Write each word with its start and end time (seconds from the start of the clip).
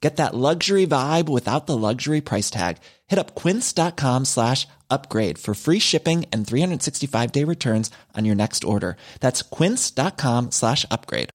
Get 0.00 0.16
that 0.16 0.34
luxury 0.34 0.86
vibe 0.86 1.28
without 1.28 1.66
the 1.66 1.76
luxury 1.76 2.20
price 2.20 2.50
tag. 2.50 2.76
Hit 3.06 3.18
up 3.18 3.34
quince.com 3.34 4.24
slash 4.24 4.66
upgrade 4.90 5.38
for 5.38 5.54
free 5.54 5.80
shipping 5.80 6.26
and 6.32 6.46
365 6.46 7.32
day 7.32 7.44
returns 7.44 7.90
on 8.14 8.24
your 8.24 8.36
next 8.36 8.64
order. 8.64 8.96
That's 9.20 9.42
quince.com 9.42 10.50
slash 10.50 10.84
upgrade. 10.90 11.30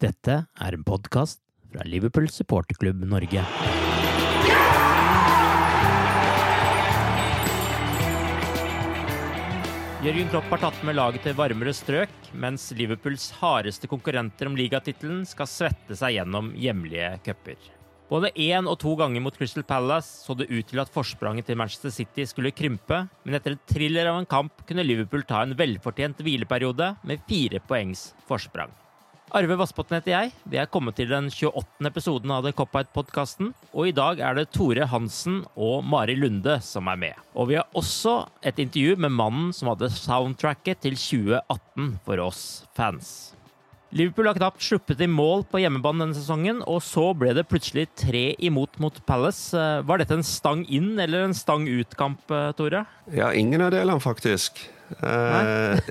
Dette 0.00 0.48
er 0.60 0.74
en 0.74 0.82
podkast 0.82 1.40
fra 1.70 1.82
Liverpool 1.84 2.28
supporterklubb 2.28 3.04
Norge. 3.04 3.44
Jørgen 10.04 10.28
Klopp 10.28 10.50
har 10.52 10.60
tatt 10.60 10.80
med 10.84 10.98
laget 10.98 11.22
til 11.24 11.32
varmere 11.38 11.72
strøk, 11.72 12.10
mens 12.36 12.66
Liverpools 12.76 13.30
hardeste 13.38 13.88
konkurrenter 13.88 14.50
om 14.50 14.58
ligatittelen 14.58 15.22
skal 15.24 15.48
svette 15.48 15.96
seg 15.96 16.18
gjennom 16.18 16.50
hjemlige 16.60 17.14
cuper. 17.24 17.70
Både 18.10 18.28
én 18.36 18.68
og 18.68 18.76
to 18.82 18.92
ganger 19.00 19.24
mot 19.24 19.40
Crystal 19.40 19.64
Palace 19.64 20.26
så 20.26 20.36
det 20.36 20.50
ut 20.52 20.68
til 20.68 20.84
at 20.84 20.92
forspranget 20.92 21.48
til 21.48 21.56
Manchester 21.56 21.96
City 22.02 22.28
skulle 22.28 22.52
krympe, 22.52 23.06
men 23.24 23.40
etter 23.40 23.56
et 23.56 23.64
thriller 23.72 24.12
av 24.12 24.20
en 24.20 24.28
kamp 24.28 24.66
kunne 24.68 24.84
Liverpool 24.84 25.24
ta 25.24 25.40
en 25.40 25.56
velfortjent 25.56 26.20
hvileperiode 26.20 26.92
med 27.08 27.24
fire 27.24 27.64
poengs 27.64 28.10
forsprang. 28.28 28.76
Arve 29.34 29.56
Vassbotn 29.58 29.96
heter 29.96 30.12
jeg. 30.12 30.28
Vi 30.46 30.58
er 30.62 30.68
kommet 30.70 30.94
til 30.94 31.08
den 31.10 31.26
28. 31.26 31.88
episoden 31.88 32.30
av 32.30 32.44
The 32.46 32.52
Cop-Out-podkasten. 32.54 33.48
Og 33.74 33.88
i 33.90 33.94
dag 33.96 34.20
er 34.22 34.36
det 34.38 34.44
Tore 34.54 34.86
Hansen 34.86 35.40
og 35.58 35.80
Mari 35.90 36.14
Lunde 36.14 36.60
som 36.62 36.86
er 36.92 37.00
med. 37.00 37.22
Og 37.34 37.48
vi 37.50 37.56
har 37.58 37.66
også 37.74 38.28
et 38.46 38.60
intervju 38.62 38.94
med 39.02 39.10
mannen 39.16 39.48
som 39.56 39.72
hadde 39.72 39.90
soundtracket 39.90 40.84
til 40.86 40.94
2018 40.94 41.96
for 42.06 42.22
oss 42.22 42.44
fans. 42.78 43.10
Liverpool 43.94 44.30
har 44.30 44.38
knapt 44.38 44.62
sluppet 44.62 45.02
i 45.02 45.10
mål 45.10 45.42
på 45.50 45.64
hjemmebane 45.64 46.04
denne 46.04 46.18
sesongen, 46.18 46.62
og 46.70 46.78
så 46.86 47.08
ble 47.18 47.34
det 47.34 47.46
plutselig 47.50 47.88
tre 47.98 48.24
imot 48.38 48.78
mot 48.82 49.02
Palace. 49.06 49.50
Var 49.82 50.02
dette 50.02 50.14
en 50.14 50.26
stang 50.26 50.62
inn 50.66 50.94
eller 50.94 51.26
en 51.26 51.34
stang 51.34 51.66
ut-kamp, 51.66 52.22
Tore? 52.58 52.86
Ja, 53.10 53.34
ingen 53.34 53.66
av 53.66 53.74
delene, 53.74 53.98
faktisk. 54.02 54.62
Nei? 55.02 55.82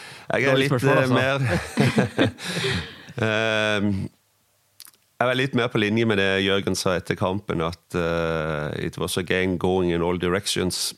Jeg 0.32 0.50
er 0.50 0.58
litt 0.58 0.72
spørsmål, 0.72 0.96
altså. 0.98 1.14
mer 1.14 2.32
Ehm, 3.26 4.08
Jeg 5.16 5.30
er 5.30 5.38
litt 5.38 5.54
mer 5.56 5.70
på 5.72 5.80
linje 5.80 6.04
med 6.04 6.18
det 6.20 6.42
Jørgen 6.44 6.74
sa 6.76 6.92
etter 6.98 7.16
kampen, 7.16 7.62
at 7.64 7.96
uh, 7.96 8.68
it 8.76 8.98
was 9.00 9.16
a 9.16 9.22
game 9.24 9.56
going 9.56 9.88
in 9.94 10.02
all 10.04 10.18
directions. 10.20 10.92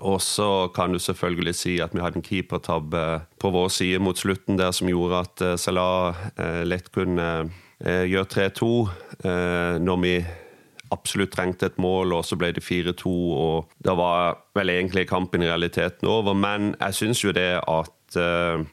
Og 0.00 0.22
så 0.24 0.70
kan 0.72 0.92
du 0.92 0.98
selvfølgelig 0.98 1.54
si 1.54 1.74
at 1.84 1.92
vi 1.92 2.00
hadde 2.00 2.16
en 2.16 2.24
keepertabbe 2.24 3.02
på 3.40 3.50
vår 3.52 3.68
side 3.68 3.98
mot 4.00 4.16
slutten 4.16 4.56
der 4.56 4.70
som 4.72 4.88
gjorde 4.88 5.18
at 5.26 5.42
eh, 5.44 5.56
Salah 5.60 6.16
eh, 6.38 6.62
lett 6.64 6.88
kunne 6.94 7.50
eh, 7.84 8.06
gjøre 8.08 8.48
3-2 8.48 8.70
eh, 9.28 9.76
når 9.84 10.00
vi 10.00 10.14
absolutt 10.90 11.34
trengte 11.36 11.68
et 11.68 11.76
mål, 11.78 12.14
og 12.16 12.24
så 12.24 12.38
ble 12.40 12.48
det 12.56 12.64
4-2, 12.64 13.10
og 13.12 13.68
da 13.84 13.92
var 13.94 14.40
vel 14.56 14.72
egentlig 14.72 15.04
kampen 15.10 15.44
i 15.44 15.50
realiteten 15.50 16.08
over. 16.08 16.34
Men 16.34 16.72
jeg 16.80 16.96
syns 16.96 17.20
jo 17.22 17.34
det 17.36 17.60
at 17.60 17.92
eh, 18.18 18.64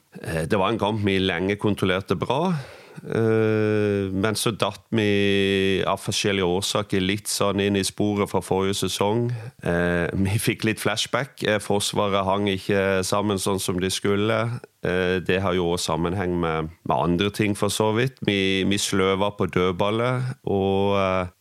det 0.48 0.58
var 0.58 0.72
en 0.72 0.80
kamp 0.80 1.04
vi 1.06 1.18
lenge 1.22 1.58
kontrollerte 1.60 2.16
bra. 2.18 2.54
Eh, 2.98 4.10
men 4.10 4.34
så 4.38 4.50
datt 4.58 4.88
vi 4.94 5.82
av 5.86 6.00
forskjellige 6.02 6.48
årsaker 6.58 7.04
litt 7.04 7.30
sånn 7.30 7.62
inn 7.62 7.78
i 7.78 7.84
sporet 7.86 8.30
fra 8.30 8.42
forrige 8.42 8.80
sesong. 8.80 9.28
Eh, 9.62 10.08
vi 10.18 10.40
fikk 10.42 10.66
litt 10.66 10.82
flashback. 10.82 11.44
Forsvaret 11.62 12.26
hang 12.26 12.48
ikke 12.50 13.04
sammen 13.06 13.38
sånn 13.42 13.62
som 13.62 13.78
de 13.82 13.92
skulle. 13.92 14.40
Det 14.78 15.40
har 15.42 15.56
jo 15.56 15.72
også 15.72 15.92
sammenheng 15.92 16.36
med, 16.38 16.68
med 16.86 16.94
andre 16.94 17.32
ting, 17.34 17.56
for 17.58 17.72
så 17.72 17.90
vidt. 17.96 18.20
Vi, 18.24 18.62
vi 18.64 18.78
sløva 18.78 19.32
på 19.34 19.48
dødballet. 19.50 20.38
og 20.46 20.94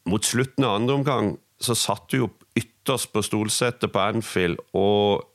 mot 0.09 0.25
slutten 0.25 0.65
av 0.65 0.79
andre 0.79 0.95
omgang 0.97 1.35
så 1.61 1.75
satt 1.77 2.09
du 2.11 2.17
jo 2.23 2.29
ytterst 2.57 3.11
på 3.13 3.23
stolsetet 3.25 3.91
på 3.93 4.01
Anfield 4.01 4.61
og 4.77 5.25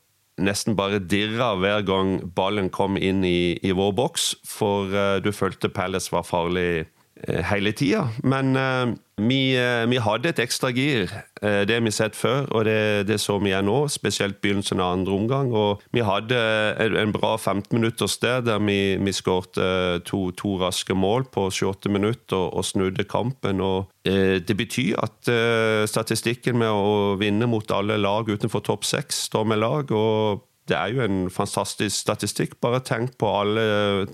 nesten 0.44 0.76
bare 0.78 1.00
dirra 1.00 1.53
hver 1.60 1.84
gang 1.86 2.19
ballen 2.36 2.70
kom 2.72 2.98
inn 2.98 3.25
i, 3.26 3.54
i 3.62 3.72
vår 3.76 3.94
boks, 3.98 4.32
for 4.48 4.92
eh, 4.92 5.19
du 5.25 5.30
følte 5.34 5.70
Palace 5.72 6.12
var 6.12 6.26
farlig 6.28 6.84
eh, 7.26 7.42
hele 7.50 7.72
tida. 7.76 8.08
Men 8.22 8.56
eh, 8.58 8.94
vi, 9.28 9.55
eh, 9.56 9.84
vi 9.91 10.00
hadde 10.03 10.31
et 10.33 10.41
ekstra 10.43 10.71
gir. 10.75 11.10
Eh, 11.43 11.62
det 11.66 11.75
har 11.77 11.83
vi 11.84 11.93
sett 11.94 12.16
før, 12.16 12.47
og 12.55 12.65
det, 12.69 13.06
det 13.09 13.19
så 13.21 13.38
vi 13.43 13.50
igjen 13.50 13.66
nå. 13.66 13.78
Spesielt 13.93 14.41
begynnelsen 14.43 14.81
av 14.81 14.97
andre 14.99 15.16
omgang. 15.16 15.53
Og 15.53 15.83
vi 15.94 16.05
hadde 16.06 16.38
en, 16.83 16.97
en 17.00 17.15
bra 17.15 17.34
15 17.37 17.72
minutters 17.77 18.19
der 18.22 18.44
der 18.47 18.62
vi, 18.62 18.97
vi 19.03 19.15
skårte 19.15 20.03
to, 20.09 20.31
to 20.38 20.56
raske 20.62 20.94
mål 20.94 21.27
på 21.33 21.49
28 21.50 21.93
minutter 21.93 22.37
og, 22.38 22.60
og 22.60 22.69
snudde 22.69 23.05
kampen. 23.05 23.60
og 23.60 23.91
eh, 24.05 24.38
Det 24.38 24.56
betyr 24.56 25.03
at 25.03 25.33
eh, 25.33 25.83
statistikken 25.91 26.59
med 26.62 26.71
å 26.71 27.19
vinne 27.21 27.50
mot 27.50 27.75
alle 27.75 27.99
lag 27.99 28.28
utenfor 28.28 28.65
topp 28.65 28.89
seks 28.89 29.27
står 29.28 29.50
med 29.50 29.62
lag. 29.62 29.93
og 29.93 30.49
det 30.72 30.78
er 30.78 30.93
jo 30.94 31.03
en 31.05 31.19
fantastisk 31.33 31.93
statistikk. 32.00 32.56
Bare 32.65 32.81
tenk 32.84 33.16
på 33.21 33.28
alle 33.28 33.65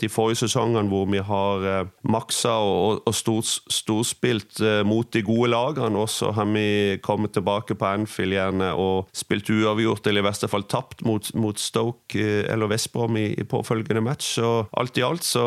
de 0.01 0.11
forrige 0.11 0.43
sesongene 0.43 0.91
hvor 0.91 1.07
vi 1.11 1.21
har 1.23 1.67
eh, 1.71 1.91
maksa 2.11 2.57
og, 2.67 3.05
og 3.07 3.15
stort, 3.15 3.53
storspilt 3.73 4.59
eh, 4.65 4.81
mot 4.87 5.07
de 5.15 5.23
gode 5.27 5.53
lagene. 5.55 6.03
Og 6.03 6.11
så 6.11 6.33
har 6.35 6.49
vi 6.51 6.99
kommet 7.05 7.37
tilbake 7.37 7.79
på 7.79 7.89
Anfield 7.89 8.35
gjerne 8.35 8.73
og 8.75 9.13
spilt 9.15 9.51
uavgjort, 9.55 10.11
eller 10.11 10.25
i 10.25 10.29
verste 10.29 10.51
fall 10.51 10.67
tapt 10.67 11.05
mot, 11.07 11.31
mot 11.39 11.63
Stoke 11.63 12.19
eh, 12.19 12.45
eller 12.51 12.73
Vestbrom 12.75 13.21
i, 13.21 13.29
i 13.39 13.47
påfølgende 13.47 14.03
match. 14.03 14.35
Så 14.39 14.67
alt 14.75 14.99
i 14.99 15.07
alt 15.07 15.27
så 15.27 15.47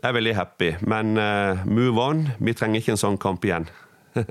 jeg 0.00 0.08
er 0.08 0.16
veldig 0.16 0.36
happy. 0.36 0.74
Men 0.88 1.16
uh, 1.18 1.64
move 1.68 2.00
on. 2.00 2.28
Vi 2.40 2.54
trenger 2.56 2.80
ikke 2.80 2.94
en 2.94 3.00
sånn 3.00 3.18
kamp 3.20 3.44
igjen. 3.44 3.68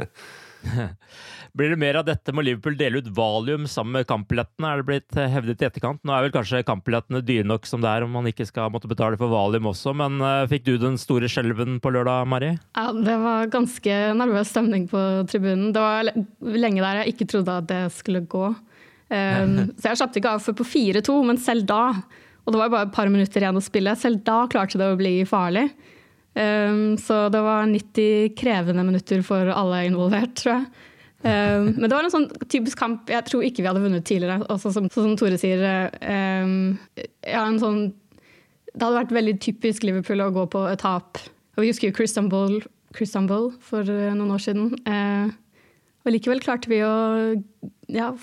Blir 1.58 1.72
det 1.74 1.80
mer 1.82 1.98
av 2.00 2.06
dette? 2.08 2.34
Må 2.36 2.44
Liverpool 2.46 2.78
dele 2.78 3.02
ut 3.02 3.10
valium 3.16 3.66
sammen 3.70 4.00
med 4.00 4.08
kampbillettene? 4.10 4.70
Er 4.70 4.82
det 4.82 4.88
blitt 4.90 5.18
eh, 5.18 5.30
hevdet 5.32 5.64
i 5.64 5.68
etterkant? 5.68 6.02
Nå 6.06 6.14
er 6.14 6.28
vel 6.28 6.34
kanskje 6.36 6.62
kampbillettene 6.68 7.24
dyre 7.26 7.48
nok 7.48 7.68
som 7.70 7.84
det 7.84 7.92
er, 7.92 8.06
om 8.06 8.14
man 8.16 8.30
ikke 8.30 8.48
skal 8.48 8.72
måtte 8.74 8.90
betale 8.92 9.20
for 9.20 9.32
valium 9.34 9.70
også, 9.72 9.96
men 9.98 10.20
eh, 10.26 10.46
fikk 10.52 10.68
du 10.68 10.74
den 10.82 11.00
store 11.02 11.30
skjelven 11.32 11.80
på 11.84 11.94
lørdag, 11.96 12.30
Mari? 12.30 12.54
Ja, 12.78 12.88
det 12.96 13.18
var 13.24 13.52
ganske 13.54 14.00
nervøs 14.20 14.54
stemning 14.54 14.88
på 14.92 15.04
tribunen. 15.32 15.72
Det 15.76 15.84
var 15.84 16.12
lenge 16.60 16.84
der 16.86 17.04
jeg 17.04 17.16
ikke 17.16 17.30
trodde 17.34 17.60
at 17.64 17.70
det 17.72 17.84
skulle 17.98 18.26
gå. 18.30 18.50
Um, 19.10 19.56
så 19.80 19.92
jeg 19.92 20.02
slapp 20.02 20.18
ikke 20.20 20.36
av 20.36 20.44
før 20.46 20.60
på 20.60 20.68
4-2, 20.70 21.16
men 21.26 21.40
selv 21.42 21.66
da, 21.70 21.84
og 22.46 22.54
det 22.54 22.62
var 22.62 22.74
bare 22.74 22.90
et 22.90 22.96
par 22.96 23.10
minutter 23.12 23.42
igjen 23.42 23.58
å 23.58 23.64
spille, 23.64 23.96
selv 23.98 24.22
da 24.28 24.44
klarte 24.52 24.82
det 24.82 24.92
å 24.92 25.00
bli 25.00 25.16
farlig. 25.30 25.70
Um, 26.38 26.98
så 27.02 27.26
det 27.34 27.42
var 27.42 27.66
90 27.68 28.36
krevende 28.38 28.86
minutter 28.86 29.24
for 29.26 29.50
alle 29.52 29.84
involvert, 29.88 30.36
tror 30.40 30.56
jeg. 30.60 30.86
Um, 31.20 31.74
men 31.76 31.90
det 31.90 31.92
var 31.92 32.06
en 32.08 32.14
sånn 32.14 32.30
typisk 32.48 32.80
kamp 32.80 33.10
jeg 33.12 33.26
tror 33.28 33.44
ikke 33.44 33.64
vi 33.64 33.68
hadde 33.68 33.84
vunnet 33.84 34.06
tidligere. 34.08 34.46
Også 34.48 34.72
som, 34.76 34.88
sånn 34.94 35.10
som 35.10 35.18
Tore 35.20 35.40
sier, 35.42 35.90
um, 36.00 36.78
ja, 37.28 37.44
sånn 37.60 37.90
Det 38.70 38.86
hadde 38.86 39.02
vært 39.02 39.18
veldig 39.18 39.36
typisk 39.44 39.84
Liverpool 39.84 40.24
å 40.24 40.32
gå 40.36 40.46
på 40.54 40.64
et 40.70 40.80
tap. 40.86 41.20
Og 41.58 41.66
vi 41.66 41.74
husker 41.74 41.90
jo 41.90 41.98
Chris 41.98 42.16
Dumble 42.16 43.50
for 43.66 43.84
uh, 43.84 44.14
noen 44.16 44.32
år 44.38 44.46
siden. 44.46 44.72
Uh, 44.88 45.34
og 46.06 46.16
likevel 46.16 46.40
klarte 46.44 46.72
vi 46.72 46.80
å 46.86 46.94
ja, 47.92 48.14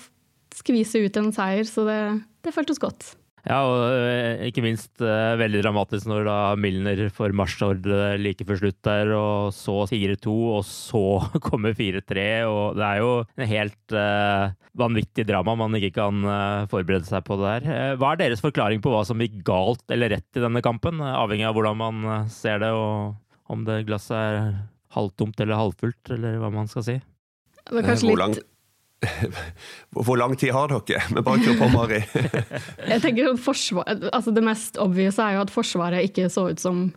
skvise 0.57 1.03
ut 1.03 1.19
en 1.19 1.29
seier, 1.35 1.67
så 1.69 1.85
det, 1.85 2.01
det 2.47 2.55
føltes 2.55 2.81
godt. 2.81 3.13
Ja, 3.45 3.59
og 3.63 3.93
eh, 3.95 4.47
ikke 4.49 4.63
minst 4.65 4.99
uh, 4.99 5.37
veldig 5.39 5.61
dramatisk 5.61 6.07
når 6.09 6.25
da 6.27 6.37
Milner 6.59 7.05
får 7.13 7.35
marsjordre 7.37 8.17
like 8.19 8.43
før 8.47 8.59
slutt 8.59 8.79
der, 8.83 9.11
og 9.15 9.53
så 9.55 9.75
4-2, 9.87 10.33
og 10.57 10.65
så 10.67 11.03
kommer 11.47 11.75
4-3. 11.77 12.25
Og 12.49 12.79
det 12.79 12.87
er 12.87 13.03
jo 13.03 13.11
en 13.23 13.51
helt 13.51 13.95
uh, 13.95 14.49
vanvittig 14.77 15.27
drama 15.29 15.55
man 15.59 15.77
ikke 15.79 15.93
kan 15.99 16.25
uh, 16.27 16.65
forberede 16.71 17.07
seg 17.07 17.23
på 17.27 17.39
det 17.39 17.53
der. 17.67 17.95
hva 18.01 18.13
er 18.13 18.23
deres 18.25 18.43
forklaring 18.43 18.83
på 18.83 18.91
hva 18.91 19.05
som 19.07 19.23
gikk 19.23 19.39
galt 19.47 19.95
eller 19.95 20.17
rett 20.17 20.39
i 20.39 20.43
denne 20.43 20.63
kampen, 20.65 20.99
avhengig 20.99 21.47
av 21.47 21.55
hvordan 21.55 21.79
man 21.79 22.27
ser 22.33 22.59
det, 22.65 22.73
og 22.75 23.15
om 23.53 23.63
det 23.67 23.85
glasset 23.87 24.17
er 24.17 24.51
halvtomt 24.97 25.39
eller 25.39 25.61
halvfullt, 25.61 26.15
eller 26.17 26.39
hva 26.41 26.51
man 26.51 26.67
skal 26.71 26.83
si? 26.83 26.99
Det 27.67 27.79
er 27.79 27.91
kanskje 27.93 28.11
litt 28.11 28.45
Hvor 29.93 30.17
lang 30.17 30.33
tid 30.39 30.53
har 30.55 30.71
dere? 30.71 31.03
Men 31.13 31.25
bare 31.25 31.43
kjør 31.43 31.59
på, 31.59 31.69
Mari. 31.73 31.99
jeg 32.91 33.03
tenker 33.03 33.29
altså 33.29 34.33
Det 34.33 34.43
mest 34.45 34.79
obvious 34.81 35.19
er 35.21 35.35
jo 35.35 35.43
at 35.45 35.53
Forsvaret 35.53 36.09
ikke 36.09 36.29
så 36.33 36.47
ut 36.51 36.61
som 36.61 36.87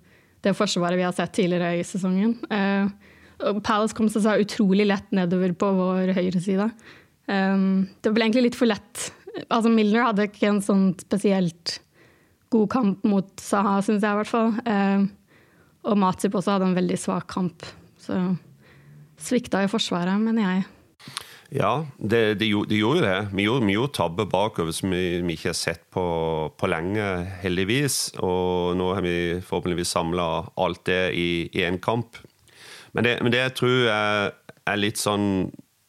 det 0.40 0.54
Forsvaret 0.56 0.96
vi 0.96 1.04
har 1.04 1.12
sett 1.12 1.34
tidligere 1.36 1.76
i 1.76 1.84
sesongen. 1.84 2.32
Uh, 2.48 2.88
Palace 3.64 3.96
kom 3.96 4.08
seg 4.12 4.44
utrolig 4.46 4.86
lett 4.88 5.12
nedover 5.16 5.52
på 5.56 5.68
vår 5.76 6.14
høyre 6.16 6.40
side. 6.40 6.70
Um, 7.28 7.90
det 8.00 8.12
ble 8.16 8.24
egentlig 8.26 8.48
litt 8.48 8.56
for 8.58 8.70
lett. 8.70 9.10
Altså 9.48 9.72
Milner 9.72 10.06
hadde 10.08 10.30
ikke 10.30 10.48
en 10.48 10.64
sånn 10.64 10.86
spesielt 11.00 11.78
god 12.50 12.70
kamp 12.72 13.04
mot 13.06 13.28
Saha, 13.40 13.78
syns 13.84 14.02
jeg 14.02 14.16
i 14.16 14.20
hvert 14.22 14.32
fall. 14.32 14.56
Uh, 14.64 15.04
og 15.90 16.00
Matip 16.00 16.36
også 16.36 16.56
hadde 16.56 16.70
en 16.70 16.76
veldig 16.76 16.98
svak 17.00 17.28
kamp. 17.32 17.68
Så 18.00 18.16
svikta 19.20 19.60
i 19.64 19.70
Forsvaret, 19.70 20.16
mener 20.20 20.48
jeg. 20.48 20.68
Ja, 21.50 21.86
de, 21.98 22.34
de, 22.38 22.46
de, 22.68 22.76
gjorde 22.78 23.02
det. 23.02 23.28
Vi 23.34 23.42
gjorde, 23.42 23.66
vi 23.66 23.74
gjorde 23.74 23.94
tabber 23.96 24.26
bakover 24.30 24.70
som 24.74 24.92
vi, 24.94 25.18
vi, 25.18 25.34
ikke 25.34 25.50
har 25.50 25.58
sett 25.58 25.82
på, 25.90 26.02
på, 26.54 26.68
lenge, 26.70 27.06
heldigvis. 27.42 28.12
Og 28.22 28.76
nå 28.78 28.92
har 28.94 29.02
vi 29.02 29.14
forhåpentligvis 29.42 29.90
samla 29.96 30.26
alt 30.62 30.84
det 30.86 31.02
i 31.18 31.50
én 31.58 31.80
kamp. 31.82 32.20
Men 32.94 33.06
det, 33.06 33.16
men 33.22 33.34
det, 33.34 33.42
jeg 33.42 33.56
tror 33.58 33.90
er, 33.90 34.30
er, 34.62 34.78
litt 34.78 35.02
sånn 35.02 35.26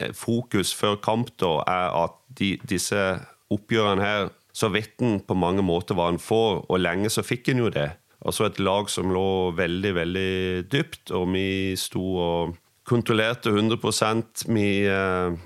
eh, 0.02 0.10
fokus 0.18 0.74
før 0.74 0.98
kamp, 1.02 1.30
da, 1.42 1.60
er 1.70 1.94
at 2.08 2.18
de, 2.42 2.56
disse 2.66 3.06
oppgjørene 3.54 4.06
her, 4.06 4.34
så 4.58 4.72
vet 4.74 4.98
en 5.06 5.20
på 5.22 5.38
mange 5.38 5.62
måter 5.64 5.98
hva 5.98 6.10
en 6.10 6.20
får, 6.22 6.66
og 6.66 6.82
lenge 6.82 7.14
så 7.14 7.22
fikk 7.26 7.54
en 7.54 7.62
jo 7.68 7.70
det. 7.74 7.92
Altså 8.26 8.50
et 8.50 8.58
lag 8.62 8.90
som 8.90 9.14
lå 9.14 9.54
veldig, 9.58 9.94
veldig 9.98 10.34
dypt, 10.74 11.14
og 11.14 11.30
vi 11.38 11.78
sto 11.78 12.04
og 12.18 12.58
kontrollerte 12.90 13.54
100 13.54 13.78
Vi 14.50 14.68
Eh, 14.90 15.40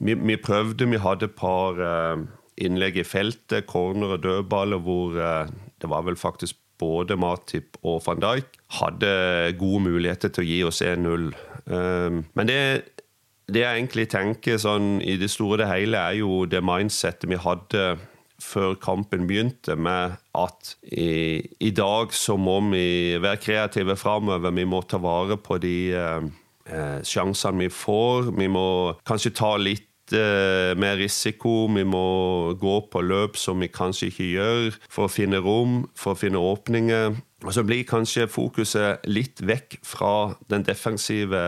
vi, 0.00 0.14
vi, 0.14 0.36
prøvde, 0.36 0.88
vi 0.90 1.00
hadde 1.02 1.28
et 1.30 1.38
par 1.38 1.80
eh, 1.82 2.24
innlegg 2.66 3.00
i 3.00 3.06
feltet, 3.06 3.66
corner 3.70 4.16
og 4.16 4.22
dødballer, 4.24 4.82
hvor 4.84 5.16
eh, 5.20 5.52
det 5.82 5.90
var 5.92 6.06
vel 6.06 6.18
faktisk 6.18 6.58
både 6.80 7.16
Matip 7.16 7.78
og 7.82 8.02
van 8.04 8.20
Dijk 8.20 8.58
hadde 8.80 9.08
gode 9.56 9.80
muligheter 9.86 10.28
til 10.28 10.44
å 10.44 10.48
gi 10.50 10.58
oss 10.68 10.82
1-0. 10.84 11.30
Men 12.36 12.50
det, 12.50 12.58
det, 13.48 13.62
jeg 13.62 13.78
egentlig 13.78 14.04
tenker 14.12 14.60
sånn 14.60 14.98
i 15.00 15.14
det 15.16 15.30
store 15.32 15.64
og 15.64 15.72
hele, 15.72 16.02
er 16.02 16.18
jo 16.20 16.42
det 16.44 16.60
mindsettet 16.60 17.30
vi 17.32 17.40
hadde 17.40 17.86
før 18.42 18.76
kampen 18.80 19.24
begynte, 19.28 19.72
med 19.76 20.18
at 20.36 20.74
i, 20.84 21.40
i 21.64 21.72
dag 21.72 22.12
så 22.12 22.36
må 22.36 22.58
vi 22.68 23.16
være 23.22 23.40
kreative 23.40 23.96
framover. 23.96 24.52
Vi 24.52 24.66
må 24.68 24.82
ta 24.84 25.00
vare 25.00 25.38
på 25.40 25.56
de 25.62 25.76
eh, 26.70 27.02
sjansene 27.06 27.66
vi 27.66 27.70
får. 27.72 28.32
Vi 28.36 28.48
må 28.52 28.68
kanskje 29.08 29.34
ta 29.36 29.54
litt 29.60 30.14
eh, 30.14 30.72
mer 30.78 30.98
risiko. 31.00 31.66
Vi 31.72 31.84
må 31.86 32.06
gå 32.60 32.76
på 32.92 33.04
løp 33.04 33.38
som 33.40 33.62
vi 33.62 33.70
kanskje 33.72 34.10
ikke 34.12 34.30
gjør, 34.32 34.80
for 34.88 35.06
å 35.06 35.12
finne 35.12 35.42
rom, 35.44 35.84
for 35.98 36.14
å 36.14 36.20
finne 36.20 36.42
åpninger. 36.42 37.16
Og 37.46 37.54
så 37.54 37.62
blir 37.66 37.86
kanskje 37.86 38.26
fokuset 38.30 39.04
litt 39.06 39.40
vekk 39.46 39.78
fra 39.86 40.12
den 40.50 40.64
defensive 40.66 41.38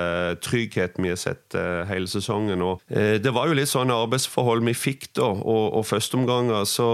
tryggheten 0.44 1.04
vi 1.04 1.10
har 1.12 1.18
sett 1.20 1.56
uh, 1.58 1.82
hele 1.90 2.08
sesongen. 2.10 2.62
Og, 2.62 2.84
uh, 2.94 3.16
det 3.18 3.32
var 3.34 3.50
jo 3.50 3.56
litt 3.58 3.70
sånne 3.72 3.96
arbeidsforhold 4.04 4.62
vi 4.68 4.76
fikk 4.78 5.08
da, 5.18 5.26
og, 5.26 5.64
og 5.80 5.86
førsteomganger 5.88 6.66
så, 6.68 6.90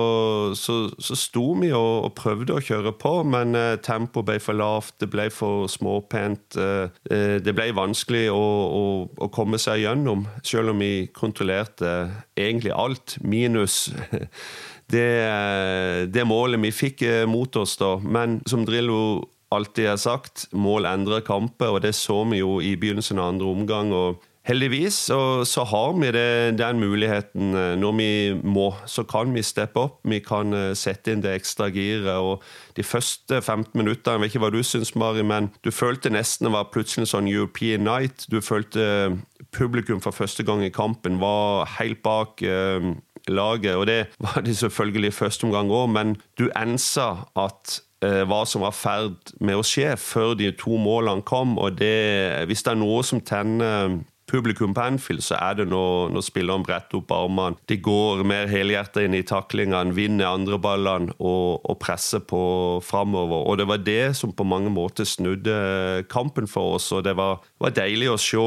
så, 0.57 0.79
så, 0.97 1.19
sto 1.19 1.47
vi 1.61 1.71
og, 1.77 2.09
og, 2.09 2.13
prøvde 2.17 2.57
å 2.57 2.65
kjøre 2.65 2.95
på, 3.01 3.15
men 3.29 3.53
uh, 3.59 3.75
tempoet 3.85 4.29
ble 4.31 4.39
for 4.43 4.57
lavt, 4.57 4.97
det 5.03 5.11
ble 5.13 5.29
for 5.35 5.69
småpent. 5.71 6.57
det 7.05 7.53
ble 7.57 7.67
vanskelig 7.77 8.29
å, 8.33 8.39
å, 8.39 8.83
å, 9.27 9.29
komme 9.35 9.59
seg 9.61 9.83
gjennom, 9.83 10.25
selv 10.47 10.73
om 10.73 10.81
vi 10.81 11.09
kontrollerte 11.15 11.91
egentlig 12.39 12.73
alt, 12.75 13.17
minus 13.21 13.89
det, 14.93 15.09
eh, 15.25 16.05
det 16.13 16.27
målet 16.29 16.61
vi 16.63 16.75
fikk 16.75 17.05
eh, 17.07 17.25
mot 17.29 17.57
oss, 17.57 17.77
da. 17.81 17.97
Men 18.03 18.41
som 18.49 18.67
Drillo 18.67 19.31
alltid 19.55 19.89
har 19.89 20.01
sagt, 20.01 20.49
mål 20.53 20.89
endrer 20.91 21.25
kamper, 21.25 21.77
og 21.77 21.83
det 21.85 21.95
så 21.95 22.25
vi 22.29 22.43
jo 22.43 22.59
i 22.61 22.75
begynnelsen 22.77 23.21
av 23.21 23.35
andre 23.35 23.51
omgang. 23.51 23.93
og 23.95 24.23
Heldigvis 24.45 24.99
så, 25.09 25.19
så 25.49 25.63
har 25.65 25.95
vi 25.97 26.11
det, 26.13 26.59
den 26.59 26.83
muligheten 26.83 27.55
eh, 27.57 27.77
når 27.81 27.95
vi 27.97 28.09
må. 28.45 28.67
Så 28.87 29.07
kan 29.09 29.33
vi 29.33 29.45
steppe 29.47 29.87
opp, 29.87 30.01
vi 30.05 30.21
kan 30.21 30.53
sette 30.77 31.15
inn 31.15 31.25
det 31.25 31.33
ekstra 31.39 31.71
giret. 31.73 32.13
og 32.19 32.43
De 32.77 32.85
første 32.85 33.41
15 33.41 33.73
minuttene, 33.79 34.19
jeg 34.19 34.21
vet 34.21 34.35
ikke 34.35 34.45
hva 34.45 34.53
du 34.53 34.61
syns, 34.67 34.93
Mari, 35.01 35.25
men 35.25 35.49
du 35.65 35.73
følte 35.73 36.13
nesten 36.13 36.51
det 36.51 36.57
var 36.59 36.69
plutselig 36.75 37.09
sånn 37.15 37.31
European 37.31 37.87
night. 37.89 38.29
Du 38.29 38.43
følte 38.45 39.17
publikum 39.55 40.03
for 40.03 40.13
første 40.13 40.45
gang 40.45 40.65
i 40.65 40.75
kampen 40.75 41.21
var 41.23 41.71
helt 41.79 42.03
bak. 42.05 42.43
Eh, 42.43 42.93
laget. 43.29 43.77
Og 43.77 43.87
det 43.87 44.01
var 44.23 44.41
de 44.45 44.55
selvfølgelig 44.55 45.13
i 45.13 45.19
første 45.19 45.45
omgang 45.49 45.73
òg, 45.73 45.91
men 45.95 46.17
du 46.39 46.49
ensa 46.57 47.27
at 47.37 47.79
eh, 48.05 48.23
hva 48.29 48.45
som 48.49 48.65
var 48.67 48.77
ferd 48.77 49.35
med 49.41 49.61
å 49.61 49.67
skje 49.67 49.95
før 50.01 50.35
de 50.39 50.53
to 50.59 50.79
målene 50.81 51.25
kom. 51.27 51.59
og 51.59 51.79
det, 51.79 52.47
Hvis 52.47 52.65
det 52.65 52.75
er 52.75 52.83
noe 52.83 53.05
som 53.07 53.21
tenner 53.21 54.01
publikum 54.31 54.73
på 54.75 54.81
Anfield, 54.81 55.23
så 55.25 55.37
er 55.37 55.59
det 55.59 55.67
når, 55.69 56.09
når 56.15 56.25
spilleren 56.25 56.65
bretter 56.65 57.01
opp 57.01 57.13
armene. 57.15 57.59
De 57.69 57.77
går 57.81 58.25
mer 58.27 58.49
helhjertet 58.51 59.07
inn 59.07 59.17
i 59.19 59.25
taklingene, 59.27 59.95
vinner 59.97 60.33
andre 60.33 60.59
ballene 60.63 61.13
og, 61.19 61.61
og, 61.61 61.77
presser 61.83 62.25
på 62.25 62.41
framover. 62.85 63.45
Og 63.45 63.61
det 63.61 63.69
var 63.69 63.85
det 63.85 64.15
som 64.19 64.33
på 64.33 64.47
mange 64.49 64.73
måter 64.73 65.09
snudde 65.09 66.07
kampen 66.13 66.49
for 66.51 66.79
oss, 66.79 66.91
og 66.97 67.05
det 67.07 67.17
var, 67.21 67.45
var 67.61 67.77
deilig 67.77 68.11
å 68.15 68.19
se 68.21 68.41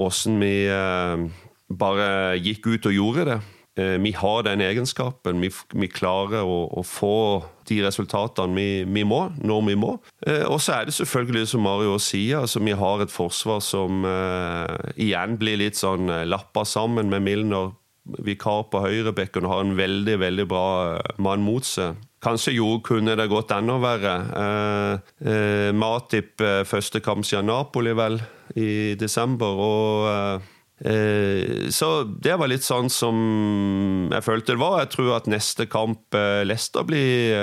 åssen 0.00 0.36
eh, 0.36 0.42
vi 0.42 0.54
eh, 0.70 1.24
bare 1.70 2.10
gikk 2.42 2.66
ut 2.72 2.90
og 2.90 2.96
gjorde 2.96 3.28
det. 3.30 3.40
Eh, 3.78 3.98
vi 4.02 4.12
har 4.12 4.42
den 4.42 4.60
egenskapen. 4.60 5.40
Vi, 5.40 5.50
vi 5.78 5.88
klarer 5.88 6.42
å, 6.42 6.64
å, 6.74 6.82
få 6.86 7.42
de 7.70 7.80
resultatene 7.84 8.56
vi, 8.56 8.68
vi, 8.84 9.04
må, 9.06 9.28
når 9.38 9.66
vi 9.68 9.76
må. 9.78 9.94
Eh, 10.26 10.42
og 10.48 10.58
så 10.62 10.80
er 10.80 10.88
det 10.88 10.96
selvfølgelig, 10.98 11.46
som 11.52 11.62
Mario 11.64 11.98
sier, 12.02 12.42
altså 12.42 12.62
vi 12.66 12.74
har 12.74 13.04
et 13.04 13.14
forsvar 13.14 13.62
som 13.64 14.02
uh, 14.06 14.90
igjen 14.98 15.38
blir 15.38 15.60
litt 15.60 15.78
sånn 15.78 16.10
lappa 16.26 16.66
sammen 16.66 17.12
med 17.12 17.24
Milner. 17.26 17.76
Vikar 18.24 18.64
på 18.72 18.80
høyrebekken 18.82 19.46
har 19.46 19.62
en 19.62 19.76
veldig 19.78 20.16
veldig 20.18 20.46
bra 20.50 20.68
mann 21.22 21.44
mot 21.44 21.66
seg. 21.66 22.00
Kanskje 22.24 22.56
jo 22.56 22.80
kunne 22.84 23.14
det 23.16 23.28
gått 23.30 23.52
enda 23.54 23.78
verre. 23.80 24.14
Eh, 24.40 25.12
eh, 25.30 25.70
Matip 25.76 26.42
første 26.68 27.00
kamp 27.04 27.24
siden 27.28 27.48
Napoli, 27.52 27.94
vel, 27.96 28.18
i 28.58 28.96
desember. 28.98 29.62
og 29.68 30.08
Eh, 30.10 30.48
så 30.80 31.88
det 32.24 32.38
var 32.40 32.48
litt 32.48 32.64
sånn 32.64 32.88
som 32.88 33.16
jeg 34.08 34.24
følte 34.24 34.54
det 34.54 34.62
var. 34.62 34.78
Jeg 34.80 34.92
tror 34.94 35.10
at 35.18 35.28
neste 35.28 35.66
kamp 35.68 36.16
eh, 36.16 36.40
Leicester 36.46 36.86
blir, 36.88 37.34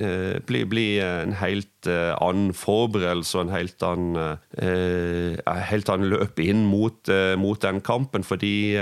eh, 0.00 0.38
blir, 0.48 0.64
blir 0.70 1.02
en 1.04 1.34
helt 1.36 1.68
annen 1.90 2.54
forberedelse 2.56 3.36
og 3.36 3.46
en 3.46 3.54
helt 3.54 3.84
annen, 3.84 4.38
helt 5.68 5.92
annen 5.92 6.10
løp 6.12 6.40
inn 6.44 6.66
mot, 6.68 7.08
mot 7.40 7.60
den 7.64 7.80
kampen. 7.80 8.24
Fordi 8.26 8.76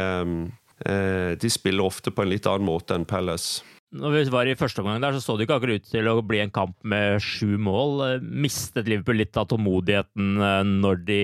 de 0.83 1.50
spiller 1.50 1.87
ofte 1.87 2.11
på 2.11 2.25
en 2.25 2.33
litt 2.33 2.47
annen 2.50 2.67
måte 2.67 2.99
enn 2.99 3.07
Palace. 3.07 3.62
Når 3.95 4.17
vi 4.17 4.25
var 4.35 4.50
i 4.50 4.57
første 4.59 4.83
omgang 4.83 4.99
der, 5.00 5.14
så 5.14 5.23
så 5.23 5.37
det 5.38 5.47
ikke 5.47 5.61
akkurat 5.61 5.78
ut 5.78 5.87
til 5.95 6.11
å 6.11 6.19
bli 6.26 6.43
en 6.43 6.52
kamp 6.52 6.75
med 6.83 7.23
sju 7.23 7.55
mål. 7.55 8.19
Mistet 8.19 8.90
Liverpool 8.90 9.23
litt 9.23 9.38
av 9.38 9.47
tålmodigheten 9.55 10.43
når 10.83 11.07
de 11.07 11.23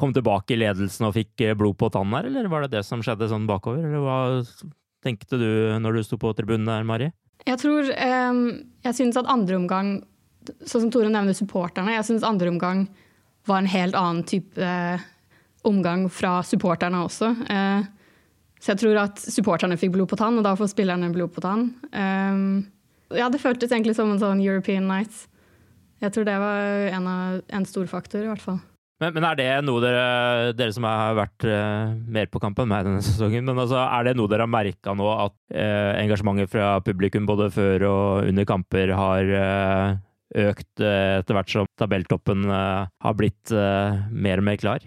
kom 0.00 0.14
tilbake 0.16 0.54
i 0.54 0.60
ledelsen 0.62 1.08
og 1.08 1.16
fikk 1.18 1.44
eh, 1.44 1.56
blod 1.58 1.76
på 1.80 1.90
tann 1.92 2.12
her, 2.16 2.28
eller 2.30 2.48
var 2.52 2.64
det 2.64 2.74
det 2.78 2.84
som 2.88 3.02
skjedde 3.04 3.28
sånn 3.30 3.48
bakover? 3.48 3.84
Eller 3.84 4.04
hva 4.04 4.20
tenkte 5.04 5.40
du 5.40 5.50
når 5.80 5.98
du 5.98 6.06
sto 6.06 6.18
på 6.20 6.32
tribunen 6.36 6.68
der, 6.68 6.86
Mari? 6.88 7.10
Jeg 7.48 7.56
tror 7.56 7.86
um, 7.88 8.40
Jeg 8.84 8.96
syns 8.98 9.16
at 9.16 9.28
andre 9.32 9.56
omgang, 9.56 9.94
sånn 10.60 10.86
som 10.86 10.90
Tore 10.92 11.08
nevner 11.12 11.36
supporterne, 11.36 11.94
jeg 11.96 12.08
syns 12.08 12.26
andre 12.26 12.52
omgang 12.52 12.84
var 13.48 13.62
en 13.62 13.70
helt 13.72 13.96
annen 13.96 14.26
type 14.28 14.66
omgang 15.64 16.04
fra 16.12 16.38
supporterne 16.44 17.00
også. 17.04 17.30
Eh, 17.52 17.88
så 18.60 18.74
jeg 18.74 18.80
tror 18.82 19.00
at 19.00 19.20
supporterne 19.20 19.78
fikk 19.80 19.94
blod 19.94 20.10
på 20.12 20.18
tann, 20.20 20.36
og 20.36 20.44
da 20.44 20.52
får 20.56 20.72
spillerne 20.74 21.08
blod 21.12 21.32
på 21.32 21.40
tann. 21.44 21.70
ja, 23.16 23.28
det 23.32 23.40
føltes 23.40 23.72
egentlig 23.72 23.96
som 23.96 24.12
en 24.12 24.20
sånn 24.20 24.42
European 24.44 24.84
Nights. 24.88 25.24
Jeg 26.04 26.12
tror 26.12 26.28
det 26.28 26.36
var 26.40 26.92
en, 26.92 27.08
av, 27.08 27.40
en 27.48 27.66
stor 27.68 27.88
faktor, 27.88 28.24
i 28.24 28.28
hvert 28.28 28.44
fall. 28.44 28.60
Men, 29.00 29.14
men, 29.16 29.24
er 29.30 29.38
det 29.38 29.48
noe 29.64 29.80
dere, 29.80 30.52
dere 30.52 30.74
som 30.76 30.84
har 30.84 31.16
vært 31.16 31.46
uh, 31.48 31.92
mer 32.12 32.28
på 32.28 32.40
kamp 32.42 32.58
enn 32.60 32.68
meg 32.68 32.84
denne 32.84 33.04
sesongen, 33.04 33.46
men 33.48 33.62
altså, 33.62 33.80
er 33.80 34.10
det 34.10 34.12
noe 34.18 34.28
dere 34.28 34.44
har 34.44 34.52
merka 34.52 34.92
nå, 34.96 35.08
at 35.14 35.36
uh, 35.56 35.92
engasjementet 36.02 36.52
fra 36.52 36.74
publikum 36.84 37.28
både 37.28 37.48
før 37.54 37.86
og 37.88 38.28
under 38.28 38.48
kamper 38.48 38.92
har 38.98 39.32
uh, 39.32 39.98
økt 40.40 40.84
etter 40.84 41.34
hvert 41.34 41.50
som 41.50 41.66
tabelltoppen 41.80 42.44
har 42.46 43.14
blitt 43.18 43.50
mer 43.50 44.38
og 44.38 44.44
mer 44.46 44.60
klar? 44.62 44.84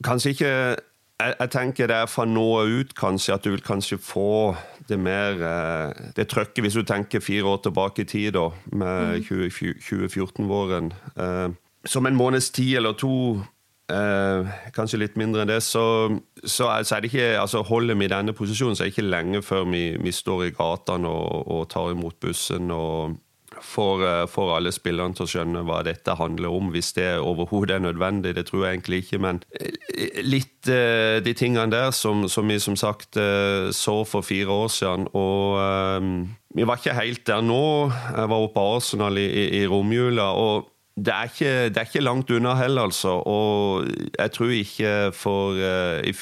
kanskje 0.00 0.32
ikke 0.32 0.48
jeg, 0.48 1.34
jeg, 1.34 1.50
tenker 1.52 1.90
det 1.90 1.98
er 1.98 2.08
fra 2.08 2.24
nå 2.24 2.46
ut 2.64 2.94
kanskje 2.96 3.36
at 3.36 3.44
du 3.44 3.50
vil 3.52 3.60
kanskje 3.66 3.98
få 4.00 4.56
det 4.88 4.96
mer 4.96 5.36
Det 6.16 6.24
trøkket, 6.32 6.62
hvis 6.64 6.80
du 6.80 6.86
tenker 6.88 7.20
fire 7.20 7.52
år 7.52 7.60
tilbake 7.68 8.06
i 8.06 8.08
tid, 8.08 8.38
da, 8.38 8.48
med 8.72 9.20
mm. 9.20 9.28
2014-våren 9.28 10.88
som 11.88 12.06
en 12.06 12.18
måneds 12.18 12.50
tid 12.54 12.76
eller 12.78 12.98
to 13.00 13.14
Eh, 13.88 14.48
kanskje 14.76 14.98
litt 15.00 15.14
mindre 15.16 15.46
enn 15.46 15.48
det, 15.48 15.62
så, 15.64 15.82
så, 16.42 16.66
så 16.84 16.96
er 16.96 17.00
det 17.00 17.08
ikke 17.08 17.28
altså 17.40 17.62
Holder 17.64 17.96
vi 17.96 18.10
denne 18.12 18.34
posisjonen, 18.36 18.76
så 18.76 18.84
er 18.84 18.90
det 18.90 18.98
ikke 18.98 19.08
lenge 19.08 19.40
før 19.40 19.64
vi, 19.70 19.94
vi 19.96 20.12
står 20.12 20.44
i 20.44 20.52
gatene 20.52 21.08
og, 21.08 21.48
og, 21.48 21.62
tar 21.72 21.94
imot 21.94 22.18
bussen 22.20 22.68
og 22.74 23.16
får, 23.64 24.04
eh, 24.04 24.26
får, 24.28 24.52
alle 24.58 24.74
spillerne 24.76 25.16
til 25.16 25.24
å 25.24 25.30
skjønne 25.32 25.64
hva 25.64 25.80
dette 25.88 26.18
handler 26.20 26.52
om, 26.52 26.68
hvis 26.74 26.92
det 27.00 27.08
overhodet 27.16 27.78
er 27.78 27.84
nødvendig. 27.86 28.36
Det 28.36 28.44
tror 28.50 28.66
jeg 28.66 28.76
egentlig 28.76 29.02
ikke, 29.06 29.24
men 29.24 29.40
eh, 29.56 30.20
litt 30.20 30.68
eh, 30.68 31.24
de 31.24 31.38
tingene 31.40 31.72
der 31.72 31.88
som, 31.96 32.28
som 32.28 32.52
vi 32.52 32.60
som 32.60 32.76
sagt 32.76 33.16
eh, 33.16 33.72
så 33.72 34.02
for 34.04 34.20
fire 34.20 34.52
år 34.66 34.72
siden. 34.76 35.08
og 35.16 36.36
vi 36.52 36.64
var 36.68 36.76
ikke 36.76 37.00
helt 37.00 37.24
der 37.24 37.40
nå. 37.40 37.88
Jeg 37.88 38.28
var 38.28 38.42
oppe 38.42 38.60
på 38.60 38.72
Arsenal 38.76 39.16
i, 39.16 39.30
i, 39.32 39.62
i 39.62 39.68
romjula. 39.70 40.34
og 40.36 40.74
det 41.04 41.12
er, 41.14 41.28
ikke, 41.30 41.52
det 41.70 41.76
er, 41.76 41.86
ikke, 41.86 42.00
langt 42.02 42.30
unna 42.34 42.54
heller, 42.58 42.88
altså. 42.88 43.08
Og 43.08 43.86
jeg 44.18 44.32
tror 44.34 44.52
ikke 44.54 44.92
for 45.14 45.58
uh, 45.58 46.00
i, 46.02 46.14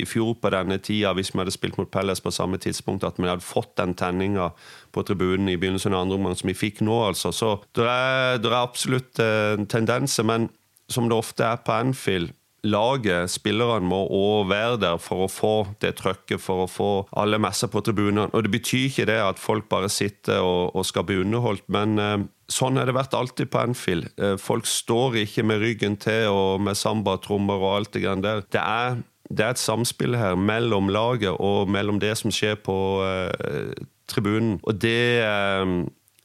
i, 0.00 0.06
fjor 0.08 0.34
på 0.42 0.50
denne 0.52 0.78
tida, 0.82 1.12
hvis 1.14 1.30
vi 1.34 1.38
hadde 1.42 1.54
spilt 1.54 1.78
mot 1.78 1.90
Pelles 1.92 2.22
på 2.24 2.32
samme 2.34 2.58
tidspunkt, 2.58 3.06
at 3.06 3.18
vi 3.18 3.28
hadde 3.28 3.46
fått 3.46 3.76
den 3.78 3.94
tenninga 3.98 4.50
på 4.92 5.04
tribunen 5.06 5.48
i 5.52 5.56
begynnelsen 5.56 5.94
av 5.94 6.06
andre 6.06 6.18
omgang 6.18 6.38
som 6.40 6.50
vi 6.50 6.56
fikk 6.58 6.82
nå, 6.86 6.96
altså. 7.10 7.32
Så 7.32 7.54
det 7.76 7.86
er, 7.86 8.40
det 8.42 8.50
er 8.50 8.58
absolutt 8.58 9.22
uh, 9.22 9.54
tendenser. 9.70 10.26
Men 10.26 10.48
som 10.90 11.08
det 11.08 11.18
ofte 11.18 11.46
er 11.46 11.62
på 11.62 11.76
Anfield, 11.76 12.34
laget, 12.66 13.30
spillerne, 13.30 13.86
må 13.86 14.00
òg 14.10 14.48
være 14.50 14.80
der 14.82 14.96
for 15.02 15.26
å 15.26 15.30
få 15.30 15.52
det 15.82 15.94
trøkket, 16.00 16.40
for 16.42 16.64
å 16.64 16.70
få 16.70 16.90
alle 17.16 17.38
messer 17.38 17.70
på 17.70 17.84
tribunene. 17.86 18.26
Og 18.32 18.44
det 18.44 18.50
betyr 18.56 18.88
ikke 18.88 19.06
det 19.10 19.20
at 19.22 19.38
folk 19.38 19.68
bare 19.70 19.90
sitter 19.92 20.42
og, 20.42 20.74
og 20.74 20.86
skal 20.88 21.06
bli 21.06 21.20
underholdt, 21.22 21.68
men 21.70 22.02
uh, 22.02 22.16
sånn 22.48 22.80
har 22.80 22.88
det 22.88 22.96
vært 22.96 23.14
alltid 23.16 23.50
på 23.52 23.60
Anfield. 23.60 24.08
Uh, 24.20 24.34
folk 24.40 24.66
står 24.68 25.20
ikke 25.24 25.44
med 25.46 25.62
ryggen 25.62 25.98
til 26.00 26.32
og 26.32 26.64
med 26.64 26.78
sambatrommer 26.78 27.60
og 27.60 27.76
alt 27.76 27.94
det 27.96 28.04
grann 28.06 28.24
der. 28.24 28.42
Det 28.48 28.62
er, 28.62 28.98
det 29.28 29.44
er, 29.44 29.54
et 29.54 29.62
samspill 29.62 30.16
her 30.18 30.38
mellom 30.40 30.90
laget 30.92 31.36
og 31.36 31.70
mellom 31.70 32.00
det 32.02 32.14
som 32.20 32.32
skjer 32.32 32.56
på 32.64 32.76
eh, 33.04 33.72
tribunen. 34.08 34.56
Og 34.64 34.78
det, 34.80 35.26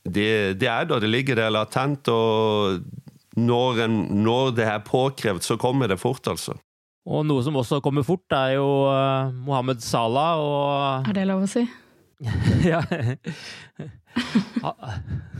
det, 0.08 0.28
det 0.62 0.70
er 0.72 0.88
da 0.88 1.02
det 1.04 1.12
ligger 1.12 1.42
der 1.42 1.52
latent. 1.52 2.08
og 2.08 2.80
når, 3.36 3.84
en, 3.88 3.98
når, 4.24 4.54
det 4.56 4.68
er 4.70 4.86
påkrevd, 4.86 5.42
så 5.42 5.58
kommer 5.58 5.90
det 5.90 6.00
fort, 6.00 6.28
altså. 6.30 6.54
Og 7.04 7.26
noe 7.28 7.44
som 7.44 7.58
også 7.60 7.82
kommer 7.84 8.06
fort, 8.08 8.32
er 8.32 8.56
jo 8.56 8.68
uh, 8.88 9.34
Mohammed 9.44 9.82
Salah 9.84 10.40
og 10.40 11.10
Er 11.10 11.18
det 11.18 11.28
lov 11.28 11.44
å 11.44 11.50
si? 11.52 11.66
ja. 12.72 12.80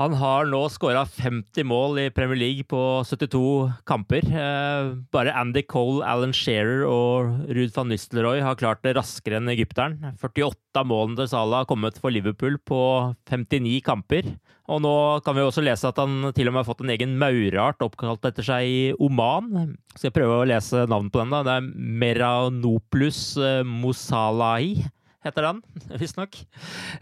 Han 0.00 0.14
har 0.16 0.46
nå 0.48 0.62
skåra 0.72 1.02
50 1.04 1.66
mål 1.68 1.98
i 2.00 2.10
Premier 2.16 2.38
League 2.40 2.64
på 2.64 2.78
72 3.04 3.40
kamper. 3.84 4.24
Eh, 4.24 4.92
bare 5.12 5.34
Andy 5.36 5.60
Cole, 5.68 6.00
Alan 6.08 6.32
Shearer 6.32 6.86
og 6.88 7.50
Ruud 7.52 7.74
van 7.74 7.90
Nistelrooy 7.92 8.40
har 8.40 8.56
klart 8.56 8.80
det 8.86 8.94
raskere 8.96 9.36
enn 9.36 9.50
egypteren. 9.52 9.98
48 10.22 10.80
av 10.80 10.88
målene 10.88 11.18
til 11.20 11.28
Salah 11.28 11.60
har 11.60 11.68
kommet 11.68 12.00
for 12.00 12.16
Liverpool 12.16 12.56
på 12.64 12.80
59 13.28 13.82
kamper. 13.84 14.30
Og 14.72 14.80
nå 14.80 14.94
kan 15.26 15.36
vi 15.36 15.44
også 15.44 15.66
lese 15.66 15.90
at 15.90 16.00
han 16.00 16.30
til 16.32 16.48
og 16.48 16.56
med 16.56 16.62
har 16.62 16.70
fått 16.70 16.80
en 16.86 16.94
egen 16.94 17.18
maurart 17.20 17.84
oppkalt 17.84 18.24
etter 18.30 18.46
seg 18.46 18.70
i 18.70 18.80
Oman. 19.04 19.74
Skal 19.98 20.08
jeg 20.08 20.16
prøve 20.16 20.40
å 20.40 20.48
lese 20.48 20.86
navnet 20.88 21.12
på 21.12 21.20
den? 21.20 21.36
da? 21.36 21.42
Det 21.44 21.58
er 21.58 21.68
Meranoplus 22.06 23.20
eh, 23.36 23.60
Mosalahi 23.68 24.78
heter 25.26 25.46
den, 25.46 25.62
visstnok. 26.00 26.38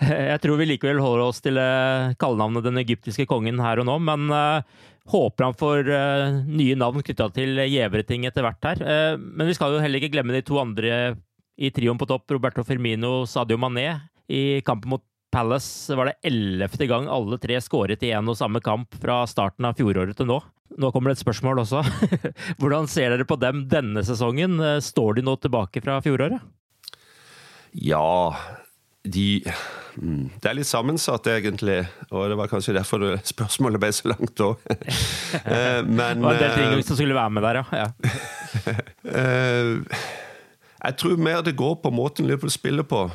Jeg 0.03 0.43
tror 0.43 0.61
vi 0.61 0.69
likevel 0.73 1.03
holder 1.03 1.25
oss 1.27 1.43
til 1.45 1.61
eh, 1.61 2.15
kallenavnet 2.21 2.67
den 2.67 2.81
egyptiske 2.83 3.29
kongen 3.31 3.63
her 3.63 3.83
og 3.83 3.89
nå, 3.89 3.99
men 4.03 4.29
uh, 4.35 4.63
håper 5.09 5.47
han 5.47 5.57
får 5.57 5.89
nye 6.45 6.77
navn 6.77 7.01
knytta 7.05 7.31
til 7.33 7.63
gjevere 7.65 8.05
etter 8.05 8.45
hvert 8.45 8.67
her. 8.69 8.83
Men 9.17 9.49
vi 9.49 9.55
skal 9.57 9.73
jo 9.73 9.81
heller 9.81 10.03
ikke 10.03 10.13
glemme 10.13 10.35
de 10.37 10.43
to 10.45 10.59
andre 10.61 11.17
i 11.57 11.71
trioen 11.73 11.97
på 11.97 12.07
topp, 12.07 12.29
Roberto 12.37 12.61
Firmino 12.63 13.23
Sadio 13.27 13.57
Mané. 13.57 13.87
I 14.29 14.61
kampen 14.67 14.93
mot 14.93 15.05
Palace 15.33 15.97
var 15.97 16.09
det 16.09 16.29
ellevte 16.29 16.87
gang 16.89 17.09
alle 17.09 17.37
tre 17.41 17.59
skåret 17.61 18.05
i 18.05 18.13
en 18.17 18.31
og 18.31 18.37
samme 18.39 18.63
kamp 18.65 18.95
fra 19.01 19.21
starten 19.29 19.67
av 19.69 19.77
fjoråret 19.77 20.17
til 20.17 20.29
nå. 20.31 20.39
Nå 20.79 20.93
kommer 20.93 21.11
det 21.11 21.19
et 21.19 21.25
spørsmål 21.25 21.65
også. 21.65 21.83
Hvordan 22.61 22.89
ser 22.89 23.13
dere 23.13 23.29
på 23.29 23.37
dem 23.41 23.67
denne 23.69 24.05
sesongen? 24.05 24.57
Står 24.85 25.19
de 25.19 25.25
nå 25.25 25.37
tilbake 25.41 25.83
fra 25.85 25.99
fjoråret? 26.05 26.41
Ja 27.73 28.35
de 29.13 29.43
mm, 29.97 30.31
Det 30.43 30.51
er 30.51 30.57
litt 30.59 30.69
sammensatt, 30.69 31.27
egentlig. 31.33 31.81
Og 32.11 32.29
det 32.31 32.39
var 32.39 32.51
kanskje 32.51 32.77
derfor 32.77 33.05
spørsmålet 33.27 33.83
ble 33.83 33.93
så 33.95 34.13
langt 34.13 34.45
òg. 34.45 34.57
Eh, 35.29 35.85
men 35.85 36.23
Det 36.23 36.25
var 36.25 36.39
en 36.39 36.41
del 36.41 36.55
ting 36.57 36.71
eh, 36.73 36.85
som 36.87 36.97
skulle 36.97 37.17
være 37.17 37.31
med 37.31 37.45
der, 37.45 37.59
ja. 37.73 37.89
Eh, 39.19 39.99
jeg 40.79 40.97
tror 41.01 41.21
mer 41.21 41.43
det 41.45 41.57
går 41.57 41.75
på 41.83 41.91
måten 41.93 42.27
Liverpool 42.27 42.51
spiller 42.51 42.87
på. 42.87 43.09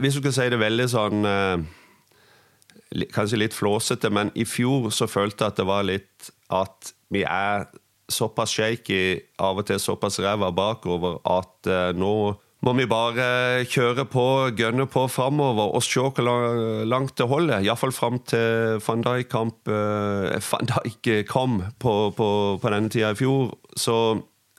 Hvis 0.00 0.16
du 0.16 0.20
skal 0.20 0.34
si 0.36 0.46
det 0.52 0.58
veldig 0.60 0.86
sånn 0.92 1.26
Kanskje 3.14 3.40
litt 3.40 3.56
flåsete, 3.56 4.10
men 4.12 4.30
i 4.36 4.44
fjor 4.48 4.90
så 4.94 5.08
følte 5.10 5.44
jeg 5.44 5.52
at 5.52 5.60
det 5.60 5.66
var 5.68 5.86
litt 5.88 6.30
at 6.52 6.92
vi 7.12 7.24
er 7.24 7.66
såpass 8.08 8.54
shaky, 8.56 9.18
av 9.44 9.60
og 9.60 9.66
til 9.68 9.80
såpass 9.82 10.20
ræva 10.24 10.48
bakover, 10.56 11.18
at 11.28 11.68
nå 11.96 12.14
må 12.66 12.72
vi 12.74 12.88
bare 12.90 13.64
kjøre 13.70 14.02
på, 14.10 14.24
gønne 14.58 14.88
på 14.90 15.04
framover 15.12 15.76
og 15.78 15.84
se 15.86 16.02
hvor 16.02 16.86
langt 16.90 17.14
det 17.20 17.28
holder. 17.30 17.62
Iallfall 17.62 17.94
fram 17.94 18.18
til 18.26 18.80
van 18.82 19.04
Dijk-kamp 19.06 19.70
uh, 19.70 20.34
Van 20.48 20.70
Dijk 20.72 21.28
kom 21.30 21.60
på, 21.78 21.94
på, 22.16 22.28
på, 22.58 22.72
denne 22.74 22.90
tida 22.90 23.12
i 23.14 23.18
fjor. 23.18 23.54
Så, 23.78 23.96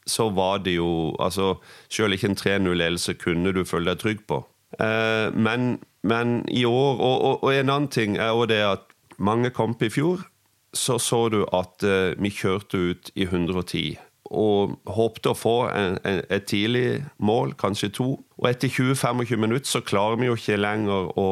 så 0.07 0.29
var 0.31 0.63
det 0.63 0.77
jo 0.77 1.11
altså, 1.19 1.57
Selv 1.91 2.15
ikke 2.15 2.31
en 2.31 2.39
3-0-ledelse 2.39 3.17
kunne 3.19 3.51
du 3.55 3.65
føle 3.67 3.91
deg 3.91 3.99
trygg 3.99 4.23
på. 4.31 4.45
Uh, 4.79 5.35
men, 5.35 5.81
men, 6.03 6.43
i 6.47 6.63
år 6.65 6.99
og, 7.03 7.15
og, 7.19 7.43
og, 7.43 7.53
en 7.53 7.69
annen 7.69 7.91
ting 7.91 8.15
er 8.15 8.31
jo 8.31 8.47
det 8.47 8.63
at 8.63 8.87
mange 9.19 9.51
kamper 9.51 9.89
i 9.89 9.91
fjor 9.91 10.23
så 10.71 10.99
så 11.01 11.25
du 11.33 11.41
at 11.51 11.83
uh, 11.83 12.13
vi 12.15 12.31
kjørte 12.31 12.77
ut 12.77 13.11
i 13.15 13.25
110 13.25 13.97
og 14.29 14.77
håpte 14.86 15.33
å 15.33 15.38
få 15.38 15.55
en, 15.74 15.98
en, 16.05 16.21
et 16.29 16.45
tidlig 16.50 17.03
mål, 17.17 17.55
kanskje 17.59 17.91
to. 17.98 18.09
Og 18.39 18.48
etter 18.48 18.72
20-25 18.72 19.36
minutter 19.36 19.67
så 19.67 19.81
klarer 19.84 20.19
vi 20.19 20.29
jo 20.29 20.36
ikke 20.38 20.55
lenger 20.60 21.10
å, 21.19 21.25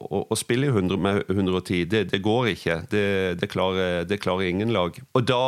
å, 0.00 0.20
å 0.32 0.36
spille 0.38 0.70
100 0.70 1.00
med 1.04 1.18
110. 1.28 1.82
Det, 1.92 2.04
det 2.08 2.20
går 2.24 2.48
ikke. 2.54 2.76
Det, 2.88 3.04
det, 3.40 3.48
klarer, 3.52 4.06
det, 4.08 4.18
klarer, 4.22 4.48
ingen 4.48 4.72
lag. 4.72 4.96
Og 5.12 5.26
da 5.28 5.42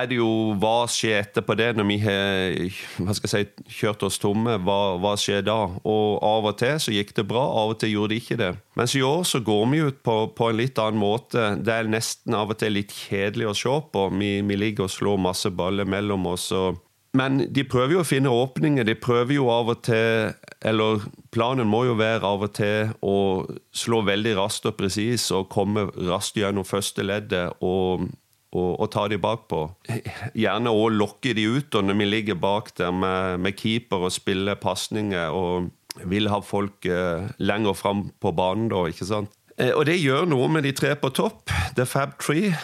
er 0.00 0.08
det 0.10 0.18
jo 0.18 0.28
hva 0.58 0.88
skjer 0.90 1.20
etterpå 1.20 1.54
det, 1.58 1.68
når 1.78 1.86
vi 1.86 1.98
har 2.02 3.20
si, 3.30 3.44
kjørt 3.78 4.02
oss 4.08 4.18
tomme? 4.22 4.56
Hva, 4.66 4.78
hva, 5.02 5.14
skjer 5.20 5.44
da? 5.46 5.58
Og 5.86 6.18
av 6.26 6.50
og 6.50 6.58
til 6.58 6.80
så 6.82 6.94
gikk 6.94 7.14
det 7.14 7.26
bra, 7.30 7.44
av 7.62 7.76
og 7.76 7.78
til 7.82 7.94
gjorde 7.94 8.16
det 8.16 8.22
ikke 8.24 8.40
det. 8.40 8.50
Mens 8.74 8.96
i 8.98 9.04
år 9.06 9.22
så 9.30 9.38
går 9.44 9.68
vi 9.70 9.84
ut 9.86 10.02
på, 10.02 10.16
på 10.34 10.50
en 10.50 10.58
litt 10.58 10.82
annen 10.82 10.98
måte. 10.98 11.52
Det 11.62 11.78
er 11.78 11.92
nesten 11.94 12.34
av 12.34 12.50
og 12.50 12.58
til 12.58 12.74
litt 12.74 12.90
kjedelig 12.90 13.52
å 13.52 13.54
se 13.62 13.78
på. 13.94 14.08
Vi, 14.18 14.32
vi 14.42 14.58
ligger 14.58 14.88
og 14.88 14.96
slår 14.96 15.22
masse 15.30 15.54
baller 15.54 15.86
mellom 15.86 16.26
oss. 16.34 16.50
og 16.50 16.82
men 17.14 17.44
de 17.54 17.62
prøver 17.70 17.94
jo 17.96 18.02
å 18.02 18.06
finne 18.06 18.32
åpninger. 18.32 18.86
De 18.86 18.96
prøver 18.98 19.36
jo 19.36 19.46
av 19.52 19.70
og 19.70 19.84
til 19.86 20.34
Eller 20.64 21.04
planen 21.34 21.68
må 21.68 21.84
jo 21.86 21.94
være 21.98 22.26
av 22.26 22.42
og 22.46 22.54
til 22.56 22.90
å 23.04 23.16
slå 23.74 24.00
veldig 24.06 24.34
raskt 24.38 24.66
og 24.70 24.78
presis 24.78 25.28
og 25.34 25.50
komme 25.52 25.86
raskt 26.08 26.38
gjennom 26.40 26.64
første 26.64 27.04
leddet 27.04 27.58
og, 27.60 28.06
og, 28.54 28.70
og 28.80 28.88
ta 28.94 29.04
de 29.12 29.18
bakpå. 29.20 29.60
Gjerne 30.32 30.72
òg 30.72 30.96
lokke 30.96 31.34
de 31.36 31.44
ut 31.58 31.76
når 31.76 32.00
vi 32.00 32.08
ligger 32.08 32.40
bak 32.40 32.72
der 32.80 32.94
med, 32.96 33.44
med 33.44 33.58
keeper 33.60 34.08
og 34.08 34.14
spiller 34.14 34.56
pasninger 34.56 35.36
og 35.36 35.68
vil 36.08 36.30
ha 36.32 36.40
folk 36.42 36.88
eh, 36.88 37.28
lenger 37.38 37.76
fram 37.78 38.06
på 38.22 38.32
banen 38.34 38.70
da, 38.72 38.86
ikke 38.90 39.06
sant. 39.06 39.36
Eh, 39.60 39.70
og 39.70 39.84
det 39.86 40.00
gjør 40.00 40.26
noe 40.30 40.48
med 40.50 40.66
de 40.66 40.72
tre 40.76 40.94
på 40.98 41.10
topp. 41.14 41.52
The 41.78 41.86
Fab 41.86 42.16
Tree. 42.22 42.54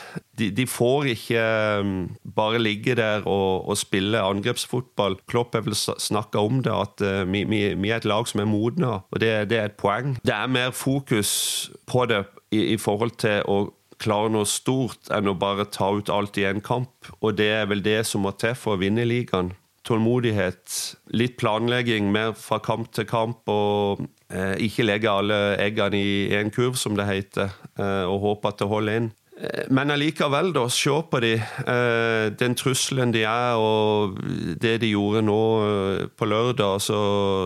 De, 0.40 0.48
de 0.54 0.66
får 0.70 1.10
ikke 1.12 1.42
um, 1.84 1.94
bare 2.36 2.60
ligge 2.62 2.94
der 2.98 3.26
og, 3.28 3.68
og, 3.68 3.76
spille 3.78 4.22
angrepsfotball. 4.24 5.18
Klopp 5.30 5.54
har 5.54 5.66
vel 5.66 5.76
snakka 5.76 6.40
om 6.42 6.62
det, 6.64 6.72
at 6.72 7.04
vi, 7.28 7.44
vi, 7.44 7.62
vi, 7.74 7.90
er 7.90 8.00
et 8.00 8.08
lag 8.08 8.28
som 8.28 8.40
er 8.40 8.48
modne, 8.48 9.00
og 9.10 9.20
det, 9.20 9.50
det, 9.50 9.58
er 9.58 9.68
et 9.68 9.76
poeng. 9.80 10.16
Det 10.24 10.34
er 10.34 10.48
mer 10.50 10.72
fokus 10.72 11.70
på 11.90 12.06
det 12.08 12.24
i, 12.50 12.72
i 12.72 12.78
forhold 12.80 13.18
til 13.20 13.44
å 13.50 13.60
klare 14.00 14.32
noe 14.32 14.48
stort 14.48 15.10
enn 15.12 15.28
å 15.28 15.36
bare 15.36 15.68
ta 15.68 15.90
ut 15.92 16.08
alt 16.08 16.38
i 16.40 16.46
en 16.48 16.62
kamp. 16.64 17.10
Og 17.20 17.36
det 17.36 17.50
er 17.60 17.68
vel 17.68 17.84
det 17.84 18.00
som 18.08 18.24
må 18.24 18.32
til 18.40 18.56
for 18.56 18.78
å 18.78 18.80
vinne 18.80 19.04
ligaen 19.04 19.52
tålmodighet, 19.86 20.76
litt 21.16 21.38
planlegging 21.40 22.10
mer 22.12 22.34
fra 22.38 22.60
kamp 22.62 22.90
til 22.96 23.06
kamp, 23.08 23.48
og 23.48 24.04
ikke 24.30 24.86
legge 24.86 25.10
alle 25.10 25.38
eggene 25.58 25.98
i 25.98 26.12
én 26.38 26.52
kurv, 26.54 26.76
som 26.78 26.94
det 26.96 27.08
heter, 27.08 27.50
eh, 27.78 28.04
og 28.06 28.20
håpe 28.26 28.52
at 28.52 28.60
det 28.62 28.68
holder 28.70 29.00
inn. 29.00 29.10
Eh, 29.40 29.64
men 29.72 29.90
allikevel, 29.90 30.52
da, 30.52 30.66
se 30.72 30.92
på 31.10 31.20
de. 31.22 31.32
Eh, 31.40 32.26
den 32.40 32.54
trusselen 32.58 33.12
de 33.14 33.22
er, 33.24 33.56
og 33.56 34.18
det 34.60 34.76
de 34.82 34.92
gjorde 34.92 35.22
nå 35.24 35.40
eh, 35.64 36.04
på 36.16 36.28
lørdag. 36.28 36.80
Så 36.84 37.00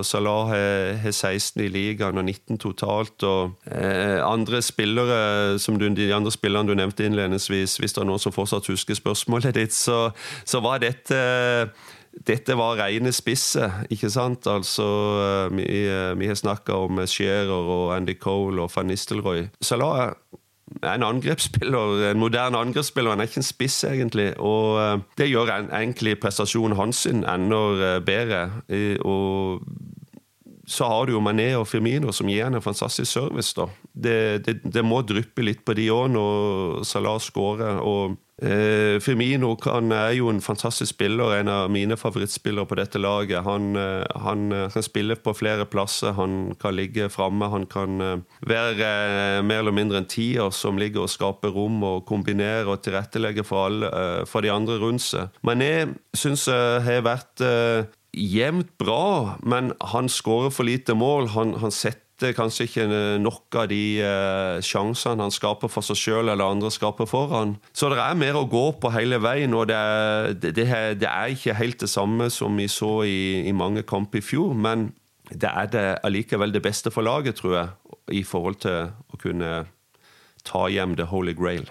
Salah 0.06 0.50
har 0.50 1.10
16 1.10 1.62
i 1.64 1.70
ligaen 1.70 2.18
og 2.18 2.24
19 2.24 2.58
totalt. 2.58 3.22
Og 3.22 3.54
andre 4.24 4.62
spillere, 4.62 5.58
som 5.58 5.78
du, 5.78 5.88
de 5.88 6.12
andre 6.14 6.32
spillerne 6.32 6.68
du 6.68 6.74
nevnte 6.74 7.06
innledningsvis, 7.06 7.78
hvis 7.78 7.94
det 7.94 8.02
er 8.02 8.10
noen 8.10 8.22
som 8.22 8.34
fortsatt 8.34 8.70
husker 8.70 8.98
spørsmålet 8.98 9.54
ditt, 9.54 9.74
så, 9.74 10.08
så 10.44 10.62
var 10.64 10.82
dette 10.82 11.20
dette 12.22 12.54
var 12.56 12.78
rene 12.78 13.12
spisse, 13.12 13.66
ikke 13.90 14.10
sant? 14.12 14.46
Altså, 14.46 14.86
eh, 15.24 15.56
vi, 15.56 15.66
eh, 15.88 16.14
vi 16.18 16.28
har 16.30 16.38
snakka 16.38 16.76
om 16.86 17.02
Shearer 17.06 17.50
og 17.50 17.96
Andy 17.96 18.14
Cole 18.18 18.62
og 18.62 18.70
van 18.74 18.86
Nistelrooy. 18.86 19.48
Salah 19.60 20.12
er 20.82 20.94
en 20.94 21.02
angrepsspiller, 21.02 22.10
en 22.10 22.18
moderne 22.18 22.58
angrepsspiller. 22.58 23.10
Han 23.10 23.20
er 23.20 23.28
ikke 23.28 23.42
en 23.42 23.50
spiss, 23.50 23.82
egentlig. 23.84 24.30
Og 24.38 24.78
eh, 24.80 24.98
det 25.18 25.30
gjør 25.32 25.52
egentlig 25.66 26.20
prestasjonen 26.20 26.78
hans 26.78 27.06
enda 27.10 28.00
bedre. 28.00 28.46
Og 29.04 29.64
så 30.66 30.86
har 30.88 31.06
du 31.06 31.12
jo 31.12 31.20
Mané 31.20 31.50
og 31.58 31.66
Firmino 31.68 32.12
som 32.12 32.28
gir 32.30 32.46
henne 32.46 32.56
en 32.56 32.64
fantastisk 32.64 33.10
service. 33.10 33.52
da. 33.56 33.66
Det, 33.92 34.46
det, 34.46 34.60
det 34.64 34.84
må 34.84 35.02
dryppe 35.02 35.44
litt 35.44 35.64
på 35.64 35.74
de 35.76 35.90
òg 35.92 36.08
når 36.14 36.84
Salah 36.88 37.18
skårer. 37.20 37.82
og 37.82 38.16
Firmino 38.42 39.54
kan, 39.56 39.92
er 39.94 40.16
jo 40.18 40.28
en 40.28 40.40
fantastisk 40.42 40.90
spiller, 40.90 41.36
en 41.38 41.48
av 41.48 41.70
mine 41.70 41.96
favorittspillere 41.96 42.66
på 42.66 42.78
dette 42.80 42.98
laget. 42.98 43.44
Han, 43.46 43.76
eh, 43.78 44.02
han 44.24 44.52
eh, 44.52 44.70
kan 44.74 44.82
spille 44.82 45.14
på 45.16 45.34
flere 45.38 45.66
plasser, 45.70 46.12
han 46.18 46.54
kan 46.60 46.74
ligge 46.74 47.08
framme. 47.14 47.46
Han 47.52 47.66
kan 47.70 48.00
eh, 48.00 48.22
være 48.42 48.90
eh, 49.38 49.42
mer 49.46 49.62
eller 49.62 49.76
mindre 49.76 50.02
en 50.02 50.10
tier 50.10 50.50
som 50.50 50.78
ligger 50.78 51.06
og 51.06 51.12
skaper 51.14 51.54
rom 51.54 51.82
og 51.86 52.06
kombinerer 52.10 52.66
og 52.66 52.82
tilrettelegger 52.82 53.46
for, 53.46 53.68
alle, 53.68 53.90
eh, 53.90 54.24
for 54.26 54.42
de 54.42 54.50
andre 54.50 54.80
rundt 54.82 55.06
seg. 55.06 55.30
Mané 55.46 55.94
syns 56.14 56.48
jeg 56.50 56.82
har 56.82 57.06
vært 57.06 57.42
jevnt 58.14 58.70
bra, 58.78 59.36
men 59.42 59.72
han 59.94 60.08
skårer 60.10 60.52
for 60.54 60.66
lite 60.66 60.94
mål. 60.94 61.32
Han, 61.34 61.54
han 61.62 61.74
setter 61.74 62.03
kanskje 62.22 62.66
ikke 62.68 62.84
nok 63.20 63.56
av 63.58 63.68
de 63.68 64.00
eh, 64.00 64.62
sjansene 64.64 65.24
han 65.24 65.34
skaper 65.34 65.70
for 65.72 65.82
seg 65.82 65.98
sjøl 65.98 66.28
eller 66.30 66.46
andre 66.46 66.70
skaper 66.70 67.08
for 67.10 67.32
han. 67.34 67.56
Så 67.74 67.90
det 67.90 67.98
er 67.98 68.18
mer 68.18 68.38
å 68.38 68.46
gå 68.48 68.66
på 68.80 68.92
hele 68.94 69.18
veien, 69.22 69.54
og 69.54 69.68
det 69.68 69.76
er, 69.78 70.34
det, 70.38 70.68
det 71.00 71.10
er 71.10 71.34
ikke 71.34 71.58
helt 71.58 71.80
det 71.82 71.90
samme 71.90 72.30
som 72.30 72.56
vi 72.56 72.68
så 72.70 73.02
i, 73.08 73.44
i 73.48 73.52
mange 73.52 73.82
kamper 73.82 74.22
i 74.22 74.24
fjor. 74.24 74.54
Men 74.54 74.92
det 75.30 75.50
er 75.50 75.70
det 75.72 75.86
allikevel 76.06 76.54
det 76.54 76.62
beste 76.64 76.92
for 76.94 77.06
laget, 77.06 77.40
tror 77.40 77.56
jeg, 77.58 77.68
i 78.20 78.22
forhold 78.26 78.60
til 78.62 78.92
å 79.10 79.20
kunne 79.20 79.64
ta 80.44 80.68
hjem 80.68 80.94
the 80.96 81.08
holy 81.08 81.34
grail. 81.34 81.66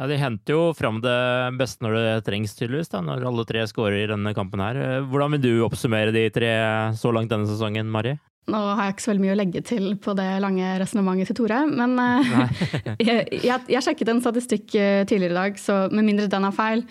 Ja, 0.00 0.06
De 0.08 0.16
henter 0.16 0.56
jo 0.56 0.72
fram 0.74 1.02
det 1.04 1.20
beste 1.58 1.84
når 1.84 1.98
det 1.98 2.24
trengs, 2.26 2.56
tydeligvis, 2.56 2.90
da, 2.94 3.02
når 3.04 3.26
alle 3.28 3.44
tre 3.46 3.66
skårer 3.68 4.06
i 4.06 4.10
denne 4.10 4.32
kampen 4.34 4.62
her. 4.64 5.04
Hvordan 5.10 5.36
vil 5.36 5.42
du 5.44 5.66
oppsummere 5.66 6.14
de 6.14 6.28
tre 6.32 6.52
så 6.98 7.12
langt 7.12 7.30
denne 7.30 7.50
sesongen, 7.50 7.90
Mari? 7.92 8.16
Nå 8.50 8.58
har 8.58 8.88
jeg 8.88 8.96
ikke 8.96 9.04
så 9.04 9.10
veldig 9.12 9.22
mye 9.22 9.34
å 9.36 9.38
legge 9.38 9.60
til 9.62 9.84
på 10.02 10.14
det 10.18 10.26
lange 10.42 10.70
resonnementet 10.82 11.30
til 11.30 11.38
Tore, 11.38 11.60
men 11.70 11.94
uh, 11.94 12.32
jeg, 12.98 13.26
jeg, 13.38 13.58
jeg, 13.70 13.82
sjekket 13.86 14.10
en 14.10 14.22
statistikk 14.24 14.66
uh, 14.74 15.04
tidligere 15.06 15.30
i 15.30 15.38
dag, 15.38 15.60
så 15.62 15.84
med 15.94 16.08
mindre 16.08 16.26
den 16.30 16.48
er 16.48 16.56
feil 16.56 16.82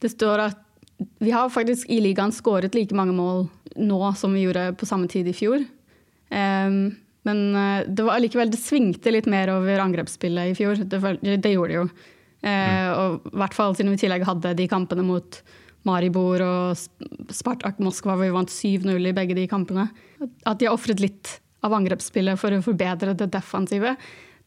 Det 0.00 0.12
står 0.12 0.44
at 0.46 0.66
vi 1.18 1.32
har 1.34 1.50
faktisk 1.50 1.90
i 1.90 1.98
ligaen 2.04 2.32
skåret 2.32 2.76
like 2.76 2.94
mange 2.94 3.16
mål 3.16 3.46
nå 3.80 4.00
som 4.20 4.34
vi 4.36 4.44
gjorde 4.44 4.70
på 4.78 4.86
samme 4.86 5.08
tid 5.10 5.28
i 5.30 5.34
fjor. 5.34 5.64
Um, 6.30 6.92
men 7.26 7.40
uh, 7.56 7.82
det 7.88 8.04
var 8.06 8.16
allikevel 8.16 8.52
Det 8.52 8.60
svingte 8.60 9.10
litt 9.10 9.26
mer 9.26 9.50
over 9.54 9.82
angrepsspillet 9.82 10.52
i 10.52 10.56
fjor. 10.58 10.84
Det, 10.84 11.00
det 11.42 11.54
gjorde 11.54 11.72
det 11.72 11.78
jo. 11.78 11.86
Uh, 12.44 12.88
Og 12.92 13.32
i 13.32 13.40
hvert 13.42 13.56
fall 13.56 13.74
siden 13.76 13.92
vi 13.92 13.98
i 13.98 14.04
tillegg 14.04 14.28
hadde 14.28 14.54
de 14.56 14.68
kampene 14.70 15.04
mot 15.04 15.40
Maribor 15.88 16.42
og 16.44 17.30
Spartak 17.32 17.80
Moskva, 17.80 18.16
hvor 18.16 18.26
vi 18.26 18.34
vant 18.34 18.52
7-0 18.52 19.10
i 19.10 19.14
begge 19.16 19.36
de 19.38 19.46
kampene. 19.50 19.88
At 20.44 20.60
de 20.60 20.68
har 20.68 20.76
ofret 20.76 21.00
litt 21.00 21.38
av 21.64 21.74
angrepsspillet 21.76 22.40
for 22.40 22.52
å 22.52 22.64
forbedre 22.64 23.16
det 23.16 23.30
defensive. 23.32 23.94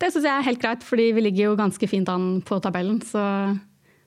Det 0.02 0.12
syns 0.12 0.28
jeg 0.28 0.34
er 0.34 0.48
helt 0.48 0.62
greit, 0.62 0.86
fordi 0.86 1.12
vi 1.16 1.26
ligger 1.26 1.52
jo 1.52 1.58
ganske 1.60 1.90
fint 1.90 2.10
an 2.12 2.38
på 2.46 2.60
tabellen. 2.64 3.02
Så 3.06 3.22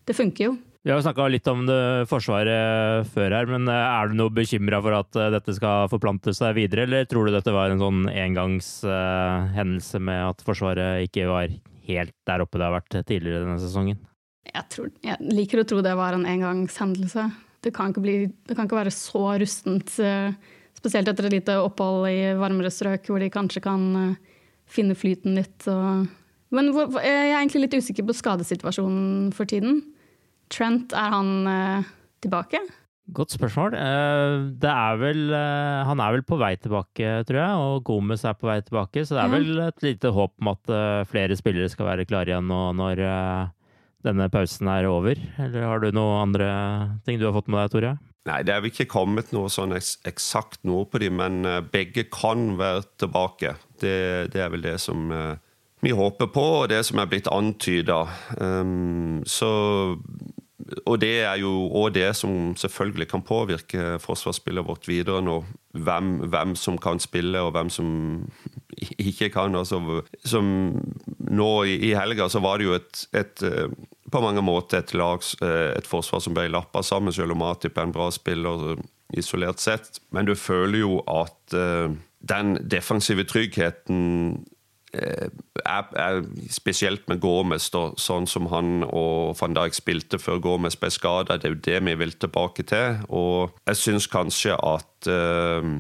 det 0.06 0.16
funker 0.18 0.50
jo. 0.50 0.56
Vi 0.86 0.92
har 0.94 1.00
snakka 1.02 1.24
litt 1.26 1.48
om 1.50 1.64
Forsvaret 2.06 3.08
før 3.10 3.32
her, 3.34 3.48
men 3.50 3.66
eh, 3.66 3.74
er 3.74 4.06
du 4.06 4.20
noe 4.20 4.30
bekymra 4.30 4.78
for 4.84 4.94
at 4.94 5.18
eh, 5.18 5.32
dette 5.34 5.56
skal 5.56 5.88
forplante 5.90 6.30
seg 6.36 6.54
videre, 6.60 6.84
eller 6.86 7.08
tror 7.10 7.26
du 7.26 7.34
dette 7.34 7.54
var 7.54 7.74
en 7.74 7.82
sånn 7.82 8.04
engangshendelse 8.12 9.98
med 9.98 10.20
at 10.28 10.44
Forsvaret 10.46 11.08
ikke 11.08 11.26
var 11.26 11.50
helt 11.88 12.14
der 12.30 12.44
oppe 12.44 12.60
det 12.60 12.68
har 12.68 12.76
vært 12.76 13.00
tidligere 13.02 13.42
denne 13.42 13.58
sesongen? 13.64 13.98
Jeg, 14.46 14.64
tror, 14.72 14.92
jeg 15.04 15.34
liker 15.34 15.62
å 15.62 15.66
tro 15.68 15.82
det 15.84 15.96
var 15.98 16.16
en 16.16 16.26
engangshendelse. 16.28 17.26
Det 17.66 17.72
kan 17.74 17.90
ikke, 17.90 18.04
bli, 18.04 18.16
det 18.46 18.54
kan 18.54 18.68
ikke 18.68 18.78
være 18.78 18.94
så 18.94 19.24
rustent, 19.42 19.96
eh, 19.98 20.30
spesielt 20.76 21.08
etter 21.10 21.26
et 21.26 21.38
lite 21.40 21.58
opphold 21.58 22.06
i 22.12 22.30
varmere 22.38 22.70
strøk, 22.70 23.08
hvor 23.10 23.22
de 23.22 23.32
kanskje 23.32 23.64
kan 23.64 23.86
eh, 24.02 24.38
finne 24.70 24.94
flyten 24.98 25.34
litt. 25.38 25.66
Men 26.54 26.70
jeg 26.70 27.10
er 27.10 27.36
egentlig 27.40 27.66
litt 27.66 27.78
usikker 27.80 28.06
på 28.06 28.14
skadesituasjonen 28.14 29.32
for 29.34 29.50
tiden. 29.50 29.80
Trent, 30.52 30.94
er 30.94 31.14
han 31.16 31.32
eh, 31.50 31.88
tilbake? 32.22 32.62
Godt 33.16 33.34
spørsmål. 33.34 33.74
Det 34.58 34.70
er 34.70 34.96
vel 34.98 35.28
Han 35.30 36.00
er 36.02 36.16
vel 36.16 36.24
på 36.26 36.40
vei 36.40 36.56
tilbake, 36.58 37.20
tror 37.28 37.38
jeg, 37.38 37.60
og 37.62 37.84
Gomez 37.86 38.24
er 38.26 38.34
på 38.34 38.48
vei 38.48 38.56
tilbake. 38.66 39.04
Så 39.06 39.14
det 39.14 39.22
er 39.22 39.30
vel 39.30 39.60
et 39.62 39.84
lite 39.86 40.10
håp 40.10 40.34
om 40.42 40.50
at 40.50 40.72
flere 41.06 41.38
spillere 41.38 41.70
skal 41.70 41.86
være 41.86 42.06
klare 42.10 42.34
igjen 42.34 42.50
nå 42.50 42.64
når 42.74 43.04
denne 44.06 44.28
pausen 44.32 44.70
er 44.72 44.88
over. 44.90 45.20
Eller 45.42 45.66
har 45.66 45.82
du 45.82 45.90
noen 45.94 46.28
andre 46.28 46.50
ting 47.06 47.20
du 47.20 47.26
har 47.28 47.34
fått 47.36 47.50
med 47.52 47.62
deg, 47.64 47.72
Tore? 47.74 47.96
Nei, 48.26 48.40
det 48.42 48.54
er 48.54 48.62
vel 48.62 48.72
ikke 48.72 48.88
kommet 48.90 49.30
noe 49.34 49.50
sånn 49.52 49.76
eksakt 49.76 50.64
noe 50.66 50.86
på 50.90 50.98
dem, 50.98 51.20
men 51.20 51.46
begge 51.70 52.08
kan 52.10 52.56
være 52.58 52.82
tilbake. 52.98 53.52
Det, 53.78 53.98
det 54.32 54.40
er 54.42 54.50
vel 54.50 54.64
det 54.66 54.78
som 54.82 55.12
vi 55.84 55.92
håper 55.94 56.26
på, 56.32 56.46
og 56.62 56.70
det 56.72 56.80
som 56.88 56.98
er 56.98 57.10
blitt 57.10 57.30
antyda. 57.30 58.00
Um, 58.40 59.22
så 59.28 59.52
og 60.86 60.98
det 60.98 61.20
er 61.22 61.36
jo 61.38 61.50
òg 61.78 61.92
det 61.94 62.08
som 62.18 62.54
selvfølgelig 62.58 63.06
kan 63.10 63.22
påvirke 63.22 63.98
forsvarsspillet 64.02 64.66
vårt 64.66 64.88
videre 64.88 65.22
nå. 65.22 65.36
Hvem, 65.76 66.08
hvem, 66.32 66.54
som 66.56 66.78
kan 66.80 66.98
spille, 66.98 67.38
og 67.44 67.52
hvem 67.54 67.70
som 67.70 67.88
ikke 69.10 69.28
kan. 69.34 69.54
Altså, 69.54 69.78
som 70.24 70.48
nå 71.20 71.50
i, 71.68 71.76
i 71.90 71.94
helga 71.94 72.28
så 72.32 72.42
var 72.42 72.58
det 72.58 72.66
jo 72.66 72.74
et, 72.78 73.04
et, 73.14 73.44
eh, 73.46 73.68
på 74.12 74.22
mange 74.22 74.42
måter 74.44 74.82
et, 74.82 74.94
lag, 74.94 75.22
eh, 75.42 75.72
et 75.76 75.86
forsvar 75.88 76.22
som 76.24 76.36
ble 76.36 76.48
lappa 76.52 76.82
sammen, 76.86 77.14
selv 77.14 77.36
om 77.36 77.46
Atip 77.46 77.78
er 77.78 77.88
en 77.88 77.94
bra 77.94 78.10
spiller 78.14 78.76
isolert 79.16 79.62
sett. 79.62 80.00
Men 80.14 80.28
du 80.28 80.34
føler 80.38 80.80
jo 80.82 81.00
at 81.10 81.54
uh, 81.54 81.94
den 82.26 82.56
defensive 82.66 83.26
tryggheten 83.28 84.44
er, 84.96 85.88
er, 85.98 86.22
spesielt 86.50 87.08
med 87.08 87.20
Gomez, 87.20 87.68
da, 87.74 87.90
sånn 88.00 88.26
som 88.30 88.48
han 88.52 88.84
og 88.86 89.36
van 89.40 89.56
Dijk 89.56 89.76
spilte 89.76 90.20
før 90.22 90.40
Gomez 90.42 90.78
ble 90.80 90.90
skada. 90.94 91.36
Det 91.36 91.48
er 91.48 91.54
jo 91.54 91.64
det 91.66 91.80
vi 91.88 91.96
vil 92.00 92.14
tilbake 92.16 92.66
til. 92.68 93.02
Og 93.08 93.56
jeg 93.66 93.80
syns 93.82 94.08
kanskje 94.10 94.56
at 94.56 95.10
uh, 95.10 95.76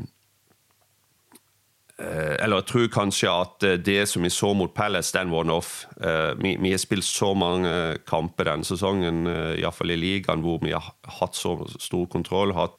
eller 1.98 2.60
jeg 2.60 2.66
tror 2.68 2.88
kanskje 2.92 3.30
at 3.32 3.64
det 3.86 4.02
som 4.10 4.24
vi 4.26 4.30
så 4.32 4.50
mot 4.52 4.74
Palace, 4.76 5.14
den 5.16 5.30
one-off. 5.32 5.86
Vi, 6.36 6.50
vi, 6.60 6.72
har 6.74 6.80
spilt 6.82 7.06
så 7.08 7.30
mange 7.32 7.70
kamper 8.04 8.50
denne 8.50 8.68
sesongen, 8.68 9.22
iallfall 9.56 9.94
i 9.94 9.96
ligaen, 9.96 10.44
hvor 10.44 10.60
vi 10.60 10.74
har 10.76 10.90
hatt 11.20 11.38
så 11.38 11.54
stor 11.80 12.04
kontroll. 12.12 12.52
Hatt, 12.58 12.76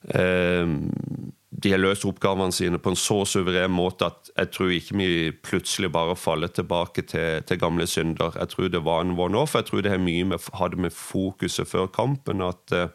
de 1.58 1.72
har 1.74 1.82
løst 1.82 2.06
oppgavene 2.06 2.54
sine 2.54 2.78
på 2.82 2.92
en 2.94 3.00
så 3.00 3.22
suveren 3.26 3.74
måte 3.74 4.10
at 4.12 4.30
jeg 4.36 4.52
tror 4.54 4.74
ikke 4.76 4.98
vi 5.00 5.10
plutselig 5.46 5.90
bare 5.94 6.18
faller 6.20 6.52
tilbake 6.54 7.06
til, 7.10 7.42
til 7.48 7.62
gamle 7.62 7.88
synder. 7.90 8.36
Jeg 8.38 8.52
tror 8.54 8.70
det 8.74 8.84
var 8.86 9.02
en 9.02 9.16
one-off. 9.18 9.56
Jeg 9.58 9.70
tror 9.70 9.82
det 9.82 9.94
har 9.94 10.04
mye 10.04 10.28
med, 10.28 10.52
hadde 10.60 10.82
med 10.86 10.94
fokuset 10.94 11.70
før 11.70 11.90
kampen 11.90 12.46
at 12.46 12.76
eh, 12.76 12.92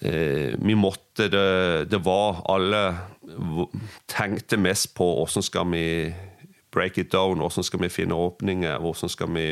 vi 0.00 0.74
måtte 0.78 1.26
det, 1.26 1.90
det 1.90 1.98
var 2.06 2.38
Alle 2.46 2.82
tenkte 4.06 4.54
mest 4.56 4.92
på 4.94 5.08
hvordan 5.18 5.42
skal 5.42 5.66
vi 5.72 5.82
break 6.70 6.98
it 6.98 7.12
down? 7.12 7.40
Hvordan 7.42 7.64
skal 7.64 7.82
vi 7.82 7.88
finne 7.88 8.14
åpninger? 8.14 8.78
Hvordan 8.78 9.10
skal 9.10 9.32
vi 9.34 9.46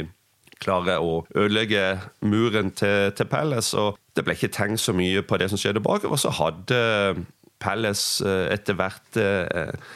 klare 0.62 0.98
å 1.02 1.24
ødelegge 1.34 1.98
muren 2.20 2.70
til, 2.70 3.12
til 3.16 3.28
Palace? 3.30 3.76
Og 3.78 3.98
det 4.16 4.24
ble 4.24 4.36
ikke 4.36 4.52
tenkt 4.54 4.84
så 4.84 4.94
mye 4.96 5.24
på 5.26 5.38
det 5.40 5.50
som 5.50 5.60
skjedde 5.60 5.84
bakover. 5.84 6.20
Så 6.20 6.32
hadde 6.38 7.26
Palace 7.62 8.24
eh, 8.26 8.52
etter 8.54 8.76
hvert 8.78 9.20
eh, 9.20 9.46
eh, 9.46 9.94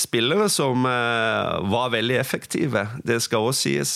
spillere 0.00 0.48
som 0.52 0.84
var 0.84 1.92
veldig 1.94 2.16
effektive. 2.20 2.86
Det 3.06 3.20
skal 3.22 3.48
også 3.48 3.68
sies. 3.68 3.92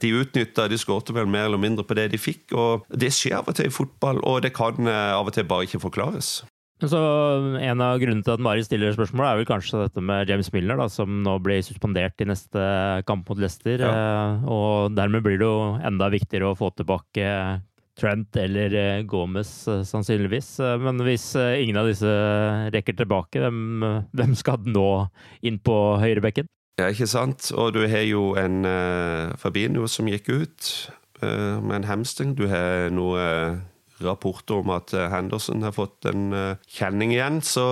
De 0.00 0.12
utnytta, 0.20 0.68
de 0.70 0.78
skårte 0.80 1.16
vel 1.16 1.28
mer 1.30 1.48
eller 1.48 1.60
mindre 1.60 1.86
på 1.86 1.96
det 1.98 2.10
de 2.12 2.20
fikk. 2.20 2.52
og 2.56 2.86
Det 2.88 3.12
skjer 3.14 3.40
av 3.40 3.50
og 3.50 3.58
til 3.58 3.68
i 3.68 3.74
fotball, 3.74 4.22
og 4.24 4.42
det 4.46 4.54
kan 4.56 4.88
av 4.88 5.26
og 5.28 5.34
til 5.36 5.48
bare 5.48 5.68
ikke 5.68 5.82
forklares. 5.82 6.38
Så 6.78 6.98
En 7.58 7.80
av 7.82 7.98
grunnene 7.98 8.22
til 8.22 8.36
at 8.36 8.42
Mari 8.42 8.62
stiller 8.62 8.94
spørsmålet, 8.94 9.32
er 9.32 9.40
vel 9.40 9.48
kanskje 9.48 9.80
dette 9.82 10.02
med 10.04 10.30
James 10.30 10.50
Milner, 10.54 10.78
da, 10.78 10.86
som 10.92 11.24
nå 11.24 11.34
blir 11.42 11.58
suspendert 11.66 12.22
i 12.22 12.28
neste 12.30 12.68
kamp 13.08 13.26
mot 13.26 13.40
Leicester. 13.42 13.82
Ja. 13.82 14.38
Og 14.46 14.94
dermed 14.94 15.24
blir 15.26 15.40
det 15.40 15.48
jo 15.48 15.74
enda 15.82 16.06
viktigere 16.14 16.52
å 16.52 16.58
få 16.58 16.70
tilbake 16.78 17.26
Trent 17.98 18.36
eller 18.38 18.74
eh, 18.78 19.02
Gomez, 19.08 19.50
eh, 19.68 19.82
sannsynligvis. 19.86 20.52
Eh, 20.62 20.76
men 20.82 21.02
hvis 21.06 21.32
ingen 21.36 21.80
av 21.80 21.88
disse 21.90 22.12
rekker 22.74 22.98
tilbake, 22.98 23.42
hvem, 23.42 24.04
hvem 24.14 24.36
skal 24.38 24.62
nå 24.68 24.90
inn 25.46 25.58
på 25.62 25.76
høyrebekken? 26.02 26.48
Ja, 26.78 26.92
ikke 26.92 27.08
sant. 27.10 27.50
Og 27.58 27.72
du 27.74 27.82
har 27.90 28.04
jo 28.06 28.36
en 28.38 28.62
uh, 28.62 29.34
Fabinho 29.34 29.88
som 29.90 30.06
gikk 30.06 30.28
ut 30.30 30.68
uh, 31.24 31.58
med 31.58 31.80
en 31.80 31.88
hamstring. 31.88 32.36
Du 32.38 32.44
har 32.46 32.92
noe 32.94 33.18
uh, 33.18 33.56
rapporter 34.04 34.60
om 34.60 34.72
at 34.74 34.92
eh, 34.96 35.08
Henderson 35.12 35.64
har 35.66 35.74
fått 35.76 36.08
en 36.10 36.32
eh, 36.36 36.60
kjenning 36.68 37.12
igjen. 37.14 37.40
Så 37.44 37.64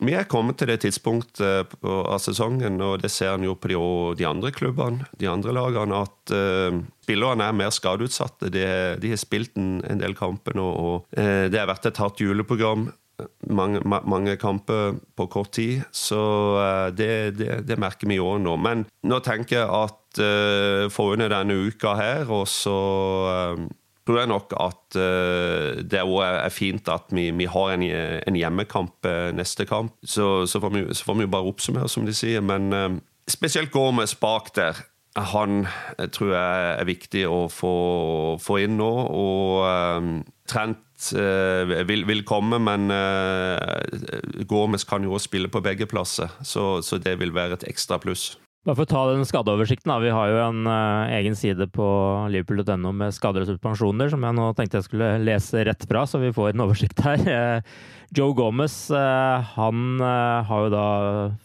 vi 0.00 0.14
er 0.16 0.28
kommet 0.30 0.60
til 0.60 0.70
det 0.70 0.80
tidspunktet 0.84 1.74
av 1.84 2.18
sesongen, 2.22 2.80
og 2.84 3.02
det 3.02 3.10
ser 3.12 3.34
en 3.34 3.44
jo 3.44 3.56
på 3.58 3.72
de, 3.72 3.80
de, 4.20 4.28
andre 4.28 4.52
klubbene, 4.54 5.08
de 5.20 5.28
andre 5.28 5.52
lagene, 5.52 5.98
at 6.06 6.32
uh, 6.32 6.78
spillerne 7.04 7.50
er 7.50 7.58
mer 7.58 7.74
skadeutsatte. 7.74 8.48
De, 8.54 8.64
de 9.02 9.12
har 9.12 9.20
spilt 9.20 9.60
en, 9.60 9.82
en 9.84 10.00
del 10.00 10.16
kamper 10.16 10.56
nå, 10.56 10.64
og 10.64 11.12
det 11.12 11.58
har 11.58 11.68
vært 11.68 11.90
et 11.90 12.00
hardt 12.00 12.22
juleprogram. 12.24 12.88
Mange, 13.52 13.82
ma 13.84 13.98
mange, 14.08 14.38
kamper 14.40 14.96
på 15.20 15.26
kort 15.28 15.52
tid, 15.58 15.82
så 15.92 16.22
det, 16.96 17.36
det, 17.36 17.58
det, 17.68 17.76
merker 17.76 18.08
vi 18.08 18.16
òg 18.24 18.40
nå. 18.40 18.56
Men 18.56 18.86
nå 19.04 19.20
tenker 19.26 19.58
jeg 19.58 19.68
at 19.68 20.22
uh, 20.24 20.88
få 20.88 21.10
under 21.18 21.28
denne 21.36 21.60
uka 21.68 21.92
her, 22.00 22.24
og 22.32 22.48
så 22.48 22.78
tror 24.10 24.18
jeg 24.24 24.30
nok 24.30 24.54
at 24.58 24.98
uh, 24.98 25.80
det 25.86 26.02
er 26.02 26.52
fint 26.52 26.88
at 26.90 27.12
vi, 27.14 27.28
vi 27.30 27.46
har 27.46 27.74
en, 27.76 27.84
en, 27.86 28.38
hjemmekamp 28.38 29.06
uh, 29.06 29.30
neste 29.36 29.66
kamp. 29.70 29.94
Så, 30.02 30.46
så, 30.50 30.60
får 30.60 30.74
vi, 30.74 30.84
så, 30.90 31.06
får 31.06 31.20
vi, 31.20 31.30
bare 31.30 31.46
oppsummere, 31.46 31.88
som 31.88 32.06
de 32.06 32.14
sier. 32.16 32.42
Men 32.42 32.72
uh, 32.74 32.98
spesielt 33.30 33.70
Gormes 33.70 34.16
bak 34.18 34.50
der. 34.58 34.82
Han 35.14 35.64
tror 36.14 36.28
jeg 36.32 36.66
er 36.80 36.86
viktig 36.86 37.24
å 37.26 37.48
få, 37.50 37.72
få 38.38 38.60
inn 38.62 38.76
nå. 38.78 38.90
Og 39.10 40.20
Trent 40.46 41.08
vil, 41.10 42.04
vil, 42.06 42.22
komme, 42.28 42.60
men 42.62 42.86
Gormes 44.46 44.86
kan 44.86 45.02
jo 45.02 45.16
også 45.16 45.32
spille 45.32 45.50
på 45.50 45.64
begge 45.66 45.90
plasser. 45.90 46.30
Så, 46.46 46.78
så 46.86 47.00
det 47.02 47.16
vil 47.18 47.34
være 47.34 47.58
et 47.58 47.66
ekstra 47.72 47.98
pluss. 47.98 48.36
Bare 48.60 48.76
for 48.76 48.84
å 48.84 48.90
ta 48.90 49.02
den 49.08 49.22
skadeoversikten. 49.24 49.88
Da. 49.88 49.94
Vi 50.04 50.10
har 50.12 50.28
jo 50.28 50.40
en 50.44 50.66
uh, 50.68 51.08
egen 51.16 51.32
side 51.38 51.64
på 51.72 51.84
liverpool.no 52.28 52.90
med 52.92 53.14
skader 53.16 53.46
og 53.46 53.48
suspensjoner, 53.48 54.10
som 54.12 54.26
jeg 54.26 54.36
nå 54.36 54.48
tenkte 54.58 54.76
jeg 54.76 54.84
skulle 54.84 55.06
lese 55.24 55.62
rett 55.64 55.86
fra, 55.88 56.02
så 56.04 56.20
vi 56.20 56.28
får 56.36 56.50
en 56.50 56.64
oversikt 56.66 57.00
her. 57.06 57.22
Uh, 57.24 58.10
Joe 58.12 58.34
Gomez 58.36 58.74
uh, 58.92 59.40
han 59.54 60.02
har 60.02 60.66
jo 60.66 60.70
da 60.74 60.86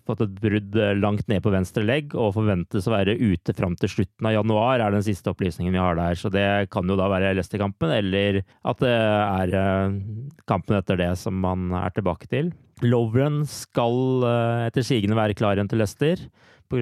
fått 0.03 0.25
et 0.25 0.33
brudd 0.41 0.75
langt 0.99 1.29
ned 1.31 1.39
på 1.45 1.53
venstre 1.53 1.85
legg 1.85 2.17
og 2.17 2.33
forventes 2.35 2.89
å 2.89 2.95
være 2.97 3.15
ute 3.15 3.55
fram 3.55 3.77
til 3.79 3.93
slutten 3.93 4.27
av 4.27 4.35
januar, 4.35 4.83
er 4.83 4.97
den 4.97 5.05
siste 5.05 5.31
opplysningen 5.31 5.77
vi 5.77 5.79
har 5.79 5.95
der. 5.95 6.19
Så 6.19 6.31
det 6.33 6.47
kan 6.73 6.89
jo 6.89 6.97
da 6.99 7.07
være 7.13 7.31
Leicester-kampen, 7.37 7.93
eller 7.95 8.41
at 8.43 8.83
det 8.83 8.91
er 8.91 9.55
kampen 10.51 10.81
etter 10.81 10.99
det 10.99 11.13
som 11.21 11.39
man 11.45 11.69
er 11.79 11.95
tilbake 11.95 12.27
til. 12.27 12.51
Lovren 12.83 13.45
skal 13.47 14.25
etter 14.65 14.83
sigende 14.83 15.15
være 15.15 15.37
klar 15.37 15.55
igjen 15.55 15.71
til 15.71 15.79
Leicester 15.79 16.25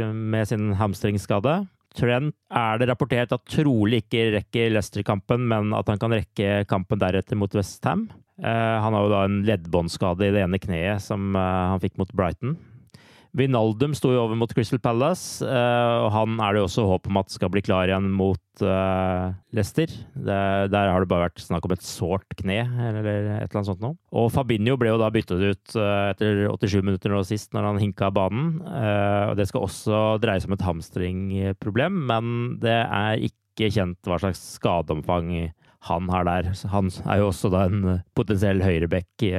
med 0.02 0.50
sin 0.50 0.74
hamstringsskade. 0.80 1.62
Trent 1.94 2.34
er 2.50 2.80
det 2.82 2.90
rapportert 2.90 3.34
at 3.36 3.46
trolig 3.50 4.02
ikke 4.02 4.32
rekker 4.40 4.74
Leicester-kampen, 4.74 5.46
men 5.50 5.74
at 5.78 5.90
han 5.92 6.02
kan 6.02 6.16
rekke 6.16 6.64
kampen 6.70 7.02
deretter 7.02 7.38
mot 7.38 7.54
Westham. 7.54 8.08
Uh, 8.42 8.82
han 8.82 8.96
har 8.96 9.06
jo 9.06 9.12
da 9.14 9.24
en 9.28 9.42
leddbåndskade 9.46 10.26
i 10.26 10.34
det 10.34 10.42
ene 10.42 10.58
kneet 10.62 11.04
som 11.06 11.36
uh, 11.38 11.76
han 11.76 11.84
fikk 11.84 12.00
mot 12.02 12.10
Brighton. 12.18 12.58
Vinaldum 13.34 13.96
sto 13.98 14.12
jo 14.14 14.22
over 14.22 14.38
mot 14.38 14.52
Crystal 14.54 14.78
Palace, 14.82 15.42
uh, 15.42 16.06
og 16.06 16.10
han 16.14 16.38
er 16.38 16.54
det 16.54 16.62
jo 16.62 16.68
også 16.68 16.86
håp 16.86 17.08
om 17.10 17.18
at 17.18 17.34
skal 17.34 17.50
bli 17.54 17.64
klar 17.66 17.90
igjen 17.90 18.12
mot 18.14 18.62
uh, 18.62 19.34
Leicester. 19.58 19.90
Der 20.14 20.92
har 20.92 21.02
det 21.02 21.10
bare 21.10 21.32
vært 21.32 21.42
snakk 21.42 21.66
om 21.66 21.74
et 21.74 21.86
sårt 21.86 22.38
kne, 22.38 22.60
eller 22.62 23.02
et 23.10 23.24
eller 23.26 23.48
annet 23.48 23.72
sånt 23.72 23.82
noe. 23.82 23.98
Og 24.14 24.30
Fabinho 24.36 24.78
ble 24.78 24.94
jo 24.94 25.02
da 25.02 25.10
byttet 25.14 25.42
ut 25.42 25.78
uh, 25.80 26.12
etter 26.12 26.46
87 26.46 26.86
minutter 26.86 27.14
nå 27.14 27.24
sist, 27.26 27.50
når 27.58 27.72
han 27.72 27.82
hinka 27.82 28.12
banen. 28.14 28.60
og 28.62 29.34
Det 29.40 29.50
skal 29.50 29.66
også 29.66 30.04
dreie 30.22 30.44
seg 30.44 30.52
om 30.52 30.58
et 30.60 30.68
hamstringproblem, 30.70 32.04
men 32.14 32.34
det 32.62 32.80
er 32.86 33.26
ikke 33.32 33.74
kjent 33.74 34.10
hva 34.10 34.22
slags 34.22 34.46
skadeomfang 34.60 35.34
han 35.90 36.10
har 36.12 36.28
der. 36.28 36.50
Han 36.72 36.90
er 37.04 37.22
jo 37.22 37.30
også 37.30 37.52
da 37.54 37.68
en 37.68 38.02
potensiell 38.18 38.64
høyrebekk 38.64 39.28
i 39.28 39.36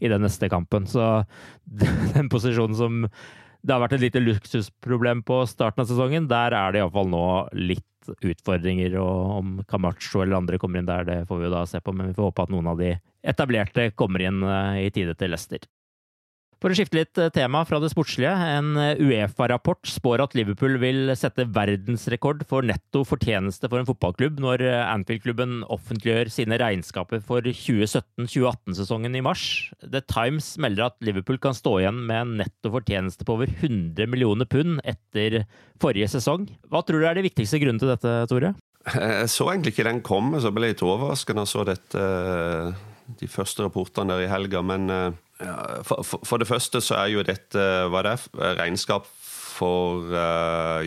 i 0.00 0.08
den 0.08 0.24
neste 0.24 0.48
kampen. 0.48 0.88
Så 0.88 1.24
den 2.14 2.30
posisjonen 2.32 2.76
som 2.76 3.04
det 3.60 3.74
har 3.74 3.82
vært 3.82 3.98
et 3.98 4.06
lite 4.06 4.22
luksusproblem 4.22 5.20
på 5.28 5.42
starten 5.48 5.84
av 5.84 5.90
sesongen, 5.90 6.30
der 6.30 6.56
er 6.56 6.72
det 6.72 6.80
iallfall 6.80 7.10
nå 7.12 7.24
litt 7.60 7.84
utfordringer. 8.24 8.96
Og 9.02 9.34
om 9.36 9.58
Camacho 9.68 10.22
eller 10.24 10.38
andre 10.38 10.60
kommer 10.60 10.80
inn 10.80 10.88
der, 10.88 11.04
det 11.04 11.18
får 11.28 11.42
vi 11.42 11.48
jo 11.48 11.52
da 11.52 11.66
se 11.68 11.82
på, 11.84 11.92
men 11.92 12.08
vi 12.08 12.16
får 12.16 12.30
håpe 12.30 12.46
at 12.46 12.54
noen 12.54 12.70
av 12.72 12.80
de 12.80 12.94
etablerte 13.20 13.90
kommer 13.92 14.24
inn 14.24 14.40
eh, 14.40 14.86
i 14.86 14.88
tide 14.94 15.12
til 15.20 15.34
Leicester. 15.34 15.68
For 16.60 16.68
å 16.68 16.76
skifte 16.76 16.98
litt 16.98 17.16
eh, 17.16 17.30
tema 17.32 17.62
fra 17.64 17.78
det 17.80 17.88
sportslige. 17.88 18.30
En 18.58 18.74
eh, 18.76 18.98
Uefa-rapport 19.00 19.80
spår 19.88 20.20
at 20.26 20.34
Liverpool 20.36 20.76
vil 20.82 21.08
sette 21.16 21.46
verdensrekord 21.48 22.42
for 22.50 22.66
netto 22.68 23.00
fortjeneste 23.08 23.70
for 23.70 23.80
en 23.80 23.88
fotballklubb 23.88 24.42
når 24.44 24.66
eh, 24.68 24.82
Anfield-klubben 24.92 25.62
offentliggjør 25.72 26.28
sine 26.34 26.58
regnskaper 26.60 27.22
for 27.24 27.48
2017-2018-sesongen 27.48 29.16
i 29.16 29.22
mars. 29.24 29.44
The 29.80 30.02
Times 30.04 30.52
melder 30.60 30.90
at 30.90 30.98
Liverpool 31.06 31.40
kan 31.40 31.56
stå 31.56 31.78
igjen 31.80 32.02
med 32.10 32.26
en 32.26 32.36
netto 32.42 32.74
fortjeneste 32.76 33.24
på 33.24 33.38
over 33.38 33.48
100 33.48 34.04
millioner 34.12 34.48
pund 34.50 34.84
etter 34.84 35.46
forrige 35.80 36.10
sesong. 36.12 36.44
Hva 36.68 36.84
tror 36.84 37.00
du 37.00 37.08
er 37.08 37.16
de 37.16 37.24
viktigste 37.24 37.62
grunnene 37.62 37.80
til 37.80 37.94
dette, 37.94 38.14
Tore? 38.28 38.52
Jeg 38.84 39.32
så 39.32 39.48
egentlig 39.48 39.72
ikke 39.72 39.88
den 39.88 40.04
komme, 40.04 40.44
så 40.44 40.52
ble 40.52 40.68
jeg 40.68 40.76
litt 40.76 40.84
overrasket 40.84 41.40
da 41.40 41.48
jeg 41.48 41.52
så 41.54 41.64
dette, 41.68 42.04
de 43.16 43.32
første 43.32 43.64
rapportene 43.64 44.12
der 44.12 44.28
i 44.28 44.30
helga. 44.32 44.60
men 44.60 45.16
for, 45.40 46.04
for, 46.04 46.26
for, 46.26 46.42
det 46.42 46.48
første 46.48 46.82
så 46.84 47.00
er 47.00 47.14
jo 47.14 47.24
dette 47.26 47.64
hva 47.90 48.04
det 48.04 48.16
er, 48.16 48.26
regnskap 48.60 49.08
for 49.60 50.12
uh, 50.12 50.84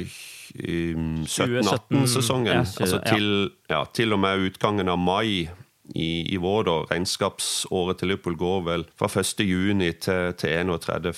17-18-sesongen. 0.54 2.54
Ja, 2.54 2.60
altså 2.60 3.00
til, 3.08 3.52
ja, 3.70 3.84
til, 3.94 4.14
og 4.14 4.20
med 4.22 4.40
utgangen 4.50 4.90
av 4.90 4.98
mai 5.02 5.50
i, 5.94 6.34
i 6.34 6.38
vår. 6.38 6.64
da, 6.68 6.86
Regnskapsåret 6.92 7.98
til 8.00 8.08
Liverpool 8.14 8.36
går 8.40 8.62
vel 8.68 8.84
fra 9.00 9.08
1. 9.10 9.40
juni 9.48 9.92
til, 9.98 10.34
til 10.38 10.50
31. 10.70 11.14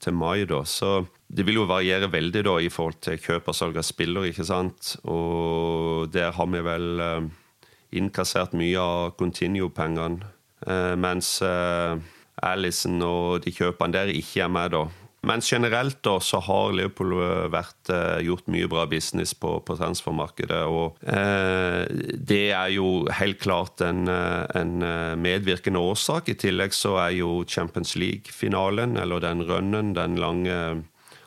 til 0.00 0.14
mai. 0.14 0.44
da, 0.44 0.64
så 0.64 1.04
det 1.26 1.46
vil 1.46 1.54
jo 1.60 1.70
variere 1.70 2.12
veldig 2.12 2.44
da 2.46 2.58
i 2.62 2.68
forhold 2.70 2.94
til 3.02 3.18
kjøp 3.18 3.48
og 3.50 3.54
salg 3.58 3.76
av 3.78 3.82
spillere. 3.86 4.28
ikke 4.30 4.44
sant? 4.46 4.96
Og 5.04 6.12
der 6.12 6.32
har 6.32 6.46
vi 6.52 6.60
vel 6.66 7.00
uh, 7.02 7.22
innkassert 7.92 8.52
mye 8.54 8.78
av 8.78 9.16
Continuo-pengene. 9.18 10.18
Uh, 10.66 10.94
mens 10.98 11.42
uh, 11.44 11.96
Alison 12.52 13.02
og 13.04 13.42
de 13.44 13.52
kjøpene 13.54 13.96
der 13.96 14.14
ikke 14.14 14.46
er 14.46 14.52
med, 14.52 14.72
da. 14.76 14.86
Men 15.26 15.42
generelt 15.42 15.98
da, 16.06 16.18
så 16.22 16.38
har 16.44 16.74
Liverpool 16.76 17.16
eh, 17.18 17.46
vært, 17.50 17.90
uh, 17.90 18.18
gjort 18.22 18.46
mye 18.52 18.68
bra 18.70 18.84
business 18.86 19.34
på, 19.34 19.56
på 19.66 19.74
transfermarkedet. 19.78 20.60
Og 20.70 21.00
eh, 21.02 21.82
det 22.30 22.52
er 22.54 22.74
jo 22.76 22.90
helt 23.10 23.40
klart 23.42 23.82
en, 23.82 24.06
en, 24.06 24.74
medvirkende 25.18 25.82
årsak. 25.82 26.30
I 26.30 26.38
tillegg 26.38 26.76
så 26.76 26.94
er 27.08 27.16
jo 27.18 27.40
Champions 27.48 27.96
League-finalen, 27.98 28.94
eller 29.02 29.24
den 29.24 29.42
rønnen, 29.48 29.96
den 29.98 30.20
lange 30.22 30.60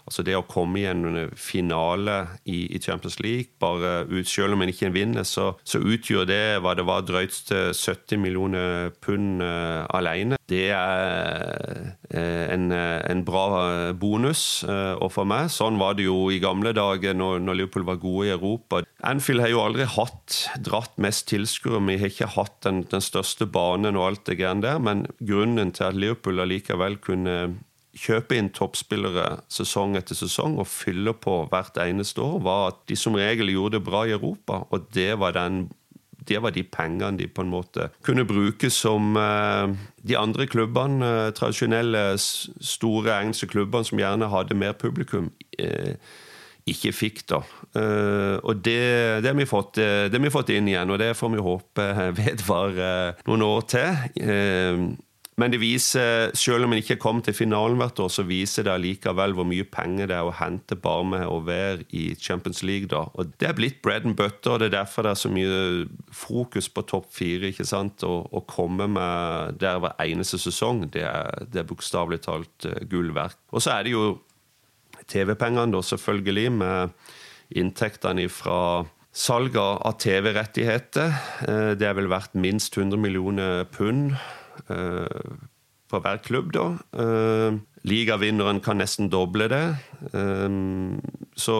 Altså 0.10 0.26
det 0.26 0.34
å 0.34 0.46
komme 0.50 0.82
i 0.82 0.88
en 0.90 1.30
finale 1.38 2.16
i, 2.50 2.64
i 2.74 2.80
Champions 2.82 3.20
League, 3.22 3.54
bare 3.62 4.08
ut, 4.10 4.26
selv 4.26 4.56
om 4.56 4.64
en 4.66 4.72
ikke 4.72 4.90
vinner, 4.96 5.28
så, 5.28 5.52
så, 5.62 5.78
utgjør 5.80 6.26
det 6.26 6.42
hva 6.64 6.74
det 6.78 6.86
var 6.90 7.06
drøyt 7.06 7.36
til 7.46 7.70
70 7.78 8.22
millioner 8.24 8.90
pund 9.06 9.44
uh, 9.46 9.86
alene. 9.94 10.40
Det 10.50 10.72
er 10.74 11.94
uh, 12.10 12.46
en, 12.50 12.72
en, 12.74 13.24
bra 13.26 13.94
bonus. 13.94 14.66
Uh, 14.66 14.98
og 14.98 15.14
for 15.14 15.30
meg, 15.30 15.52
sånn 15.54 15.78
var 15.78 15.98
det 16.00 16.08
jo 16.10 16.28
i 16.34 16.42
gamle 16.42 16.74
dager 16.74 17.14
når, 17.18 17.44
når 17.46 17.62
Liverpool 17.62 17.86
var 17.92 18.02
gode 18.02 18.32
i 18.32 18.34
Europa. 18.34 18.82
Anfield 19.06 19.46
har 19.46 19.54
jo 19.54 19.64
aldri 19.64 19.86
hatt 19.94 20.42
dratt 20.66 20.98
mest 20.98 21.30
tilskuere. 21.30 21.86
Vi 21.86 22.02
har 22.02 22.12
ikke 22.12 22.34
hatt 22.34 22.58
den, 22.66 22.84
den, 22.90 23.06
største 23.06 23.46
banen 23.46 23.98
og 23.98 24.10
alt 24.10 24.26
det 24.28 24.40
greiene 24.42 24.66
der, 24.66 24.82
men 24.82 25.06
grunnen 25.22 25.72
til 25.76 25.92
at 25.92 25.98
Liverpool 26.02 26.42
allikevel 26.42 26.98
kunne 27.04 27.38
kjøpe 28.00 28.38
inn 28.38 28.52
toppspillere 28.56 29.26
sesong 29.52 29.98
etter 30.00 30.18
sesong 30.18 30.58
og 30.62 30.70
fylle 30.72 31.14
på 31.18 31.42
hvert 31.52 31.80
eneste 31.84 32.24
år, 32.24 32.40
var 32.46 32.72
at 32.72 32.80
de 32.90 32.98
som 33.00 33.18
regel 33.20 33.52
gjorde 33.54 33.78
det 33.78 33.86
bra 33.88 34.06
i 34.08 34.16
Europa. 34.16 34.64
Og 34.72 34.88
det 34.96 35.12
var, 35.20 35.36
den, 35.36 35.66
det 36.28 36.40
var 36.44 36.56
de 36.56 36.64
pengene 36.64 37.20
de 37.20 37.28
på 37.28 37.44
en 37.44 37.52
måte 37.52 37.90
kunne 38.06 38.28
bruke 38.30 38.72
som 38.74 39.18
eh, 39.20 39.76
de 40.08 40.18
andre 40.20 40.48
klubbene, 40.50 41.12
eh, 41.28 41.34
tradisjonelle 41.36 42.06
store 42.20 43.20
engelske 43.20 43.52
klubbene 43.52 43.88
som 43.88 44.02
gjerne 44.02 44.32
hadde 44.32 44.58
mer 44.58 44.78
publikum, 44.80 45.32
eh, 45.60 45.96
ikke 46.70 46.94
fikk. 46.94 47.24
da. 47.32 47.40
Og 48.46 48.60
det, 48.62 49.24
det, 49.24 49.30
har 49.32 49.38
vi 49.38 49.48
fått, 49.50 49.80
det 49.80 50.14
har 50.14 50.22
vi 50.22 50.30
fått 50.30 50.52
inn 50.54 50.68
igjen, 50.70 50.92
og 50.94 51.00
det 51.02 51.16
får 51.18 51.32
vi 51.34 51.42
håpe 51.42 51.86
vedvarer 52.20 53.24
noen 53.26 53.46
år 53.48 53.64
til. 53.74 54.92
Men 55.40 55.54
det 55.54 55.62
viser, 55.62 56.34
selv 56.36 56.66
om 56.66 56.74
en 56.74 56.82
ikke 56.82 56.98
kom 57.00 57.22
til 57.24 57.36
finalen 57.38 57.80
hvert 57.80 58.00
år, 58.04 58.10
så 58.12 58.26
viser 58.28 58.66
det 58.68 58.74
allikevel 58.74 59.36
hvor 59.38 59.48
mye 59.48 59.64
penger 59.72 60.10
det 60.10 60.18
er 60.18 60.28
å 60.28 60.34
hente 60.36 60.76
bare 60.76 61.06
med 61.14 61.24
å 61.30 61.38
være 61.48 61.86
i 61.96 62.10
Champions 62.20 62.60
League. 62.66 62.90
da. 62.92 63.06
Og 63.16 63.32
Det 63.40 63.48
er 63.48 63.56
blitt 63.56 63.80
bread 63.86 64.08
and 64.10 64.18
butter, 64.20 64.52
og 64.52 64.60
det 64.60 64.68
er 64.70 64.82
derfor 64.82 65.08
det 65.08 65.14
er 65.14 65.22
så 65.22 65.32
mye 65.32 65.62
fokus 66.12 66.68
på 66.68 66.84
topp 66.90 67.08
fire. 67.16 67.54
Å 67.54 68.42
komme 68.50 68.90
med 68.92 69.60
der 69.62 69.80
hver 69.80 69.96
eneste 70.04 70.40
sesong, 70.42 70.90
det 70.92 71.06
er, 71.08 71.46
det 71.48 71.64
er 71.64 71.70
bokstavelig 71.70 72.20
talt 72.26 72.68
uh, 72.68 72.76
gull 72.90 73.14
verk. 73.16 73.40
Og 73.54 73.64
så 73.64 73.78
er 73.78 73.88
det 73.88 73.96
jo 73.96 74.20
TV-pengene, 75.08 75.72
da, 75.72 75.82
selvfølgelig, 75.86 76.52
med 76.52 77.56
inntektene 77.56 78.28
fra 78.30 78.60
Salget 79.16 79.88
av 79.88 79.96
TV-rettigheter. 80.04 81.16
Uh, 81.48 81.72
det 81.80 81.88
er 81.88 81.96
vel 81.96 82.12
verdt 82.12 82.36
minst 82.36 82.76
100 82.76 83.00
millioner 83.00 83.64
pund 83.72 84.18
for 84.70 85.98
eh, 85.98 86.04
hver 86.04 86.22
klubb, 86.26 86.54
da. 86.54 86.68
Eh, 86.94 87.58
ligavinneren 87.90 88.62
kan 88.62 88.80
nesten 88.82 89.10
doble 89.10 89.50
det. 89.52 89.66
Eh, 90.14 90.50
så 91.36 91.58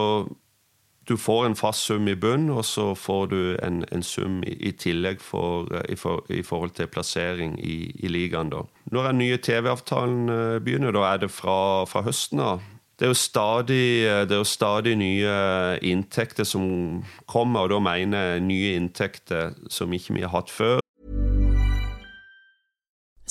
du 1.08 1.16
får 1.18 1.46
en 1.46 1.56
fast 1.58 1.88
sum 1.88 2.06
i 2.08 2.14
bunn, 2.14 2.50
og 2.54 2.64
så 2.64 2.94
får 2.94 3.30
du 3.32 3.40
en, 3.62 3.84
en 3.90 4.02
sum 4.02 4.44
i, 4.46 4.54
i 4.68 4.72
tillegg 4.78 5.20
for, 5.20 5.66
i, 5.88 5.96
for, 5.98 6.22
i, 6.30 6.42
forhold 6.46 6.76
til 6.76 6.86
plassering 6.86 7.56
i, 7.58 7.90
i 7.98 8.08
ligaen. 8.08 8.52
da. 8.52 8.62
Når 8.92 9.08
den 9.10 9.24
nye 9.24 9.38
TV-avtalen 9.42 10.62
begynner, 10.62 10.94
da 10.94 11.08
er 11.08 11.24
det 11.24 11.32
fra, 11.34 11.86
fra 11.90 12.04
høsten 12.06 12.44
av. 12.44 12.62
Det 13.00 13.08
er, 13.08 13.14
stadig, 13.16 13.84
det 14.28 14.34
er, 14.34 14.42
jo 14.42 14.44
stadig, 14.44 14.92
nye 15.00 15.78
inntekter 15.88 16.44
som 16.44 17.00
kommer, 17.24 17.64
og 17.64 17.72
da 17.72 17.78
mener 17.80 18.26
jeg 18.34 18.42
nye 18.44 18.74
inntekter 18.76 19.54
som 19.72 19.92
ikke 19.96 20.18
vi 20.18 20.26
har 20.26 20.34
hatt 20.34 20.52
før. 20.52 20.79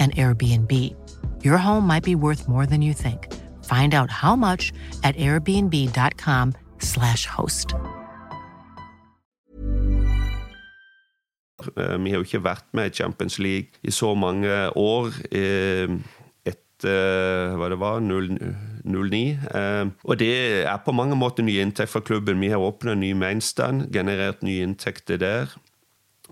an 0.00 0.10
Airbnb. 0.12 0.72
Your 1.44 1.58
home 1.58 1.86
might 1.86 2.02
be 2.02 2.14
worth 2.14 2.48
more 2.48 2.66
than 2.66 2.80
you 2.80 2.94
think. 2.94 3.28
Find 3.64 3.94
out 3.94 4.10
how 4.10 4.34
much 4.34 4.72
at 5.04 5.14
airbnb.com 5.16 6.54
slash 6.78 7.26
host. 7.26 7.74
Eh, 11.76 11.98
vi 11.98 12.10
har 12.10 12.20
jo 12.20 12.24
ikke 12.24 12.44
vært 12.44 12.66
med 12.72 12.90
i 12.90 12.96
Champions 13.02 13.38
League 13.38 13.80
i 13.82 13.92
så 13.92 14.14
mange 14.14 14.50
år. 14.76 15.12
Eh, 15.32 15.88
etter 16.48 17.56
hva 17.60 17.68
det 17.68 17.80
var, 17.80 18.00
09. 18.00 19.22
Eh, 19.54 19.86
og 20.04 20.18
det 20.18 20.64
er 20.64 20.84
på 20.84 20.92
mange 20.96 21.16
måter 21.16 21.44
ny 21.44 21.58
inntekt 21.60 21.92
for 21.92 22.00
klubben. 22.00 22.40
Vi 22.40 22.48
har 22.48 22.60
en 22.60 23.00
ny 23.00 23.12
mainstand, 23.12 23.92
generert 23.92 24.42
nye 24.42 24.62
inntekter 24.62 25.16
der. 25.16 25.56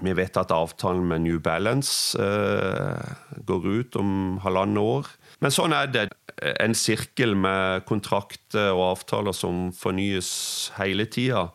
Vi 0.05 0.15
vet 0.15 0.37
at 0.39 0.53
avtalen 0.55 1.07
med 1.11 1.25
New 1.25 1.41
Balance 1.43 2.19
uh, 2.19 3.41
går 3.47 3.67
ut 3.67 3.99
om 3.99 4.39
halvannet 4.45 4.83
år. 4.83 5.11
Men 5.43 5.55
sånn 5.55 5.75
er 5.77 5.91
det. 5.93 6.09
En 6.39 6.77
sirkel 6.79 7.35
med 7.35 7.83
kontrakter 7.89 8.71
og 8.71 8.85
avtaler 8.93 9.35
som 9.35 9.73
fornyes 9.75 10.29
hele 10.77 11.09
tida. 11.11 11.49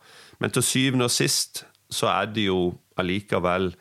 Men 0.44 0.52
til 0.52 0.66
syvende 0.68 1.08
og 1.08 1.14
sist 1.16 1.64
så 1.94 2.10
er 2.12 2.34
det 2.36 2.50
jo 2.50 2.74
allikevel 3.00 3.72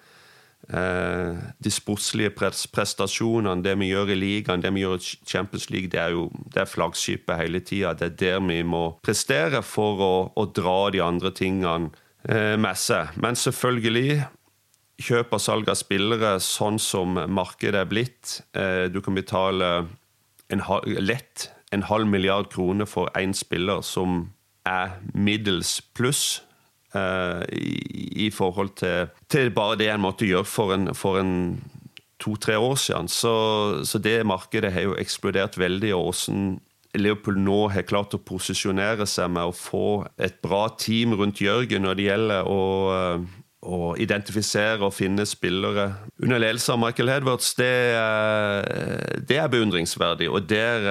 Eh, 0.68 1.34
de 1.58 1.70
sportslige 1.70 2.30
prestasjonene, 2.72 3.64
det 3.64 3.74
vi 3.80 3.88
gjør 3.90 4.12
i 4.14 4.16
ligaen, 4.16 4.62
det 4.62 4.70
vi 4.72 4.84
gjør 4.84 4.94
i 4.94 5.16
Champions 5.26 5.66
League, 5.70 5.90
det 5.90 5.98
er 6.00 6.14
jo 6.14 6.28
det 6.54 6.62
er 6.62 6.70
flaggskipet 6.70 7.40
hele 7.40 7.60
tida. 7.60 7.92
Det 7.98 8.06
er 8.06 8.14
der 8.20 8.38
vi 8.46 8.62
må 8.62 8.84
prestere 9.02 9.62
for 9.66 10.00
å, 10.00 10.14
å 10.38 10.46
dra 10.54 10.78
de 10.94 11.02
andre 11.02 11.32
tingene 11.34 11.90
eh, 12.28 12.54
med 12.56 12.78
seg. 12.78 13.10
Men 13.18 13.36
selvfølgelig 13.36 14.22
kjøp 15.00 15.32
og 15.34 15.42
salg 15.42 15.70
av 15.72 15.78
spillere 15.80 16.36
sånn 16.42 16.78
som 16.82 17.16
markedet 17.32 17.80
er 17.80 17.90
blitt. 17.90 18.38
Eh, 18.56 18.86
du 18.92 19.00
kan 19.04 19.16
betale 19.16 19.72
en, 20.52 20.64
lett 21.00 21.48
en 21.72 21.84
halv 21.88 22.08
milliard 22.10 22.50
kroner 22.52 22.88
for 22.88 23.10
én 23.18 23.34
spiller 23.36 23.82
som 23.86 24.32
er 24.68 24.98
middels 25.14 25.80
pluss. 25.96 26.42
Uh, 26.92 27.40
i, 27.56 28.26
i, 28.26 28.28
forhold 28.28 28.74
til, 28.76 29.06
til, 29.32 29.48
bare 29.56 29.78
det 29.80 29.86
en 29.88 30.02
måtte 30.04 30.26
gjøre 30.28 30.44
for 30.44 30.74
for 30.92 31.16
to-tre 32.20 32.58
år 32.60 32.76
siden. 32.76 33.08
Så, 33.08 33.32
så, 33.88 33.98
det 33.98 34.26
markedet 34.28 34.74
har 34.74 34.84
jo 34.84 34.98
eksplodert 35.00 35.56
veldig. 35.56 35.94
og 35.94 36.12
hvordan 36.12 36.60
Liverpool 36.94 37.38
nå 37.40 37.70
har 37.72 37.86
klart 37.88 38.12
å 38.12 38.20
posisjonere 38.20 39.06
seg 39.08 39.30
med 39.32 39.48
å 39.48 39.56
få 39.56 40.04
et 40.20 40.36
bra 40.44 40.66
team 40.76 41.14
rundt 41.16 41.40
Jørgen 41.40 41.86
når 41.86 41.96
det 41.96 42.08
gjelder 42.10 42.50
å, 42.52 42.60
eh, 42.92 43.22
å 43.62 43.92
identifisere 44.00 44.82
og 44.82 44.94
finne 44.96 45.24
spillere 45.28 45.86
under 46.22 46.42
ledelse 46.42 46.74
av 46.74 46.80
Michael 46.82 47.12
Hedwards, 47.12 47.52
det, 47.54 47.70
det 49.28 49.38
er 49.38 49.50
beundringsverdig. 49.52 50.28
Og 50.30 50.48
der, 50.50 50.86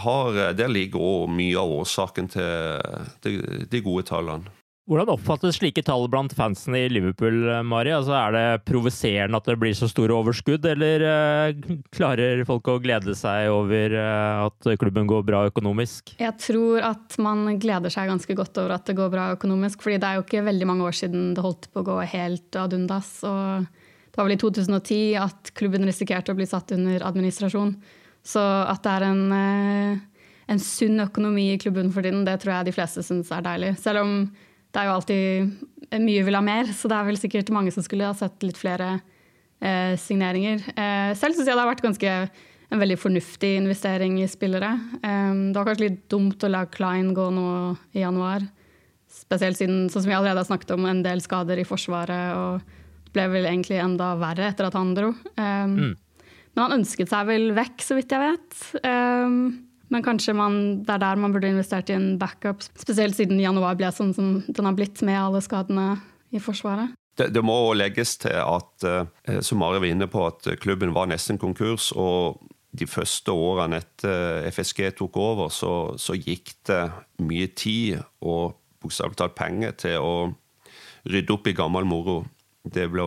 har, 0.00 0.40
der 0.56 0.72
ligger 0.72 1.04
òg 1.04 1.32
mye 1.36 1.60
av 1.60 1.78
årsaken 1.82 2.32
til 2.32 2.84
de, 3.26 3.36
de 3.68 3.82
gode 3.84 4.06
tallene. 4.08 4.52
Hvordan 4.84 5.14
oppfattes 5.14 5.56
slike 5.56 5.80
tall 5.80 6.02
blant 6.12 6.34
fansen 6.36 6.74
i 6.76 6.82
Liverpool, 6.92 7.38
Mari? 7.64 7.88
Altså, 7.96 8.12
er 8.18 8.34
det 8.34 8.64
provoserende 8.68 9.38
at 9.40 9.46
det 9.48 9.56
blir 9.62 9.72
så 9.78 9.88
store 9.88 10.12
overskudd, 10.12 10.66
eller 10.68 11.04
uh, 11.08 11.78
klarer 11.96 12.42
folk 12.44 12.68
å 12.68 12.76
glede 12.84 13.14
seg 13.16 13.48
over 13.48 13.96
uh, 13.96 14.44
at 14.44 14.68
klubben 14.82 15.08
går 15.08 15.24
bra 15.24 15.46
økonomisk? 15.48 16.12
Jeg 16.20 16.36
tror 16.36 16.84
at 16.84 17.16
man 17.24 17.56
gleder 17.62 17.96
seg 17.96 18.12
ganske 18.12 18.36
godt 18.36 18.60
over 18.60 18.76
at 18.76 18.84
det 18.84 18.98
går 19.00 19.08
bra 19.16 19.30
økonomisk, 19.38 19.80
fordi 19.86 20.02
det 20.04 20.10
er 20.10 20.20
jo 20.20 20.26
ikke 20.26 20.44
veldig 20.52 20.70
mange 20.74 20.88
år 20.90 21.00
siden 21.00 21.32
det 21.32 21.48
holdt 21.48 21.72
på 21.72 21.80
å 21.80 21.88
gå 21.88 21.98
helt 22.12 22.60
ad 22.60 22.76
undas. 22.76 23.16
Og 23.24 23.64
det 23.64 24.20
var 24.20 24.28
vel 24.28 24.36
i 24.36 24.40
2010 24.44 25.02
at 25.24 25.56
klubben 25.56 25.88
risikerte 25.88 26.36
å 26.36 26.36
bli 26.36 26.50
satt 26.50 26.76
under 26.76 27.08
administrasjon. 27.08 27.78
Så 28.20 28.40
at 28.68 28.84
det 28.84 28.98
er 28.98 29.08
en, 29.08 29.24
en 30.44 30.60
sunn 30.60 31.08
økonomi 31.08 31.54
i 31.54 31.60
klubben 31.60 31.88
for 31.88 32.04
tiden, 32.04 32.26
det 32.28 32.42
tror 32.42 32.58
jeg 32.58 32.68
de 32.68 32.82
fleste 32.82 33.04
syns 33.04 33.32
er 33.32 33.48
deilig. 33.48 33.78
Selv 33.80 34.04
om 34.04 34.18
det 34.74 34.82
er 34.82 34.88
jo 34.88 34.94
alltid 34.98 36.00
mye 36.02 36.24
vil 36.26 36.36
ha 36.36 36.42
mer, 36.42 36.70
så 36.74 36.90
det 36.90 36.96
er 36.96 37.06
vel 37.06 37.20
sikkert 37.20 37.52
mange 37.54 37.70
som 37.74 37.84
skulle 37.86 38.08
ha 38.08 38.16
sett 38.18 38.42
litt 38.42 38.58
flere 38.58 38.96
eh, 39.62 39.94
signeringer. 40.00 40.64
Eh, 40.74 41.12
selv 41.18 41.36
syns 41.36 41.46
jeg 41.46 41.54
det 41.54 41.62
har 41.62 41.70
vært 41.70 41.84
ganske 41.84 42.14
en 42.74 42.80
veldig 42.80 42.96
fornuftig 42.98 43.52
investering 43.60 44.18
i 44.22 44.28
spillere. 44.30 44.72
Eh, 44.98 45.32
det 45.52 45.58
var 45.58 45.68
kanskje 45.70 45.88
litt 45.88 46.04
dumt 46.10 46.42
å 46.42 46.50
la 46.50 46.64
Klein 46.66 47.12
gå 47.14 47.28
nå 47.34 47.48
i 47.94 48.02
januar. 48.02 48.46
Spesielt 49.14 49.60
siden, 49.60 49.86
sånn 49.92 50.02
som 50.02 50.10
vi 50.10 50.16
allerede 50.16 50.42
har 50.42 50.48
snakket 50.48 50.74
om, 50.74 50.88
en 50.90 51.04
del 51.04 51.22
skader 51.22 51.60
i 51.62 51.66
Forsvaret. 51.68 52.34
Og 52.34 53.04
det 53.04 53.14
ble 53.14 53.28
vel 53.36 53.46
egentlig 53.46 53.78
enda 53.78 54.14
verre 54.18 54.50
etter 54.50 54.66
at 54.66 54.78
han 54.78 54.96
dro. 54.96 55.12
Eh, 55.36 55.68
mm. 55.70 55.92
Men 56.54 56.66
han 56.66 56.80
ønsket 56.80 57.10
seg 57.10 57.30
vel 57.30 57.52
vekk, 57.54 57.78
så 57.82 57.98
vidt 57.98 58.14
jeg 58.14 58.22
vet. 58.22 58.58
Um, 58.86 59.38
men 59.94 60.02
kanskje 60.02 60.34
man, 60.36 60.58
det 60.82 60.96
er 60.96 61.02
der 61.04 61.20
man 61.22 61.34
burde 61.34 61.52
investert 61.52 61.92
i 61.92 61.96
en 61.96 62.16
backup, 62.18 62.64
spesielt 62.74 63.16
siden 63.16 63.38
januar 63.42 63.78
ble 63.78 63.92
sånn 63.94 64.12
som 64.16 64.34
den 64.48 64.68
har 64.68 64.74
blitt 64.76 65.00
med 65.06 65.20
alle 65.20 65.42
skadene 65.44 65.94
i 66.34 66.42
Forsvaret. 66.42 66.96
Det, 67.14 67.28
det 67.30 67.44
må 67.46 67.54
legges 67.78 68.16
til 68.24 68.34
at, 68.34 68.86
eh, 68.90 69.38
som 69.46 69.62
Mari 69.62 69.78
var 69.78 69.92
inne 69.92 70.10
på, 70.10 70.24
at 70.26 70.48
klubben 70.62 70.90
var 70.96 71.06
nesten 71.10 71.38
konkurs. 71.38 71.92
og 71.94 72.42
de 72.74 72.86
første 72.90 73.30
årene 73.30 73.78
etter 73.78 74.48
FSG 74.50 74.88
tok 74.98 75.16
over, 75.20 75.50
så, 75.54 75.94
så 76.00 76.16
gikk 76.18 76.56
det 76.66 76.80
mye 77.22 77.46
tid 77.54 78.00
og 78.18 78.56
bokstavelig 78.82 79.20
talt 79.20 79.36
penger 79.38 79.76
til 79.78 80.02
å 80.02 80.14
rydde 81.06 81.36
opp 81.36 81.46
i 81.46 81.54
gammel 81.54 81.86
moro. 81.86 82.16
Det 82.64 82.88
ble, 82.90 83.04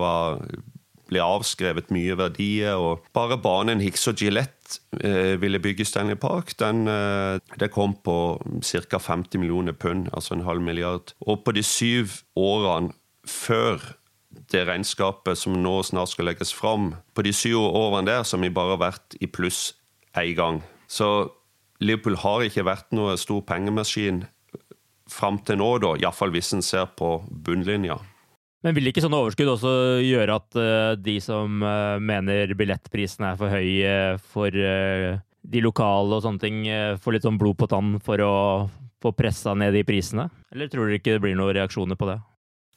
ble 1.09 1.21
avskrevet 1.23 1.91
mye 1.93 2.17
verdier. 2.19 2.75
og 2.75 3.05
Bare 3.15 3.37
banen 3.41 3.81
Hicks 3.83 4.07
og 4.11 4.19
Gillette 4.21 4.81
eh, 5.01 5.35
ville 5.41 5.61
bygge 5.63 5.85
Stanley 5.87 6.19
Park, 6.19 6.53
den, 6.59 6.87
eh, 6.87 7.39
det 7.59 7.71
kom 7.75 7.95
på 8.03 8.37
ca. 8.61 8.99
50 8.99 9.39
millioner 9.41 9.73
pund, 9.73 10.09
altså 10.13 10.35
en 10.35 10.45
halv 10.47 10.61
milliard. 10.61 11.13
Og 11.21 11.43
på 11.43 11.55
de 11.55 11.63
syv 11.63 12.21
årene 12.35 12.93
før 13.27 13.81
det 14.51 14.67
regnskapet 14.67 15.39
som 15.39 15.55
nå 15.59 15.79
snart 15.83 16.13
skal 16.13 16.29
legges 16.29 16.53
fram, 16.53 16.93
på 17.15 17.25
de 17.25 17.33
syv 17.33 17.59
årene 17.65 18.07
der 18.07 18.23
har 18.23 18.41
vi 18.43 18.53
bare 18.53 18.79
vært 18.79 19.17
i 19.19 19.27
pluss 19.27 19.73
én 20.15 20.35
gang. 20.35 20.61
Så 20.87 21.29
Liverpool 21.79 22.17
har 22.23 22.45
ikke 22.45 22.65
vært 22.65 22.93
noe 22.95 23.17
stor 23.19 23.43
pengemaskin 23.45 24.25
fram 25.11 25.39
til 25.45 25.59
nå, 25.61 25.69
da, 25.83 25.95
iallfall 26.01 26.33
hvis 26.33 26.53
en 26.57 26.65
ser 26.65 26.87
på 26.97 27.19
bunnlinja. 27.29 27.99
Men 28.65 28.73
vil 28.73 28.89
ikke 28.89 29.03
sånne 29.03 29.19
overskudd 29.21 29.51
også 29.51 29.71
gjøre 30.01 30.37
at 30.39 30.57
uh, 30.57 30.93
de 30.97 31.17
som 31.21 31.61
uh, 31.61 31.97
mener 32.01 32.55
billettprisene 32.57 33.33
er 33.33 33.37
for 33.37 33.53
for 34.33 34.57
uh, 34.57 35.19
de 35.47 35.61
lokale 35.63 36.17
og 36.17 36.23
sånne 36.25 36.41
ting, 36.41 36.57
får 36.99 37.13
litt 37.15 37.23
sånn 37.23 37.37
blod 37.39 37.55
på 37.55 37.69
tann 37.71 37.93
for 38.03 38.19
å 38.19 38.33
få 38.99 39.13
pressa 39.15 39.53
ned 39.55 39.77
de 39.77 39.85
prisene? 39.87 40.25
Eller 40.51 40.67
tror 40.67 40.89
dere 40.89 40.99
ikke 40.99 41.13
det 41.15 41.21
blir 41.23 41.37
noen 41.39 41.55
reaksjoner 41.55 41.95
på 41.95 42.09
det? 42.09 42.17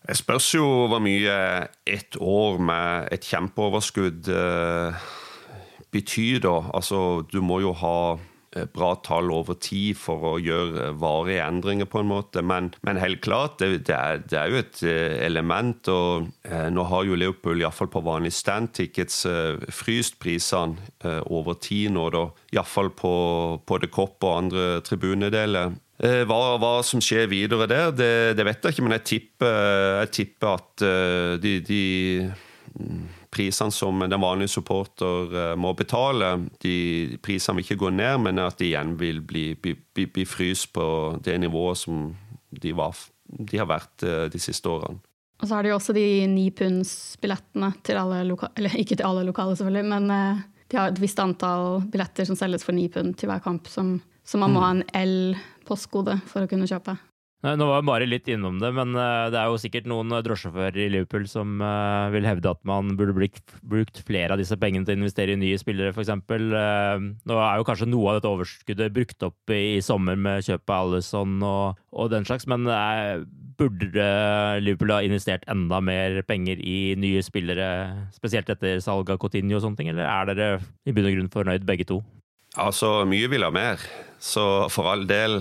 Det 0.06 0.14
spørs 0.20 0.52
jo 0.54 0.68
hvor 0.86 1.02
mye 1.02 1.34
ett 1.82 2.14
år 2.22 2.60
med 2.62 3.10
et 3.16 3.26
kjempeoverskudd 3.26 4.30
betyr, 5.90 6.38
da. 6.46 6.54
Altså, 6.78 7.26
du 7.26 7.40
må 7.42 7.58
jo 7.64 7.74
ha 7.82 7.96
bra 8.74 8.94
tall 9.04 9.30
over 9.30 9.54
tid 9.62 9.98
for 9.98 10.24
å 10.32 10.38
gjøre 10.42 10.90
varige 10.98 11.44
endringer, 11.44 11.88
på 11.90 12.02
en 12.02 12.10
måte. 12.10 12.42
Men, 12.42 12.72
men 12.86 13.00
helt 13.00 13.22
klart, 13.24 13.58
det, 13.62 13.84
det, 13.88 13.96
er, 13.96 14.22
det, 14.24 14.38
er, 14.38 14.50
jo 14.50 14.62
et 14.62 14.80
eh, 14.86 15.18
element. 15.26 15.90
og 15.92 16.30
eh, 16.48 16.66
Nå 16.72 16.86
har 16.90 17.06
jo 17.06 17.18
Liverpool 17.18 17.62
iallfall 17.62 17.90
på 17.92 18.02
vanlig 18.06 18.32
stand-tickets 18.34 19.22
eh, 19.30 19.68
fryst 19.74 20.18
prisene 20.22 20.80
eh, 21.04 21.20
over 21.30 21.60
tid 21.62 21.94
nå, 21.94 22.08
da. 22.14 22.26
Iallfall 22.56 22.90
på, 22.96 23.14
på 23.66 23.80
The 23.82 23.92
Cop 23.92 24.18
og 24.26 24.36
andre 24.42 24.66
tribunedeler. 24.86 25.76
Eh, 26.00 26.24
hva, 26.26 26.40
hva, 26.58 26.74
som 26.86 27.02
skjer 27.04 27.30
videre 27.30 27.68
der, 27.70 27.94
det, 27.94 28.12
det, 28.38 28.46
vet 28.48 28.64
jeg 28.64 28.74
ikke, 28.76 28.88
men 28.88 28.98
jeg 28.98 29.08
tipper, 29.14 29.56
jeg 30.00 30.14
tipper 30.16 30.54
at 30.56 30.86
de, 31.44 31.56
de 31.66 31.82
prisene 33.30 33.72
som 33.72 34.02
den 34.02 34.20
vanlige 34.20 34.54
supporter 34.56 35.34
eh, 35.36 35.52
må 35.58 35.72
betale, 35.78 36.32
de 36.62 37.18
prisene 37.22 37.58
vil 37.58 37.66
ikke 37.66 37.80
gå 37.84 37.92
ned, 37.94 38.18
men 38.26 38.42
at 38.42 38.58
de 38.58 38.70
igjen 38.72 38.96
vil 39.00 39.22
bli, 39.22 39.52
bli, 39.54 39.76
bli, 39.94 40.06
bli 40.10 40.26
fryst 40.26 40.72
på 40.74 40.84
det 41.24 41.38
nivået 41.42 41.78
som 41.78 42.10
de, 42.50 42.74
var, 42.76 42.98
de, 43.24 43.60
har 43.60 43.70
vært 43.70 44.06
eh, 44.06 44.26
de 44.32 44.42
siste 44.42 44.70
årene. 44.70 45.00
Og 45.40 45.48
så 45.48 45.56
har 45.56 45.64
de 45.64 45.72
også 45.72 45.94
de 45.96 46.06
nipundsbillettene 46.28 47.70
til 47.86 47.96
alle 47.96 48.18
lokale 48.28 48.52
Eller 48.60 48.74
ikke 48.76 48.98
til 48.98 49.06
alle 49.08 49.22
lokale, 49.24 49.56
selvfølgelig, 49.56 49.92
men 49.94 50.16
eh, 50.16 50.42
de 50.70 50.78
har 50.78 50.90
et 50.90 51.02
visst 51.02 51.22
antall 51.22 51.80
billetter 51.90 52.28
som 52.28 52.38
selges 52.38 52.66
for 52.66 52.76
ni 52.76 52.88
pund 52.92 53.16
til 53.18 53.30
hver 53.30 53.42
kamp, 53.44 53.70
som, 53.70 53.98
som 54.26 54.44
man 54.44 54.52
må 54.54 54.60
mm. 54.60 54.66
ha 54.66 54.72
en 54.74 54.84
L-postkode 55.06 56.20
for 56.30 56.44
å 56.44 56.50
kunne 56.50 56.68
kjøpe. 56.70 56.98
Nå 57.40 57.64
var 57.64 57.78
jeg 57.78 57.88
bare 57.88 58.06
litt 58.08 58.26
innom 58.28 58.58
det, 58.60 58.68
men 58.76 58.92
eh, 59.00 59.30
det 59.32 59.38
er 59.40 59.48
jo 59.48 59.60
sikkert 59.60 59.86
noen 59.88 60.12
eh, 60.12 60.20
drosjesjåfører 60.26 60.76
i 60.84 60.88
Liverpool 60.92 61.24
som 61.30 61.54
eh, 61.64 62.08
vil 62.12 62.26
hevde 62.28 62.50
at 62.52 62.58
man 62.68 62.90
burde 62.98 63.14
brukt 63.16 64.00
flere 64.04 64.34
av 64.34 64.40
disse 64.42 64.58
pengene 64.60 64.84
til 64.84 64.98
å 64.98 65.00
investere 65.00 65.32
i 65.32 65.38
nye 65.40 65.60
spillere, 65.60 65.94
f.eks. 65.94 66.12
Nå 66.20 67.38
er 67.40 67.54
jo 67.56 67.64
kanskje 67.64 67.88
noe 67.88 68.10
av 68.10 68.18
dette 68.18 68.28
overskuddet 68.28 68.92
brukt 68.92 69.24
opp 69.24 69.54
i 69.56 69.80
sommer 69.84 70.20
med 70.20 70.44
kjøpet 70.44 70.74
av 70.74 70.90
Alison 70.90 71.38
og, 71.40 71.78
og, 71.96 72.10
den 72.12 72.28
slags, 72.28 72.44
men 72.50 72.68
burde 73.56 74.08
Liverpool 74.60 74.92
ha 74.92 74.98
investert 75.06 75.46
enda 75.48 75.78
mer 75.84 76.18
penger 76.28 76.60
i 76.60 76.92
nye 77.00 77.22
spillere, 77.24 77.70
spesielt 78.18 78.52
etter 78.52 78.82
salg 78.84 79.08
av 79.14 79.20
Coutinho 79.22 79.56
og 79.56 79.64
sånne 79.64 79.80
ting, 79.80 79.88
eller 79.94 80.04
er 80.04 80.28
dere 80.28 80.50
i 80.84 80.92
bunn 80.92 81.08
og 81.08 81.16
grunn 81.16 81.32
fornøyd 81.32 81.64
begge 81.68 81.88
to? 81.88 82.02
Altså, 82.60 83.06
mye 83.08 83.32
vil 83.32 83.46
ha 83.46 83.50
mer, 83.54 83.80
så 84.20 84.44
for 84.74 84.90
all 84.92 85.06
del. 85.08 85.38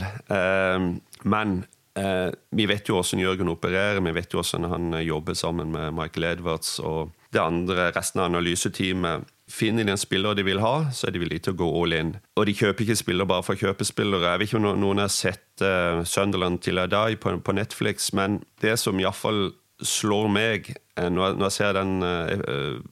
Men 1.28 1.58
Eh, 2.00 2.32
vi 2.50 2.66
vet 2.70 2.88
jo 2.88 3.00
hvordan 3.00 3.24
Jørgen 3.24 3.52
opererer, 3.52 4.00
vi 4.04 4.14
vet 4.16 4.32
jo 4.34 4.40
hvordan 4.40 4.70
han 4.72 4.94
eh, 4.94 5.08
jobber 5.08 5.36
sammen 5.38 5.74
med 5.74 5.96
Michael 5.98 6.32
Edwards 6.34 6.78
og 6.80 7.12
det 7.34 7.42
andre, 7.42 7.90
resten 7.96 8.22
av 8.22 8.30
analyseteamet. 8.32 9.28
Finner 9.50 9.86
de 9.86 9.94
en 9.94 10.02
spiller 10.02 10.38
de 10.38 10.46
vil 10.46 10.62
ha, 10.62 10.90
så 10.94 11.08
er 11.08 11.16
de 11.16 11.22
villige 11.24 11.48
til 11.48 11.56
å 11.56 11.60
gå 11.64 11.70
all 11.82 11.96
in. 11.98 12.12
Og 12.38 12.46
de 12.46 12.54
kjøper 12.58 12.86
ikke 12.86 13.00
spiller 13.02 13.30
bare 13.30 13.46
for 13.46 13.58
å 13.58 13.64
kjøpe 13.64 13.88
spillere. 13.88 14.36
Jeg 14.36 14.42
vet 14.42 14.52
ikke 14.52 14.60
om 14.62 14.68
noen 14.78 15.02
har 15.02 15.10
sett 15.14 15.64
uh, 15.66 16.04
Sunderland 16.06 16.62
til 16.62 16.78
I 16.78 16.86
dag 16.90 17.18
på, 17.22 17.34
på, 17.42 17.56
Netflix, 17.58 18.12
men 18.14 18.44
det 18.62 18.76
som 18.82 19.02
iallfall 19.02 19.50
slår 19.82 20.30
meg 20.30 20.70
når, 21.00 21.38
når 21.40 21.46
jeg 21.48 21.56
ser 21.56 21.78
den 21.78 21.94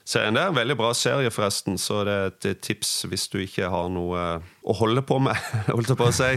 serien 0.08 0.38
der. 0.40 0.54
Veldig 0.56 0.78
bra 0.80 0.94
serie, 0.98 1.34
forresten, 1.36 1.78
så 1.78 2.00
det 2.08 2.16
er 2.16 2.32
et 2.32 2.62
tips 2.64 2.94
hvis 3.12 3.28
du 3.34 3.42
ikke 3.44 3.70
har 3.70 3.92
noe 3.94 4.24
å 4.64 4.78
holde 4.80 5.04
på 5.06 5.20
med, 5.22 5.38
holdt 5.76 5.94
jeg 5.94 6.00
på 6.00 6.10
å 6.10 6.16
si. 6.16 6.32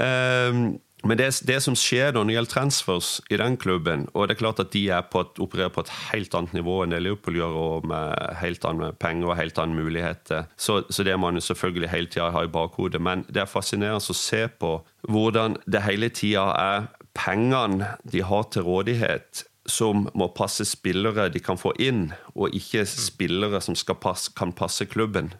Uh, 0.00 0.74
Men 1.04 1.18
det, 1.20 1.28
det, 1.44 1.58
som 1.60 1.76
skjer 1.76 2.14
når 2.14 2.24
det 2.24 2.36
gjelder 2.36 2.52
transfers 2.54 3.08
i 3.28 3.36
den 3.40 3.58
klubben, 3.60 4.06
og 4.14 4.28
det 4.28 4.36
er 4.36 4.40
klart 4.40 4.62
at 4.62 4.72
de 4.72 4.86
på 5.12 5.20
et, 5.20 5.40
opererer 5.44 5.72
på 5.74 5.84
et 5.84 5.92
helt 6.10 6.34
annet 6.34 6.56
nivå 6.56 6.78
enn 6.82 6.94
det 6.94 7.02
Liverpool 7.04 7.36
gjør, 7.38 7.58
og 7.60 7.88
med 7.90 8.36
helt 8.40 8.64
andre 8.68 8.92
penger 8.96 9.30
og 9.30 9.38
helt 9.38 9.60
andre 9.60 9.84
muligheter, 9.84 10.48
så, 10.56 10.80
så 10.88 11.04
det 11.04 11.16
må 11.20 11.30
man 11.30 11.44
selvfølgelig 11.44 11.92
hele 11.92 12.12
tida 12.12 12.30
ha 12.32 12.44
i 12.44 12.52
bakhodet. 12.52 13.02
Men 13.04 13.26
det 13.28 13.44
er 13.44 13.50
fascinerende 13.50 14.00
å 14.00 14.16
se 14.16 14.46
på 14.48 14.78
hvordan 15.08 15.58
det 15.68 15.84
hele 15.84 16.08
tida 16.08 16.48
er 16.56 16.88
pengene 17.14 17.94
de 18.08 18.24
har 18.24 18.48
til 18.50 18.64
rådighet, 18.66 19.44
som 19.66 20.08
må 20.12 20.28
passe 20.36 20.64
spillere 20.68 21.30
de 21.32 21.40
kan 21.40 21.60
få 21.60 21.72
inn, 21.80 22.10
og 22.34 22.52
ikke 22.56 22.84
spillere 22.88 23.60
som 23.64 23.76
passe, 24.00 24.32
kan 24.36 24.52
passe 24.56 24.84
klubben. 24.88 25.32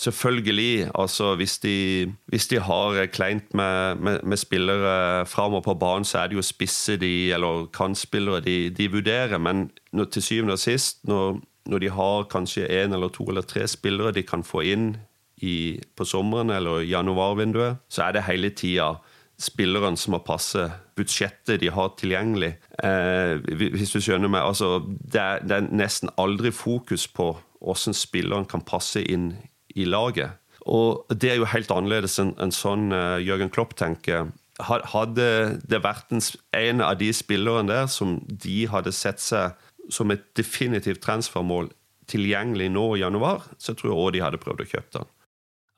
Selvfølgelig, 0.00 0.90
altså 0.94 1.34
hvis 1.36 1.58
de, 1.58 2.06
hvis 2.26 2.46
de 2.48 2.60
har 2.60 3.06
kleint 3.12 3.54
med, 3.54 3.94
med, 4.00 4.20
med 4.22 4.36
spillere 4.36 5.26
framover 5.26 5.60
på 5.60 5.74
banen, 5.74 6.04
så 6.04 6.18
er 6.18 6.26
det 6.26 6.38
jo 6.38 6.42
spisse 6.42 6.96
de, 6.96 7.32
eller 7.32 7.66
kantspillere 7.76 8.40
de, 8.40 8.70
de 8.70 8.92
vurderer. 8.92 9.38
Men 9.38 9.70
når, 9.92 10.04
til 10.04 10.22
syvende 10.22 10.56
og 10.56 10.58
sist, 10.58 11.04
når, 11.04 11.40
når 11.66 11.78
de 11.78 11.90
har 11.90 12.24
kanskje 12.32 12.64
én 12.64 12.94
eller 12.96 13.12
to 13.12 13.24
eller 13.28 13.42
tre 13.42 13.66
spillere 13.68 14.12
de 14.16 14.22
kan 14.22 14.44
få 14.44 14.64
inn 14.72 14.96
i, 15.36 15.80
på 15.96 16.04
sommeren 16.04 16.50
eller 16.50 16.80
januarvinduet, 16.80 17.76
så 17.88 18.02
er 18.02 18.16
det 18.16 18.24
hele 18.24 18.50
tida 18.56 18.94
spilleren 19.40 19.96
som 19.96 20.16
må 20.16 20.22
passe 20.24 20.64
budsjettet 20.96 21.60
de 21.60 21.68
har 21.72 21.92
tilgjengelig. 22.00 22.54
Eh, 22.84 23.36
hvis 23.76 23.92
du 23.92 24.00
skjønner 24.00 24.32
meg, 24.32 24.48
altså, 24.48 24.80
det, 24.88 25.20
er, 25.20 25.44
det, 25.44 25.56
er, 25.60 25.70
nesten 25.84 26.08
aldri 26.16 26.56
fokus 26.56 27.04
på 27.08 27.34
hvordan 27.60 27.96
spilleren 27.96 28.48
kan 28.48 28.64
passe 28.64 29.04
inn 29.04 29.34
i 29.74 29.86
laget. 29.88 30.36
Og 30.68 31.06
det 31.10 31.32
er 31.32 31.40
jo 31.40 31.48
helt 31.48 31.72
annerledes 31.72 32.18
enn 32.20 32.34
en 32.42 32.52
sånn 32.54 32.90
uh, 32.92 33.18
Jørgen 33.22 33.52
Klopp 33.52 33.76
tenker. 33.80 34.28
Hadde 34.60 35.26
det 35.64 35.80
vært 35.80 36.12
en 36.12 36.82
av 36.84 36.98
de 37.00 37.08
spillerne 37.16 37.70
der 37.70 37.86
som 37.88 38.18
de 38.28 38.66
hadde 38.68 38.92
sett 38.92 39.22
seg 39.24 39.56
som 39.90 40.12
et 40.12 40.26
definitivt 40.36 41.00
transfermål 41.02 41.70
tilgjengelig 42.10 42.68
nå 42.74 42.84
i 42.96 43.00
januar, 43.02 43.46
så 43.58 43.74
tror 43.74 43.90
jeg 43.90 44.02
òg 44.02 44.12
de 44.14 44.22
hadde 44.24 44.42
prøvd 44.42 44.64
å 44.64 44.68
kjøpe 44.74 44.98
den. 44.98 45.10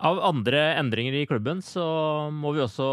Av 0.02 0.18
andre 0.26 0.58
endringer 0.80 1.14
i 1.14 1.26
klubben 1.30 1.60
så 1.62 1.84
må 2.34 2.50
vi 2.56 2.64
også 2.64 2.86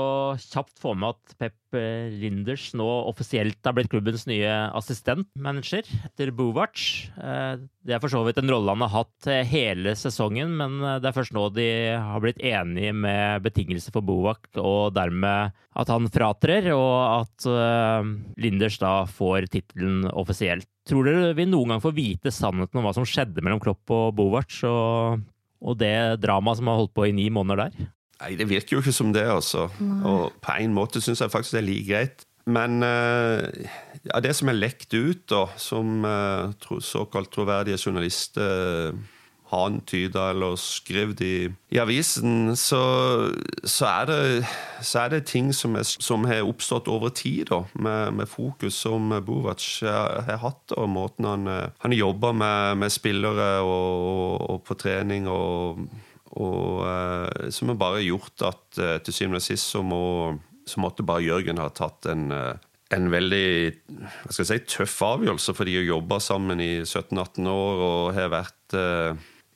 kjapt 0.44 0.76
få 0.78 0.92
med 0.94 1.16
at 1.16 1.32
Pep 1.42 1.56
Linders 1.74 2.68
nå 2.78 2.86
offisielt 3.10 3.66
har 3.66 3.74
blitt 3.78 3.90
klubbens 3.90 4.28
nye 4.30 4.50
assistentmanager 4.78 5.90
etter 6.06 6.30
Bovac. 6.38 6.84
Eh, 7.18 7.62
det 7.86 7.96
er 7.96 8.04
for 8.04 8.14
så 8.14 8.22
vidt 8.28 8.42
en 8.42 8.52
rolle 8.54 8.76
han 8.76 8.86
har 8.86 8.94
hatt 8.94 9.30
hele 9.50 9.96
sesongen, 9.98 10.54
men 10.60 10.78
det 11.02 11.10
er 11.10 11.16
først 11.16 11.34
nå 11.34 11.48
de 11.56 11.68
har 11.98 12.22
blitt 12.22 12.44
enige 12.46 12.94
med 12.94 13.42
betingelser 13.46 13.96
for 13.96 14.06
Bovac, 14.06 14.46
og 14.62 14.94
dermed 14.98 15.58
at 15.82 15.94
han 15.94 16.10
fratrer, 16.14 16.70
og 16.76 16.94
at 17.24 17.50
eh, 17.50 18.14
Linders 18.46 18.78
da 18.82 18.94
får 19.10 19.50
tittelen 19.50 20.06
offisielt. 20.14 20.70
Tror 20.90 21.10
dere 21.10 21.34
vi 21.38 21.50
noen 21.50 21.74
gang 21.74 21.82
får 21.82 21.98
vite 21.98 22.34
sannheten 22.34 22.82
om 22.82 22.86
hva 22.86 22.94
som 22.98 23.06
skjedde 23.06 23.42
mellom 23.42 23.62
Klopp 23.66 23.98
og 23.98 24.14
Bovac? 24.18 24.62
og 24.70 25.26
og 25.60 25.80
det 25.82 26.20
dramaet 26.24 26.60
som 26.60 26.72
har 26.72 26.80
holdt 26.82 26.96
på 26.96 27.10
i 27.10 27.16
ni 27.16 27.28
måneder 27.34 27.68
der? 27.68 27.92
Nei, 28.20 28.34
det 28.40 28.50
virker 28.50 28.78
jo 28.78 28.82
ikke 28.84 28.96
som 28.96 29.14
det, 29.16 29.24
altså. 29.32 29.70
Nei. 29.80 30.02
Og 30.08 30.42
på 30.44 30.58
en 30.60 30.74
måte 30.76 31.02
syns 31.04 31.22
jeg 31.24 31.32
faktisk 31.32 31.56
det 31.56 31.62
er 31.62 31.70
like 31.70 31.88
greit. 31.88 32.26
Men 32.50 32.82
uh, 32.84 33.46
ja, 34.08 34.20
det 34.24 34.34
som 34.36 34.52
er 34.52 34.58
lekt 34.58 34.94
ut, 34.96 35.24
da, 35.30 35.46
som 35.60 36.04
uh, 36.08 36.52
tro, 36.60 36.80
såkalt 36.84 37.32
troverdige 37.34 37.80
journalister 37.80 38.96
har 39.50 39.66
antyda 39.66 40.28
eller 40.30 40.58
skrevet 40.62 41.22
i, 41.26 41.36
i 41.74 41.80
avisen, 41.82 42.54
så, 42.58 42.82
så, 43.64 43.88
er 43.90 44.10
det, 44.10 44.20
så, 44.82 45.06
er 45.06 45.16
det, 45.16 45.24
ting 45.32 45.50
som, 45.58 45.78
er, 45.80 45.88
som 45.90 46.28
har 46.30 46.46
oppstått 46.46 46.90
over 46.92 47.10
tid, 47.18 47.48
da, 47.50 47.64
med, 47.74 48.14
med 48.20 48.30
fokus 48.30 48.78
som 48.86 49.10
Buvac 49.26 49.66
har 49.82 50.38
hatt, 50.44 50.76
og 50.78 50.92
måten 50.94 51.26
han, 51.26 51.50
han 51.82 51.98
jobber 51.98 52.36
med, 52.38 52.78
med 52.84 52.94
spillere 52.94 53.50
og, 53.66 54.46
og, 54.46 54.62
på 54.70 54.78
trening. 54.78 55.26
og, 55.28 55.82
og 56.38 56.86
uh, 56.86 57.50
Som 57.50 57.74
har 57.74 57.82
bare 57.82 58.06
gjort 58.06 58.46
at 58.46 58.78
uh, 58.78 58.98
til 59.02 59.16
syvende 59.16 59.42
og 59.42 59.48
sist 59.48 59.74
så, 59.74 59.82
må, 59.82 60.38
så 60.70 60.84
måtte 60.84 61.06
bare 61.06 61.26
Jørgen 61.26 61.58
ha 61.58 61.72
tatt 61.74 62.06
en 62.12 62.30
uh, 62.30 62.54
en 62.90 63.06
veldig 63.14 63.50
si, 64.34 64.56
tøff 64.66 64.96
avgjørelse, 65.06 65.54
for 65.54 65.70
de 65.70 65.76
har 65.78 65.84
jobba 65.86 66.18
sammen 66.26 66.62
i 66.64 66.72
17-18 66.82 67.50
år 67.52 67.84
og 67.86 68.16
har 68.16 68.32
vært 68.34 68.78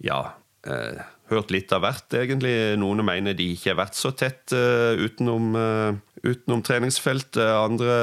ja, 0.03 0.21
eh, 0.67 1.03
hørt 1.31 1.53
litt 1.53 1.71
av 1.73 1.83
hvert, 1.85 2.13
egentlig. 2.19 2.53
Noen 2.79 3.03
mener 3.05 3.35
de 3.37 3.53
ikke 3.53 3.71
har 3.71 3.79
vært 3.79 3.97
så 3.97 4.11
tett 4.13 4.53
uh, 4.53 4.93
utenom, 4.99 5.55
uh, 5.55 6.19
utenom, 6.21 6.61
treningsfeltet. 6.65 7.39
Andre 7.41 7.95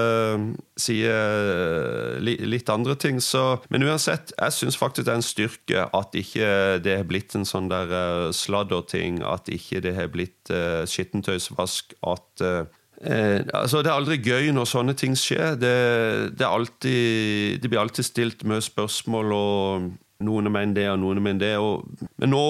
sier 0.80 2.18
li, 2.24 2.34
litt 2.48 2.72
andre 2.72 2.96
ting. 2.98 3.20
Så, 3.22 3.61
men 3.70 3.84
uansett, 3.86 4.34
jeg 4.34 4.57
syns 4.57 4.80
faktisk 4.80 5.07
det 5.07 5.14
er 5.14 5.20
en 5.20 5.28
styrke 5.28 5.86
at 6.01 6.18
ikke 6.18 6.51
det 6.82 6.96
har 7.03 7.07
blitt 7.09 7.36
en 7.38 7.46
sånn 7.46 7.70
der 7.70 7.94
uh, 7.94 8.26
sladderting. 8.34 9.22
At 9.22 9.53
ikke 9.53 9.84
det 9.84 9.94
har 10.01 10.11
blitt 10.11 10.51
uh, 10.51 10.82
skittentøysvask. 10.88 11.94
At 12.09 12.48
Eh, 13.01 13.40
altså 13.57 13.80
Det 13.80 13.88
er 13.88 13.96
aldri 13.96 14.18
gøy 14.20 14.51
når 14.53 14.68
sånne 14.68 14.94
ting 14.98 15.16
skjer. 15.16 15.57
Det, 15.61 15.76
det, 16.36 16.46
alltid, 16.46 17.61
det 17.62 17.70
blir 17.70 17.80
alltid 17.80 18.05
stilt 18.07 18.44
mye 18.48 18.61
spørsmål, 18.64 19.32
og 19.32 19.90
noen 20.25 20.53
mener 20.53 20.77
det, 20.77 20.87
og 20.93 21.01
noen 21.03 21.23
mener 21.25 21.43
det. 21.43 21.57
Og, 21.62 22.07
men 22.21 22.33
nå 22.35 22.45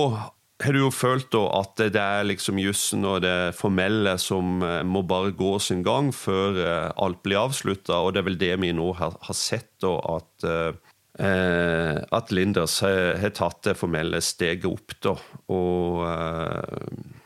har 0.61 0.77
du 0.77 0.83
jo 0.83 0.91
følt 0.93 1.31
da 1.33 1.47
at 1.57 1.81
det 1.81 2.03
er 2.03 2.27
liksom 2.29 2.61
jussen 2.61 3.07
og 3.09 3.23
det 3.25 3.55
formelle 3.57 4.17
som 4.21 4.61
eh, 4.67 4.83
må 4.85 5.03
bare 5.09 5.33
gå 5.37 5.55
sin 5.63 5.85
gang 5.87 6.11
før 6.13 6.61
eh, 6.61 6.91
alt 7.01 7.23
blir 7.25 7.41
avslutta, 7.41 8.03
og 8.03 8.13
det 8.13 8.23
er 8.23 8.29
vel 8.29 8.41
det 8.41 8.55
vi 8.61 8.75
nå 8.77 8.91
har, 8.99 9.17
har 9.25 9.37
sett, 9.37 9.73
da, 9.81 9.97
at 10.19 10.49
eh, 10.51 10.73
at 11.21 12.31
Linders 12.33 12.79
har, 12.81 13.27
tatt 13.37 13.65
det 13.67 13.75
formelle 13.77 14.23
steget 14.25 14.69
opp, 14.69 14.95
da. 15.05 15.17
Og 15.53 16.05
eh, 16.07 17.19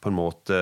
på 0.00 0.10
en 0.10 0.16
måte 0.16 0.56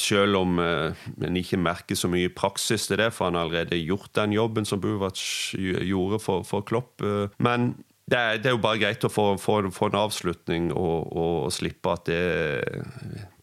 Selv 0.00 0.38
om 0.40 0.60
eh, 0.62 1.06
en 1.24 1.40
ikke 1.40 1.60
merker 1.60 1.98
så 1.98 2.10
mye 2.12 2.32
praksis 2.32 2.88
til 2.88 3.00
det, 3.00 3.10
for 3.14 3.28
han 3.28 3.38
har 3.38 3.48
allerede 3.48 3.80
gjort 3.82 4.12
den 4.16 4.36
jobben 4.36 4.68
som 4.68 4.82
Buvac 4.82 5.20
gjorde 5.56 6.20
for, 6.22 6.46
for 6.46 6.64
Klopp. 6.66 7.02
Eh, 7.02 7.26
men 7.42 7.74
det 8.04 8.18
er, 8.18 8.40
det 8.40 8.50
er, 8.50 8.56
jo 8.56 8.60
bare 8.60 8.80
greit 8.82 9.04
å 9.06 9.12
få, 9.12 9.30
få, 9.40 9.62
få 9.72 9.88
en 9.88 10.02
avslutning 10.02 10.68
og, 10.74 11.06
og, 11.08 11.36
og, 11.46 11.54
slippe 11.54 11.94
at 11.94 12.04
det 12.10 12.24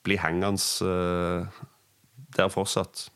blir 0.05 0.22
hengende 0.22 0.62
uh, 0.86 1.64
der 2.38 2.51
fortsatt. 2.53 3.07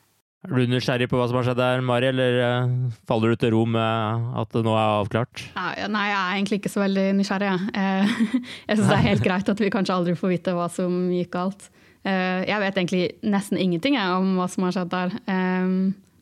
Er 0.46 0.54
du 0.54 0.70
nysgjerrig 0.70 1.08
på 1.10 1.18
hva 1.18 1.26
som 1.30 1.40
har 1.40 1.48
skjedd 1.48 1.62
der, 1.62 1.86
Mari, 1.86 2.10
eller 2.10 2.40
uh, 2.42 2.74
faller 3.10 3.34
du 3.34 3.42
til 3.42 3.54
ro 3.54 3.64
med 3.70 4.26
at 4.42 4.58
det 4.58 4.66
nå 4.66 4.74
er 4.74 4.98
avklart? 5.04 5.46
Nei, 5.56 6.08
jeg 6.10 6.18
er 6.18 6.34
egentlig 6.34 6.62
ikke 6.62 6.74
så 6.74 6.82
veldig 6.82 7.08
nysgjerrig. 7.22 7.54
Uh, 7.78 8.18
jeg 8.66 8.78
syns 8.80 8.90
det 8.90 8.98
er 8.98 9.08
helt 9.12 9.26
greit 9.26 9.54
at 9.54 9.62
vi 9.62 9.74
kanskje 9.74 10.00
aldri 10.00 10.18
får 10.18 10.34
vite 10.34 10.58
hva 10.58 10.70
som 10.74 10.98
gikk 11.14 11.34
galt. 11.38 11.70
Jeg 12.06 12.62
vet 12.62 12.76
egentlig 12.78 13.06
nesten 13.26 13.58
ingenting 13.58 13.96
om 13.98 14.36
hva 14.38 14.46
som 14.54 14.68
har 14.68 14.76
skjedd 14.76 14.92
der. 14.92 15.16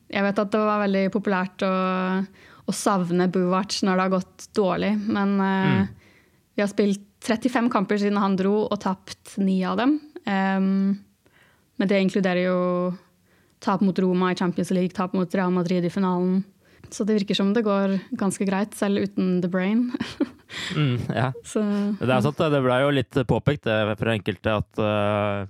Jeg 0.08 0.24
vet 0.24 0.38
at 0.40 0.52
det 0.54 0.62
var 0.64 0.80
veldig 0.80 1.02
populært 1.12 1.60
å 1.66 1.72
å 2.64 2.74
savne 2.74 3.28
Buvac 3.32 3.80
når 3.84 3.96
det 3.96 4.06
har 4.06 4.14
gått 4.14 4.46
dårlig. 4.56 4.92
Men 5.04 5.36
uh, 5.40 5.72
mm. 5.74 5.86
vi 6.56 6.64
har 6.64 6.70
spilt 6.72 7.10
35 7.24 7.70
kamper 7.72 8.00
siden 8.00 8.20
han 8.20 8.36
dro, 8.36 8.66
og 8.68 8.80
tapt 8.84 9.36
ni 9.40 9.62
av 9.64 9.78
dem. 9.80 9.96
Um, 10.28 10.96
men 11.80 11.90
det 11.90 12.02
inkluderer 12.04 12.46
jo 12.46 12.58
tap 13.64 13.80
mot 13.84 13.98
Roma 13.98 14.32
i 14.32 14.36
Champions 14.36 14.72
League, 14.76 14.92
tap 14.96 15.14
mot 15.16 15.34
Real 15.34 15.52
Madrid 15.52 15.84
i 15.84 15.92
finalen. 15.92 16.42
Så 16.92 17.06
det 17.08 17.16
virker 17.16 17.38
som 17.38 17.54
det 17.56 17.64
går 17.64 17.96
ganske 18.20 18.44
greit, 18.46 18.76
selv 18.76 19.06
uten 19.06 19.38
The 19.42 19.48
Brain. 19.48 19.88
mm, 20.76 20.98
ja. 21.16 21.30
Så, 21.48 21.64
det 22.00 22.12
er 22.12 22.24
sant, 22.26 22.44
det 22.52 22.60
ble 22.64 22.80
jo 22.84 22.92
litt 22.92 23.20
påpekt 23.28 23.64
for 23.66 24.12
enkelte 24.12 24.58
at 24.60 24.82
uh, 24.84 25.48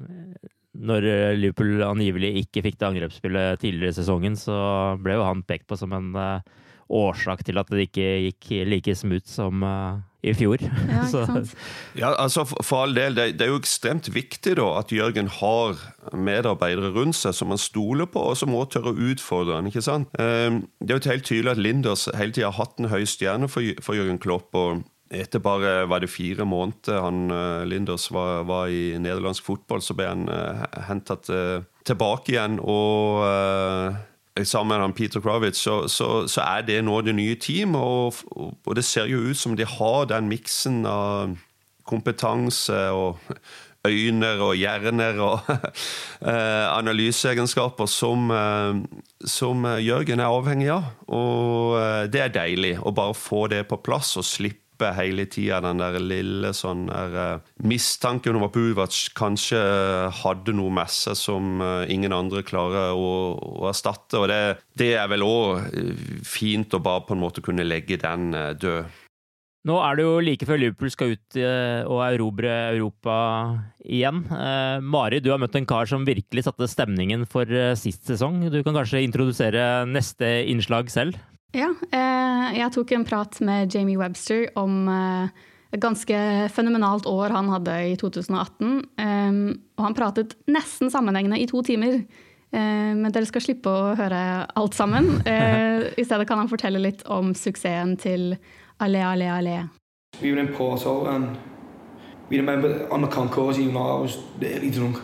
når 0.75 1.09
Liverpool 1.39 1.83
angivelig 1.87 2.33
ikke 2.45 2.63
fikk 2.69 2.79
det 2.79 2.91
angrepsspillet 2.93 3.63
tidligere 3.63 3.95
i 3.95 3.99
sesongen, 3.99 4.39
så 4.39 4.57
ble 5.03 5.19
jo 5.19 5.27
han 5.27 5.43
pekt 5.47 5.67
på 5.71 5.79
som 5.79 5.93
en 5.95 6.15
uh, 6.15 6.63
årsak 6.91 7.45
til 7.47 7.61
at 7.61 7.71
det 7.73 7.89
ikke 7.89 8.09
gikk 8.29 8.51
like 8.69 8.95
smooth 8.99 9.29
som 9.31 9.63
uh, 9.65 10.01
i 10.25 10.33
fjor. 10.37 10.63
Ja, 10.63 11.05
ja, 12.03 12.13
altså 12.13 12.45
For 12.49 12.85
all 12.85 12.97
del, 12.97 13.17
det, 13.17 13.27
det, 13.39 13.47
er 13.47 13.53
jo 13.53 13.61
ekstremt 13.61 14.09
viktig 14.15 14.57
da 14.61 14.71
at 14.81 14.93
Jørgen 14.95 15.29
har 15.41 15.81
medarbeidere 16.17 16.93
rundt 16.95 17.19
seg 17.19 17.37
som 17.37 17.53
han 17.53 17.61
stoler 17.61 18.09
på, 18.11 18.23
og 18.31 18.39
som 18.41 18.53
må 18.55 18.65
tørre 18.71 18.95
å 18.95 19.11
utfordre 19.13 19.59
han, 19.59 19.69
ikke 19.71 19.85
sant? 19.85 20.09
Um, 20.19 20.65
det 20.81 20.95
er 20.95 21.01
jo 21.01 21.13
helt 21.13 21.29
tydelig 21.29 21.55
at 21.55 21.63
Linders 21.63 22.09
hele 22.17 22.35
tida 22.35 22.51
har 22.51 22.59
hatt 22.63 22.81
en 22.81 22.93
høy 22.93 23.05
stjerne 23.09 23.51
for, 23.53 23.85
for 23.85 23.99
Jørgen 23.99 24.21
Klopp. 24.23 24.51
og 24.57 24.85
etter 25.15 25.39
bare 25.39 25.85
var 25.87 26.01
det 26.03 26.11
fire 26.11 26.47
måneder 26.49 27.03
han, 27.05 27.29
uh, 27.31 27.63
Linders 27.69 28.09
var, 28.13 28.43
var, 28.49 28.73
i 28.73 28.97
nederlandsk 28.99 29.45
fotball, 29.47 29.85
så 29.85 29.95
ble 29.97 30.09
han 30.09 30.25
uh, 30.31 30.65
hentet 30.89 31.31
uh, 31.31 31.61
tilbake 31.87 32.35
igjen. 32.35 32.59
og 32.59 33.23
uh, 33.23 34.03
sammen 34.43 34.81
med 34.81 34.95
Peter 34.95 35.21
Kravitz, 35.21 35.59
så, 35.59 35.89
så, 35.89 36.27
så, 36.27 36.41
er 36.41 36.65
det 36.67 36.81
nå 36.85 37.01
det 37.07 37.15
nye 37.15 37.37
teamet. 37.39 37.81
Og, 37.81 38.15
og, 38.67 38.77
det 38.77 38.85
ser 38.85 39.07
jo 39.07 39.31
ut 39.31 39.39
som 39.39 39.55
de 39.57 39.67
har 39.67 40.09
den 40.11 40.29
miksen 40.29 40.83
av 40.87 41.37
kompetanse 41.87 42.75
og 42.91 43.19
øyne 43.87 44.33
og 44.41 44.57
hjerner 44.57 45.21
og 45.21 45.55
analyseegenskaper 46.81 47.87
som, 47.87 48.33
som 49.21 49.67
Jørgen 49.79 50.25
er 50.25 50.33
avhengig 50.33 50.71
av. 50.73 50.91
Og 51.15 52.11
det 52.11 52.25
er 52.25 52.35
deilig 52.35 52.79
å 52.83 52.95
bare 52.97 53.15
få 53.15 53.47
det 53.53 53.67
på 53.69 53.83
plass 53.85 54.17
og 54.17 54.27
slippe 54.27 54.64
hele 54.97 55.27
tida 55.31 55.61
den 55.65 55.81
der 55.83 55.99
lille 56.03 56.53
sånn 56.57 56.87
der, 56.89 57.15
uh, 57.39 57.53
mistanken 57.65 58.39
om 58.39 58.47
at 58.47 58.55
Buvac 58.55 58.97
kanskje 59.17 59.61
hadde 60.23 60.55
noe 60.57 60.73
med 60.75 60.91
som 60.91 61.63
uh, 61.63 61.85
ingen 61.91 62.15
andre 62.17 62.45
klarer 62.47 62.97
å, 62.97 63.09
å 63.63 63.71
erstatte. 63.71 64.21
Og 64.21 64.29
det, 64.33 64.41
det 64.79 64.95
er 64.99 65.09
vel 65.13 65.25
òg 65.27 65.71
fint 66.27 66.75
å 66.75 66.83
bare 66.83 67.07
på 67.07 67.17
en 67.17 67.25
måte 67.25 67.45
kunne 67.45 67.67
legge 67.67 68.01
den 68.01 68.33
død. 68.61 69.01
Nå 69.65 69.79
er 69.81 69.97
det 69.97 70.05
jo 70.05 70.17
like 70.21 70.45
før 70.45 70.59
Liverpool 70.61 70.91
skal 70.93 71.15
ut 71.15 71.37
og 71.89 72.01
erobre 72.05 72.51
Europa 72.75 73.15
igjen. 73.81 74.19
Eh, 74.29 74.83
Mari, 74.85 75.23
du 75.25 75.31
har 75.33 75.41
møtt 75.41 75.57
en 75.57 75.65
kar 75.65 75.89
som 75.89 76.05
virkelig 76.05 76.45
satte 76.45 76.69
stemningen 76.69 77.25
for 77.25 77.49
sist 77.81 78.05
sesong. 78.05 78.43
Du 78.53 78.59
kan 78.61 78.77
kanskje 78.77 79.01
introdusere 79.07 79.87
neste 79.89 80.35
innslag 80.53 80.93
selv? 80.93 81.17
Ja, 81.55 81.69
eh, 81.95 82.57
jeg 82.59 82.73
tok 82.75 82.93
en 82.97 83.05
prat 83.07 83.37
med 83.47 83.71
Jamie 83.71 83.99
Webster 83.99 84.49
om 84.59 84.89
eh, 84.91 85.29
et 85.75 85.83
ganske 85.83 86.17
fenomenalt 86.51 87.07
år 87.07 87.31
han 87.31 87.51
hadde 87.53 87.77
i 87.93 87.95
2018. 88.01 88.73
Eh, 88.99 89.37
og 89.79 89.85
han 89.87 89.95
pratet 89.95 90.35
nesten 90.51 90.91
sammenhengende 90.91 91.39
i 91.39 91.47
to 91.51 91.63
timer. 91.63 92.03
Men 92.55 93.11
dere 93.11 93.27
skal 93.27 93.43
slippe 93.43 93.67
å 93.67 93.95
høre 93.99 94.19
alt 94.47 94.77
sammen. 94.79 95.09
I 95.99 96.05
stedet 96.07 96.29
kan 96.29 96.39
han 96.39 96.47
fortelle 96.47 96.79
litt 96.79 97.01
om 97.11 97.33
suksessen 97.35 97.97
til 97.99 98.37
Allé, 98.79 99.01
allé, 99.03 99.27
allé. 99.27 99.57
We 100.21 100.31
were 100.31 100.39
in 100.39 100.53
Porto 100.55 101.07
and 101.11 101.35
we 102.31 102.39
remember 102.39 102.87
on 102.93 103.03
the 103.03 103.09
concourse, 103.09 103.59
even 103.59 103.75
though 103.75 103.99
I 103.99 104.01
was 104.01 104.19
really 104.39 104.71
drunk, 104.71 105.03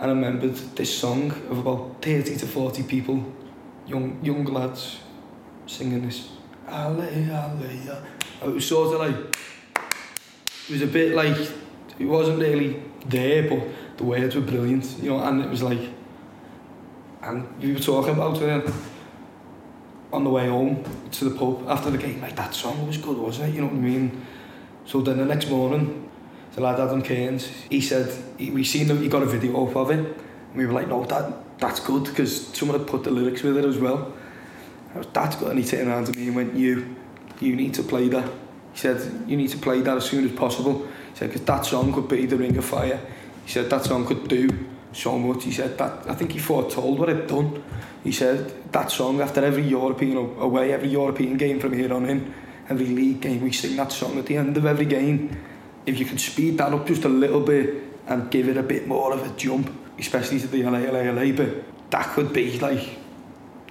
and 0.00 0.10
I 0.10 0.12
remembered 0.12 0.60
this 0.76 0.92
song 0.92 1.32
of 1.48 1.64
about 1.64 2.02
30 2.02 2.36
to 2.36 2.46
40 2.46 2.82
people, 2.82 3.24
young, 3.86 4.18
young 4.22 4.44
lads, 4.44 4.98
singing 5.66 6.02
this. 6.06 6.30
Alley, 6.68 7.06
it 7.06 8.46
was 8.46 8.66
sort 8.66 8.94
of 8.94 9.00
like, 9.00 9.36
it 10.68 10.72
was 10.72 10.82
a 10.82 10.86
bit 10.86 11.14
like, 11.14 11.36
it 11.98 12.06
wasn't 12.06 12.38
really 12.38 12.82
there, 13.06 13.48
but 13.48 13.60
the 13.96 14.04
words 14.04 14.34
were 14.34 14.42
brilliant, 14.42 14.84
you 15.00 15.10
know, 15.10 15.20
and 15.20 15.42
it 15.42 15.48
was 15.48 15.62
like, 15.62 15.80
and 17.22 17.46
we 17.60 17.72
were 17.72 17.78
talking 17.78 18.14
about 18.14 18.40
it 18.40 18.72
on 20.12 20.24
the 20.24 20.30
way 20.30 20.48
home 20.48 20.84
to 21.10 21.24
the 21.28 21.36
pub 21.36 21.68
after 21.68 21.90
the 21.90 21.98
game, 21.98 22.20
like 22.20 22.36
that 22.36 22.54
song 22.54 22.86
was 22.86 22.96
good, 22.96 23.16
wasn't 23.16 23.48
it? 23.48 23.54
You 23.54 23.62
know 23.62 23.68
what 23.68 23.76
I 23.76 23.80
mean? 23.80 24.26
So 24.84 25.00
then 25.00 25.18
the 25.18 25.24
next 25.24 25.48
morning, 25.48 26.08
the 26.54 26.60
lad 26.60 26.78
Adam 26.78 27.02
Cairns, 27.02 27.48
he 27.68 27.80
said, 27.80 28.12
he, 28.38 28.50
we 28.50 28.64
seen 28.64 28.88
that 28.88 28.96
he 28.96 29.08
got 29.08 29.22
a 29.22 29.26
video 29.26 29.66
up 29.66 29.76
of 29.76 29.90
it, 29.90 29.98
and 29.98 30.54
we 30.54 30.66
were 30.66 30.72
like, 30.72 30.88
no, 30.88 31.04
that 31.04 31.58
that's 31.58 31.80
good, 31.80 32.04
because 32.04 32.48
someone 32.48 32.78
had 32.78 32.88
put 32.88 33.02
the 33.04 33.10
lyrics 33.10 33.42
with 33.42 33.56
it 33.56 33.64
as 33.64 33.78
well. 33.78 34.12
was, 34.98 35.06
Dad's 35.06 35.36
got, 35.36 35.50
and 35.50 35.58
he 35.58 35.64
turned 35.64 35.88
around 35.88 36.06
to 36.06 36.18
me 36.18 36.28
and 36.28 36.36
went, 36.36 36.54
you, 36.54 36.96
you 37.40 37.56
need 37.56 37.74
to 37.74 37.82
play 37.82 38.08
that. 38.08 38.30
He 38.72 38.78
said, 38.78 39.24
you 39.26 39.36
need 39.36 39.50
to 39.50 39.58
play 39.58 39.80
that 39.80 39.96
as 39.96 40.04
soon 40.04 40.24
as 40.24 40.32
possible. 40.32 40.86
He 41.12 41.18
said, 41.18 41.30
because 41.30 41.46
that 41.46 41.64
song 41.64 41.92
could 41.92 42.08
be 42.08 42.26
the 42.26 42.36
ring 42.36 42.56
of 42.56 42.64
fire. 42.64 43.00
He 43.44 43.52
said, 43.52 43.70
that 43.70 43.84
song 43.84 44.06
could 44.06 44.28
do 44.28 44.48
so 44.92 45.18
much. 45.18 45.44
He 45.44 45.52
said, 45.52 45.78
that 45.78 46.08
I 46.10 46.14
think 46.14 46.32
he 46.32 46.38
foretold 46.38 46.98
what 46.98 47.08
it 47.08 47.26
done. 47.26 47.62
He 48.04 48.12
said, 48.12 48.72
that 48.72 48.90
song, 48.90 49.20
after 49.20 49.44
every 49.44 49.62
European 49.62 50.16
away, 50.16 50.72
every 50.72 50.88
European 50.88 51.36
game 51.36 51.58
from 51.58 51.72
here 51.72 51.92
on 51.92 52.06
in, 52.06 52.34
every 52.68 52.86
league 52.86 53.20
game, 53.20 53.42
we 53.42 53.52
sing 53.52 53.76
that 53.76 53.92
song 53.92 54.18
at 54.18 54.26
the 54.26 54.36
end 54.36 54.56
of 54.56 54.66
every 54.66 54.86
game. 54.86 55.36
If 55.86 55.98
you 55.98 56.04
can 56.04 56.18
speed 56.18 56.58
that 56.58 56.72
up 56.72 56.86
just 56.86 57.04
a 57.04 57.08
little 57.08 57.40
bit 57.40 57.82
and 58.06 58.30
give 58.30 58.48
it 58.48 58.56
a 58.56 58.62
bit 58.62 58.86
more 58.86 59.12
of 59.12 59.24
a 59.24 59.36
jump, 59.36 59.72
especially 59.98 60.38
to 60.40 60.46
the 60.46 60.62
LA, 60.62 60.78
LA, 60.78 61.10
LA, 61.10 61.32
but 61.32 61.90
that 61.90 62.12
could 62.14 62.32
be 62.32 62.58
like 62.58 62.98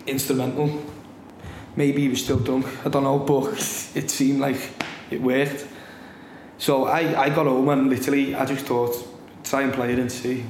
instrumental 0.07 0.81
maybe 1.75 2.01
he 2.01 2.09
was 2.09 2.23
still 2.23 2.39
drunk, 2.39 2.65
I 2.85 2.89
don't 2.89 3.03
know, 3.03 3.19
but 3.19 3.53
it 3.95 4.09
seemed 4.09 4.39
like 4.39 4.69
it 5.09 5.21
worked. 5.21 5.67
So 6.57 6.85
I, 6.85 7.23
I 7.23 7.29
got 7.29 7.47
home 7.47 7.67
and 7.69 7.89
literally 7.89 8.33
I 8.33 8.45
just 8.45 8.65
thought, 8.65 8.95
try 9.43 9.63
and 9.63 9.73
play 9.73 9.93
it 9.93 9.99
and 9.99 10.11
see. 10.11 10.45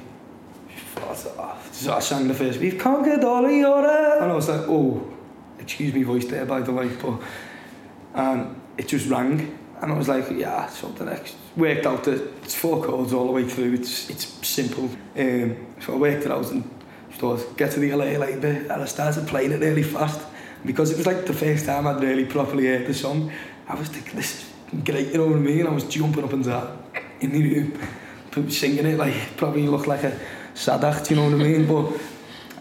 So 1.71 1.93
I 1.93 1.99
sang 1.99 2.27
the 2.27 2.33
first, 2.33 2.59
we've 2.59 2.77
conquered 2.77 3.23
all 3.23 3.45
of 3.45 3.51
Europe. 3.51 4.21
And 4.21 4.31
I 4.31 4.35
was 4.35 4.47
like, 4.47 4.61
oh, 4.61 5.05
excuse 5.59 5.93
me 5.93 6.03
voice 6.03 6.25
there 6.25 6.45
by 6.45 6.61
the 6.61 6.71
way, 6.71 6.87
but, 6.87 7.21
and 8.13 8.61
it 8.77 8.87
just 8.87 9.09
rang. 9.09 9.59
And 9.81 9.91
I 9.91 9.97
was 9.97 10.07
like, 10.07 10.29
yeah, 10.31 10.67
so 10.67 10.87
the 10.89 11.05
next, 11.05 11.35
worked 11.57 11.85
out 11.85 12.05
that 12.05 12.21
it's 12.43 12.55
four 12.55 12.81
chords 12.83 13.13
all 13.13 13.25
the 13.25 13.31
way 13.31 13.47
through, 13.47 13.73
it's 13.73 14.09
it's 14.09 14.25
simple. 14.47 14.89
Um, 15.17 15.67
so 15.81 15.93
I 15.93 15.97
worked 15.97 16.25
it 16.25 16.31
out 16.31 16.49
and 16.51 16.63
thought, 17.11 17.57
get 17.57 17.71
to 17.71 17.79
the 17.79 17.93
LA, 17.93 18.17
LA 18.17 18.37
bit, 18.37 18.63
and 18.63 18.71
I 18.71 18.85
started 18.85 19.27
playing 19.27 19.51
it 19.51 19.59
really 19.59 19.83
fast. 19.83 20.21
Because 20.65 20.91
it 20.91 20.97
was 20.97 21.05
like 21.05 21.25
the 21.25 21.33
first 21.33 21.65
time 21.65 21.87
I'd 21.87 22.01
really 22.01 22.25
properly 22.25 22.65
heard 22.65 22.87
the 22.87 22.93
song. 22.93 23.31
I 23.67 23.75
was 23.75 23.89
thinking, 23.89 24.15
this 24.15 24.43
is 24.43 24.83
great, 24.83 25.07
you 25.07 25.17
know 25.17 25.27
what 25.27 25.35
I 25.35 25.39
mean? 25.39 25.67
I 25.67 25.71
was 25.71 25.83
jumping 25.85 26.23
up 26.23 26.33
and 26.33 26.43
down 26.43 26.83
in 27.19 27.31
the 27.31 27.41
room, 27.41 28.49
singing 28.49 28.85
it 28.85 28.97
like, 28.97 29.37
probably 29.37 29.67
looked 29.67 29.87
like 29.87 30.03
a 30.03 30.19
sad 30.53 30.83
act, 30.83 31.09
you 31.09 31.17
know 31.17 31.25
what 31.25 31.33
I 31.33 31.37
mean? 31.37 31.67
But, 31.67 32.01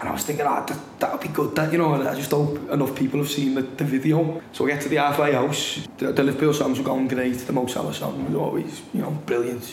and 0.00 0.08
I 0.08 0.12
was 0.12 0.24
thinking, 0.24 0.46
ah, 0.46 0.66
oh, 0.68 0.84
that, 0.98 1.12
would 1.12 1.20
be 1.20 1.28
good, 1.28 1.54
that, 1.56 1.72
you 1.72 1.78
know, 1.78 1.94
I 1.94 2.14
just 2.14 2.30
hope 2.30 2.70
enough 2.70 2.94
people 2.94 3.20
have 3.20 3.30
seen 3.30 3.54
the, 3.54 3.62
the 3.62 3.84
video. 3.84 4.42
So 4.52 4.64
we 4.64 4.70
get 4.70 4.82
to 4.82 4.88
the 4.88 4.96
halfway 4.96 5.32
house, 5.32 5.86
the, 5.98 6.12
the 6.12 6.22
Liverpool 6.22 6.52
songs 6.52 6.78
were 6.78 6.84
going 6.84 7.08
great, 7.08 7.38
the 7.38 7.52
Mo 7.52 7.66
Salah 7.66 7.94
song 7.94 8.24
was 8.26 8.34
always, 8.34 8.82
you 8.92 9.02
know, 9.02 9.10
brilliant. 9.10 9.72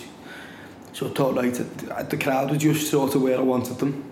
So 0.93 1.07
I 1.07 1.11
thought, 1.11 1.35
right, 1.35 1.53
the 2.09 2.17
crowd 2.17 2.49
was 2.49 2.61
just 2.61 2.89
sort 2.89 3.15
of 3.15 3.21
where 3.21 3.37
I 3.37 3.41
wanted 3.41 3.77
them. 3.77 4.10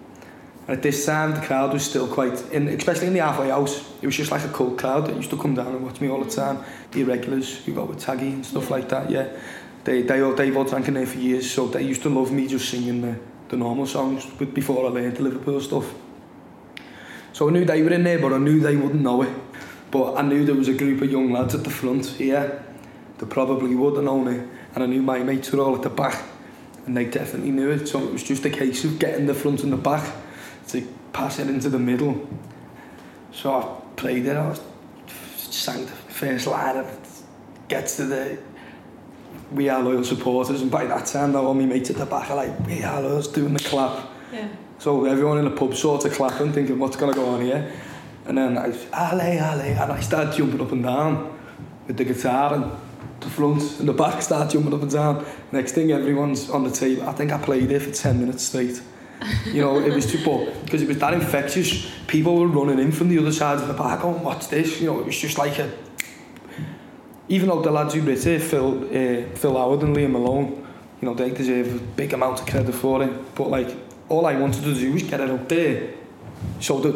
And 0.70 0.78
at 0.78 0.84
this 0.84 1.04
time, 1.04 1.34
the 1.34 1.42
crowd 1.42 1.74
was 1.74 1.84
still 1.84 2.08
quite, 2.08 2.40
in, 2.52 2.68
especially 2.68 3.08
in 3.08 3.14
the 3.14 3.22
halfway 3.22 3.50
house, 3.50 3.92
it 4.04 4.06
was 4.06 4.16
just 4.16 4.30
like 4.30 4.44
a 4.44 4.50
cool 4.50 4.78
crowd 4.78 5.08
that 5.08 5.16
used 5.16 5.32
to 5.32 5.36
come 5.38 5.56
down 5.56 5.74
and 5.74 5.84
watch 5.84 6.00
me 6.00 6.10
all 6.10 6.24
the 6.24 6.30
time. 6.30 6.64
The 6.92 7.02
irregulars 7.02 7.66
who 7.66 7.74
go 7.74 7.86
with 7.86 8.06
Taggy 8.06 8.34
and 8.34 8.46
stuff 8.46 8.70
like 8.70 8.88
that, 8.90 9.10
yeah. 9.10 9.36
They, 9.84 10.04
they, 10.04 10.22
all, 10.22 10.36
they've 10.36 10.56
all 10.56 10.66
drank 10.66 10.88
in 10.88 10.94
there 10.94 11.08
for 11.08 11.18
years, 11.18 11.50
so 11.50 11.66
they 11.66 11.82
used 11.82 12.04
to 12.04 12.10
love 12.10 12.32
me 12.32 12.48
just 12.48 12.70
singing 12.70 13.02
the, 13.02 13.16
the 13.48 13.58
normal 13.58 13.88
songs 13.88 14.28
before 14.28 14.86
I 14.86 14.90
learned 14.90 15.18
the 15.18 15.24
Liverpool 15.24 15.60
stuff. 15.60 15.92
So 17.34 17.50
I 17.50 17.52
knew 17.52 17.66
they 17.66 17.82
were 17.82 17.92
in 17.92 18.04
there, 18.04 18.20
but 18.20 18.32
I 18.32 18.38
knew 18.38 18.60
they 18.60 18.76
wouldn't 18.76 19.02
know 19.02 19.24
it. 19.24 19.34
But 19.90 20.18
I 20.18 20.22
knew 20.22 20.46
there 20.46 20.54
was 20.54 20.68
a 20.68 20.76
group 20.76 21.02
of 21.02 21.10
young 21.10 21.32
lads 21.32 21.56
at 21.56 21.64
the 21.64 21.72
front 21.72 22.06
here 22.06 22.64
that 23.18 23.26
probably 23.26 23.74
would 23.74 23.96
have 23.96 24.06
known 24.06 24.28
it. 24.28 24.48
And 24.76 24.84
I 24.84 24.86
knew 24.86 25.02
my 25.02 25.18
mates 25.24 25.52
were 25.52 25.64
all 25.64 25.76
at 25.76 25.82
the 25.82 25.90
back, 25.90 26.22
and 26.86 26.96
they 26.96 27.06
definitely 27.06 27.50
knew 27.50 27.72
it. 27.72 27.88
So 27.88 28.04
it 28.04 28.14
was 28.14 28.22
just 28.22 28.46
a 28.46 28.52
case 28.52 28.86
of 28.86 29.00
getting 29.00 29.26
the 29.26 29.34
front 29.34 29.64
and 29.64 29.74
the 29.74 29.78
back 29.78 30.06
to 30.72 30.88
pass 31.14 31.40
it 31.40 31.48
into 31.48 31.70
the 31.70 31.80
middle. 31.80 32.28
So 33.32 33.54
I 33.54 33.96
played 33.96 34.26
it, 34.26 34.36
I 34.36 34.50
was, 34.50 34.62
sang 35.08 35.86
the 35.86 35.92
first 35.92 36.48
line 36.48 36.78
and 36.78 36.88
gets 37.68 37.98
to 37.98 38.06
the 38.06 38.38
we 39.52 39.68
are 39.68 39.82
loyal 39.82 40.04
supporters 40.04 40.62
and 40.62 40.70
by 40.70 40.86
that 40.86 41.06
time 41.08 41.36
all 41.36 41.54
my 41.54 41.66
mates 41.66 41.90
at 41.90 41.96
the 41.96 42.06
back 42.06 42.30
are 42.30 42.36
like 42.36 42.60
we 42.68 42.84
are 42.84 43.02
loyals 43.02 43.28
doing 43.28 43.54
the 43.54 43.60
clap. 43.60 44.08
Yeah. 44.32 44.48
so 44.78 45.06
everyone 45.06 45.40
in 45.40 45.46
the 45.46 45.52
pub 45.52 45.76
sort 45.76 46.06
of 46.06 46.14
clapping 46.14 46.54
thinking 46.54 46.78
what's 46.78 46.96
going 46.98 47.12
to 47.12 47.20
go 47.20 47.30
on 47.30 47.42
here? 47.42 47.72
And 48.26 48.38
then 48.38 48.58
I 48.58 48.68
ale 48.68 49.22
ale 49.22 49.62
and 49.62 49.92
I 49.92 50.00
start 50.02 50.36
jumping 50.36 50.62
up 50.62 50.72
and 50.72 50.84
down 50.84 51.40
with 51.88 51.98
the 51.98 52.06
guitar 52.06 52.54
and 52.54 52.72
the 53.22 53.30
front 53.30 53.80
and 53.80 53.90
the 53.90 53.94
back 53.94 54.22
start 54.22 54.52
jumping 54.52 54.74
up 54.74 54.82
and 54.84 54.92
down. 54.92 55.26
Next 55.52 55.72
thing 55.72 55.92
everyone's 55.92 56.50
on 56.50 56.64
the 56.64 56.72
table. 56.72 57.10
I 57.10 57.14
think 57.14 57.32
I 57.32 57.40
played 57.40 57.72
it 57.72 57.82
for 57.82 57.92
10 57.92 58.20
minutes 58.20 58.44
straight. 58.44 58.82
You 59.46 59.62
know, 59.62 59.80
it 59.80 59.94
was 59.94 60.06
too, 60.12 60.24
but 60.24 60.66
because 60.66 60.82
it 60.82 60.88
was 60.88 60.98
that 61.00 61.14
infectious, 61.14 61.92
people 62.08 62.38
were 62.38 62.48
running 62.48 62.80
in 62.80 62.92
from 62.92 63.10
the 63.10 63.18
other 63.18 63.32
side 63.32 63.58
of 63.58 63.68
the 63.68 63.74
park 63.74 64.02
going, 64.02 64.24
what's 64.24 64.48
this? 64.48 64.80
You 64.80 64.88
know, 64.88 65.00
it 65.00 65.06
was 65.06 65.18
just 65.18 65.38
like 65.38 65.60
a, 65.60 65.72
even 67.28 67.50
though 67.50 67.62
the 67.62 67.72
lads 67.72 67.94
who 67.94 68.02
wrote 68.02 68.26
it, 68.26 68.42
Phil, 68.42 68.84
uh, 68.86 69.36
Phil 69.36 69.58
Howard 69.58 69.84
and 69.84 69.96
Liam 69.96 70.12
Malone, 70.12 70.68
you 71.02 71.08
know, 71.08 71.14
they 71.14 71.32
deserve 71.32 71.76
a 71.76 71.80
big 71.80 72.14
amount 72.14 72.40
of 72.40 72.48
credit 72.48 72.74
for 72.74 73.04
it. 73.04 73.36
But 73.36 73.50
like, 73.50 73.76
all 74.10 74.26
I 74.26 74.36
wanted 74.36 74.64
to 74.64 74.74
do 74.74 74.94
was 74.94 75.04
get 75.04 75.20
it 75.20 75.30
out 75.30 75.48
there 75.48 75.94
so 76.60 76.80
that 76.80 76.96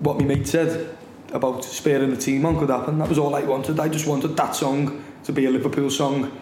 what 0.00 0.18
my 0.18 0.24
mate 0.24 0.46
said 0.46 0.96
about 1.32 1.64
sparing 1.64 2.10
the 2.10 2.16
team 2.16 2.44
on 2.46 2.58
could 2.58 2.70
happen. 2.70 2.98
That 2.98 3.08
was 3.08 3.18
all 3.18 3.34
I 3.34 3.42
wanted. 3.42 3.78
I 3.78 3.88
just 3.88 4.06
wanted 4.06 4.36
that 4.36 4.54
song 4.54 5.04
to 5.24 5.32
be 5.32 5.46
a 5.46 5.50
Liverpool 5.50 5.90
song 5.90 6.39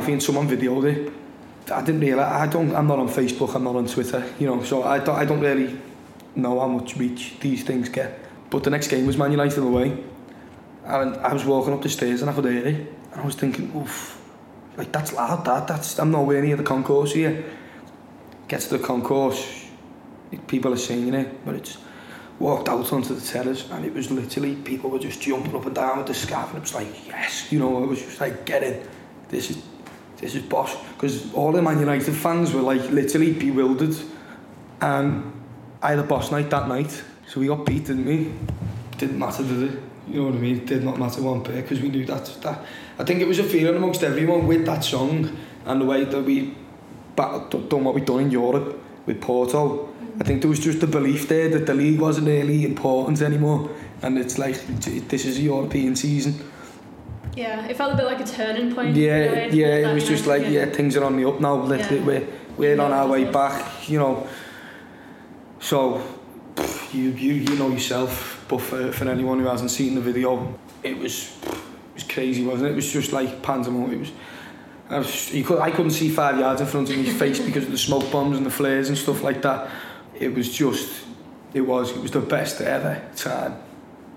half 0.00 0.08
and 0.08 0.22
someone 0.22 0.48
videoed 0.48 0.84
it. 0.84 1.12
I 1.72 1.82
didn't 1.82 2.00
really. 2.00 2.20
I 2.20 2.46
don't. 2.46 2.74
I'm 2.74 2.86
not 2.86 2.98
on 2.98 3.08
Facebook. 3.08 3.54
I'm 3.54 3.64
not 3.64 3.76
on 3.76 3.86
Twitter. 3.86 4.24
You 4.38 4.46
know. 4.46 4.62
So 4.64 4.82
I 4.82 4.98
don't. 4.98 5.16
I 5.16 5.24
don't 5.24 5.40
really 5.40 5.78
know 6.34 6.58
how 6.60 6.68
much 6.68 6.96
reach 6.96 7.38
these 7.40 7.62
things 7.62 7.88
get. 7.88 8.18
But 8.50 8.64
the 8.64 8.70
next 8.70 8.88
game 8.88 9.06
was 9.06 9.16
Man 9.16 9.30
United 9.30 9.62
away, 9.62 9.96
and 10.84 11.16
I 11.18 11.32
was 11.32 11.44
walking 11.44 11.72
up 11.72 11.82
the 11.82 11.88
stairs 11.88 12.22
and 12.22 12.30
I 12.30 12.34
could 12.34 12.46
hear 12.46 12.66
it, 12.66 12.94
and 13.12 13.20
I 13.20 13.24
was 13.24 13.36
thinking, 13.36 13.72
oof, 13.76 14.20
like 14.76 14.90
that's 14.90 15.12
loud. 15.12 15.44
That 15.44 15.68
that's. 15.68 15.98
I'm 15.98 16.10
nowhere 16.10 16.42
near 16.42 16.56
the 16.56 16.64
concourse 16.64 17.12
here. 17.12 17.44
Get 18.48 18.62
to 18.62 18.78
the 18.78 18.84
concourse, 18.84 19.68
people 20.48 20.72
are 20.72 20.76
singing 20.76 21.14
it, 21.14 21.44
but 21.44 21.54
it's 21.54 21.78
walked 22.40 22.68
out 22.68 22.90
onto 22.92 23.14
the 23.14 23.20
terrace 23.20 23.70
and 23.70 23.84
it 23.84 23.92
was 23.92 24.10
literally 24.10 24.56
people 24.56 24.88
were 24.88 24.98
just 24.98 25.20
jumping 25.20 25.54
up 25.54 25.66
and 25.66 25.74
down 25.74 25.98
with 25.98 26.06
the 26.06 26.14
scarf 26.14 26.48
and 26.48 26.56
it 26.56 26.60
was 26.62 26.74
like 26.74 27.06
yes 27.06 27.52
you 27.52 27.58
know 27.58 27.84
it 27.84 27.86
was 27.86 28.00
just 28.00 28.18
like 28.18 28.46
get 28.46 28.62
in 28.62 28.82
this 29.28 29.50
is 29.50 29.62
this 30.20 30.34
is 30.34 30.42
boss. 30.42 30.76
Because 30.94 31.32
all 31.34 31.52
the 31.52 31.62
Man 31.62 31.78
United 31.80 32.14
fans 32.14 32.52
were 32.52 32.62
like 32.62 32.90
literally 32.90 33.32
bewildered. 33.32 33.96
And 34.80 35.32
I 35.82 35.90
had 35.90 35.98
a 35.98 36.02
boss 36.02 36.30
night 36.30 36.50
that 36.50 36.68
night. 36.68 37.02
So 37.26 37.40
we 37.40 37.46
got 37.46 37.64
beat, 37.64 37.86
didn't 37.86 38.06
we? 38.06 38.32
Didn't 38.98 39.18
matter, 39.18 39.42
did 39.42 39.74
it? 39.74 39.80
You 40.08 40.16
know 40.16 40.26
what 40.26 40.34
I 40.34 40.38
mean? 40.38 40.56
It 40.56 40.66
did 40.66 40.82
not 40.82 40.98
matter 40.98 41.22
one 41.22 41.42
bit 41.42 41.54
because 41.54 41.80
we 41.80 41.88
knew 41.88 42.04
that, 42.06 42.26
that. 42.42 42.64
I 42.98 43.04
think 43.04 43.20
it 43.20 43.28
was 43.28 43.38
a 43.38 43.44
feeling 43.44 43.76
amongst 43.76 44.02
everyone 44.02 44.46
with 44.46 44.66
that 44.66 44.82
song 44.82 45.36
and 45.64 45.80
the 45.80 45.84
way 45.84 46.04
that 46.04 46.22
we 46.22 46.54
battled, 47.14 47.68
done 47.68 47.84
what 47.84 47.94
we 47.94 48.00
done 48.00 48.20
in 48.20 48.30
Europe 48.30 48.78
with 49.06 49.20
Porto. 49.20 49.88
I 50.18 50.24
think 50.24 50.42
there 50.42 50.50
was 50.50 50.58
just 50.58 50.80
the 50.80 50.86
belief 50.86 51.28
there 51.28 51.48
that 51.50 51.66
the 51.66 51.74
league 51.74 52.00
wasn't 52.00 52.26
really 52.26 52.64
important 52.64 53.22
anymore. 53.22 53.70
And 54.02 54.18
it's 54.18 54.38
like, 54.38 54.56
this 55.08 55.24
is 55.24 55.38
a 55.38 55.42
European 55.42 55.94
season. 55.96 56.34
Yeah, 57.36 57.66
it 57.66 57.76
felt 57.76 57.92
a 57.94 57.96
bit 57.96 58.06
like 58.06 58.20
a 58.20 58.24
turning 58.24 58.74
point. 58.74 58.96
Yeah, 58.96 59.46
yeah, 59.46 59.90
it 59.90 59.94
was 59.94 60.06
just 60.06 60.26
like, 60.26 60.46
yeah, 60.48 60.66
things 60.66 60.96
are 60.96 61.04
on 61.04 61.16
the 61.16 61.28
up 61.28 61.40
now. 61.40 61.72
Yeah. 61.72 62.04
we're, 62.04 62.26
we're 62.56 62.80
on 62.80 62.92
our 62.92 63.06
way 63.06 63.30
back, 63.30 63.88
you 63.88 63.98
know. 63.98 64.26
So, 65.60 66.02
you, 66.92 67.10
you, 67.10 67.34
you 67.34 67.56
know 67.56 67.68
yourself, 67.68 68.44
but 68.48 68.60
for, 68.60 68.92
for 68.92 69.08
anyone 69.08 69.38
who 69.38 69.46
hasn't 69.46 69.70
seen 69.70 69.94
the 69.94 70.00
video, 70.00 70.58
it 70.82 70.98
was, 70.98 71.36
it 71.44 71.94
was 71.94 72.02
crazy, 72.04 72.44
wasn't 72.44 72.68
it? 72.68 72.72
It 72.72 72.76
was 72.76 72.92
just 72.92 73.12
like 73.12 73.42
pandemonium. 73.42 73.92
It 73.92 73.98
was, 74.00 74.12
I, 74.88 74.98
was, 74.98 75.30
could, 75.46 75.60
I 75.60 75.70
couldn't 75.70 75.92
see 75.92 76.08
five 76.08 76.38
yards 76.38 76.60
in 76.60 76.66
front 76.66 76.90
of 76.90 76.96
my 76.96 77.04
face 77.04 77.38
because 77.38 77.64
of 77.64 77.70
the 77.70 77.78
smoke 77.78 78.10
bombs 78.10 78.36
and 78.36 78.44
the 78.44 78.50
flares 78.50 78.88
and 78.88 78.98
stuff 78.98 79.22
like 79.22 79.42
that. 79.42 79.70
It 80.18 80.34
was 80.34 80.52
just, 80.52 81.04
it 81.54 81.60
was, 81.60 81.92
it 81.92 82.00
was 82.00 82.10
the 82.10 82.20
best 82.20 82.60
ever 82.60 83.00
time 83.16 83.56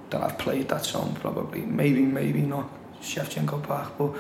that 0.10 0.22
I've 0.22 0.38
played 0.38 0.70
that 0.70 0.86
song, 0.86 1.16
probably. 1.20 1.62
Maybe, 1.62 2.02
maybe 2.02 2.42
not. 2.42 2.70
Shevchenko 3.04 3.62
Park, 3.64 3.98
but 3.98 4.16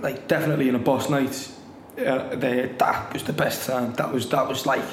like 0.00 0.26
definitely 0.26 0.68
in 0.68 0.74
a 0.74 0.78
boss 0.78 1.08
night, 1.08 1.50
uh, 1.98 2.34
they, 2.34 2.72
that 2.78 3.12
was 3.12 3.22
the 3.22 3.32
best 3.32 3.68
time. 3.68 3.92
That 3.94 4.12
was 4.12 4.28
that 4.30 4.48
was 4.48 4.66
like 4.66 4.84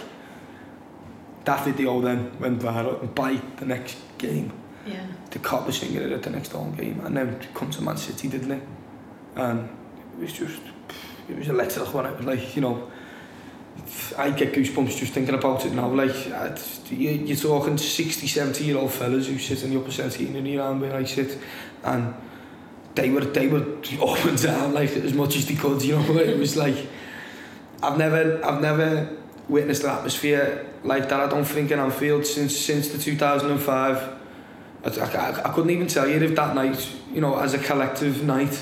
that 1.45 1.65
video 1.65 2.01
then 2.01 2.31
went 2.39 2.59
viral 2.59 3.01
and 3.01 3.15
by 3.15 3.41
the 3.57 3.65
next 3.65 3.97
game. 4.17 4.51
Yeah. 4.85 5.05
The 5.31 5.39
cop 5.39 5.65
was 5.65 5.79
singing 5.79 5.97
it 5.97 6.11
at 6.11 6.23
the 6.23 6.29
next 6.29 6.51
home 6.51 6.73
game 6.73 7.01
and 7.05 7.15
then 7.15 7.39
come 7.53 7.69
to 7.71 7.81
Man 7.81 7.97
City, 7.97 8.27
didn't 8.27 8.51
it? 8.51 8.63
And 9.35 9.69
it 10.13 10.21
was 10.21 10.33
just, 10.33 10.61
it 11.27 11.37
was 11.37 11.47
electric 11.47 11.93
when 11.93 12.05
it 12.05 12.17
was 12.17 12.25
like, 12.25 12.55
you 12.55 12.61
know, 12.61 12.91
I 14.17 14.31
get 14.31 14.53
goosebumps 14.53 14.97
just 14.97 15.13
thinking 15.13 15.35
about 15.35 15.65
it 15.65 15.73
now. 15.73 15.89
Like, 15.89 16.15
you're 16.89 17.37
talking 17.37 17.77
60, 17.77 18.27
70 18.27 18.63
year 18.63 18.77
old 18.77 18.91
fellas 18.91 19.27
who 19.27 19.37
sit 19.37 19.63
in 19.63 19.71
the 19.71 19.79
upper 19.79 19.91
17 19.91 20.35
and 20.35 20.47
around 20.47 20.81
where 20.81 20.95
I 20.95 21.03
sit 21.05 21.37
and 21.83 22.13
they 22.95 23.09
were 23.09 23.21
they 23.21 23.47
were 23.47 23.77
up 24.01 24.25
and 24.25 24.41
down 24.41 24.73
like 24.73 24.91
as 24.91 25.13
much 25.13 25.35
as 25.35 25.45
they 25.47 25.55
could. 25.55 25.81
You 25.81 25.97
know, 25.97 26.17
it 26.17 26.37
was 26.37 26.55
like 26.55 26.87
I've 27.81 27.97
never 27.97 28.43
I've 28.45 28.61
never 28.61 29.17
witnessed 29.47 29.83
an 29.83 29.89
atmosphere 29.89 30.69
like 30.83 31.09
that. 31.09 31.19
I 31.19 31.27
don't 31.27 31.45
think 31.45 31.71
in 31.71 31.79
Anfield 31.79 32.25
since 32.25 32.57
since 32.57 32.89
the 32.89 32.97
2005. 32.97 34.19
I, 34.81 34.87
I, 34.87 35.49
I 35.49 35.53
couldn't 35.53 35.71
even 35.71 35.87
tell 35.87 36.07
you 36.07 36.21
if 36.21 36.35
that 36.35 36.55
night, 36.55 36.89
you 37.11 37.19
know, 37.19 37.37
as 37.37 37.53
a 37.53 37.59
collective 37.59 38.23
night, 38.23 38.61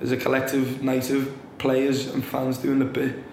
as 0.00 0.10
a 0.10 0.16
collective 0.16 0.82
night 0.82 1.10
of 1.10 1.32
players 1.58 2.08
and 2.08 2.24
fans 2.24 2.58
doing 2.58 2.78
the 2.78 2.84
bit. 2.84 3.24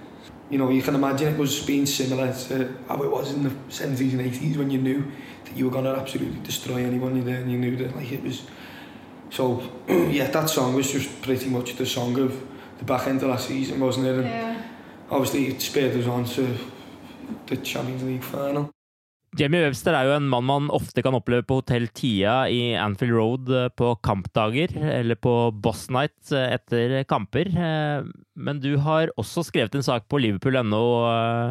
You 0.50 0.60
know, 0.60 0.70
you 0.70 0.84
can 0.84 0.94
imagine 0.94 1.34
it 1.34 1.40
was 1.40 1.66
being 1.66 1.88
similar 1.88 2.32
to 2.32 2.76
how 2.88 3.02
it 3.02 3.10
was 3.10 3.34
in 3.34 3.44
the 3.44 3.50
70s 3.70 4.12
and 4.12 4.22
80s 4.22 4.58
when 4.58 4.70
you 4.70 4.78
knew 4.78 5.12
that 5.46 5.58
you 5.58 5.66
were 5.66 5.72
going 5.72 5.86
to 5.86 6.00
absolutely 6.00 6.40
destroy 6.44 6.84
anyone 6.84 7.16
you 7.16 7.24
there 7.24 7.42
and 7.42 7.52
you 7.52 7.58
knew 7.58 7.76
that 7.78 7.96
like 7.96 8.12
it 8.12 8.22
was 8.22 8.46
So, 9.36 9.62
yeah, 9.90 10.32
that 10.32 10.50
song 10.50 10.76
was 10.76 10.90
just 10.94 11.10
pretty 11.22 11.50
much 11.50 11.76
the 11.76 11.86
song 11.86 12.18
of 12.20 12.32
the 12.80 12.86
back 12.86 13.08
end 13.08 13.22
of 13.22 13.30
last 13.30 13.48
season, 13.48 13.82
wasn't 13.82 14.08
it? 14.08 14.16
And 14.16 14.26
yeah. 14.26 14.56
Obviously, 15.10 15.48
it 15.48 15.62
spurred 15.62 15.98
us 16.00 16.08
on 16.08 16.24
to 16.36 16.48
the 17.48 17.58
Champions 17.58 18.04
League 18.04 18.24
final. 18.24 18.70
Jamie 19.36 19.60
Webster 19.60 19.92
er 19.92 20.08
jo 20.08 20.14
en 20.16 20.30
mann 20.32 20.46
man 20.48 20.70
ofte 20.72 21.04
kan 21.04 21.18
oppleve 21.18 21.44
på 21.44 21.58
Hotell 21.60 21.90
Tia 21.92 22.46
i 22.48 22.78
Anfield 22.80 23.12
Road 23.18 23.52
eh, 23.52 23.68
på 23.76 23.90
kampdager, 24.00 24.72
eller 24.80 25.20
på 25.20 25.52
Boss 25.52 25.90
Night 25.92 26.32
eh, 26.32 26.56
etter 26.56 27.02
kamper. 27.04 27.52
Eh, 27.52 28.08
men 28.40 28.64
du 28.64 28.78
har 28.80 29.12
også 29.20 29.44
skrevet 29.44 29.76
en 29.76 29.84
sak 29.84 30.08
på 30.08 30.24
liverpool.no, 30.24 30.86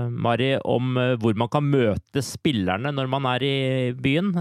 Mari, 0.08 0.54
om 0.64 0.96
hvor 1.20 1.36
man 1.36 1.52
kan 1.52 1.68
møte 1.68 2.24
spillerne 2.24 2.96
når 2.96 3.12
man 3.12 3.28
er 3.36 3.44
i 3.44 3.56
byen. 3.92 4.32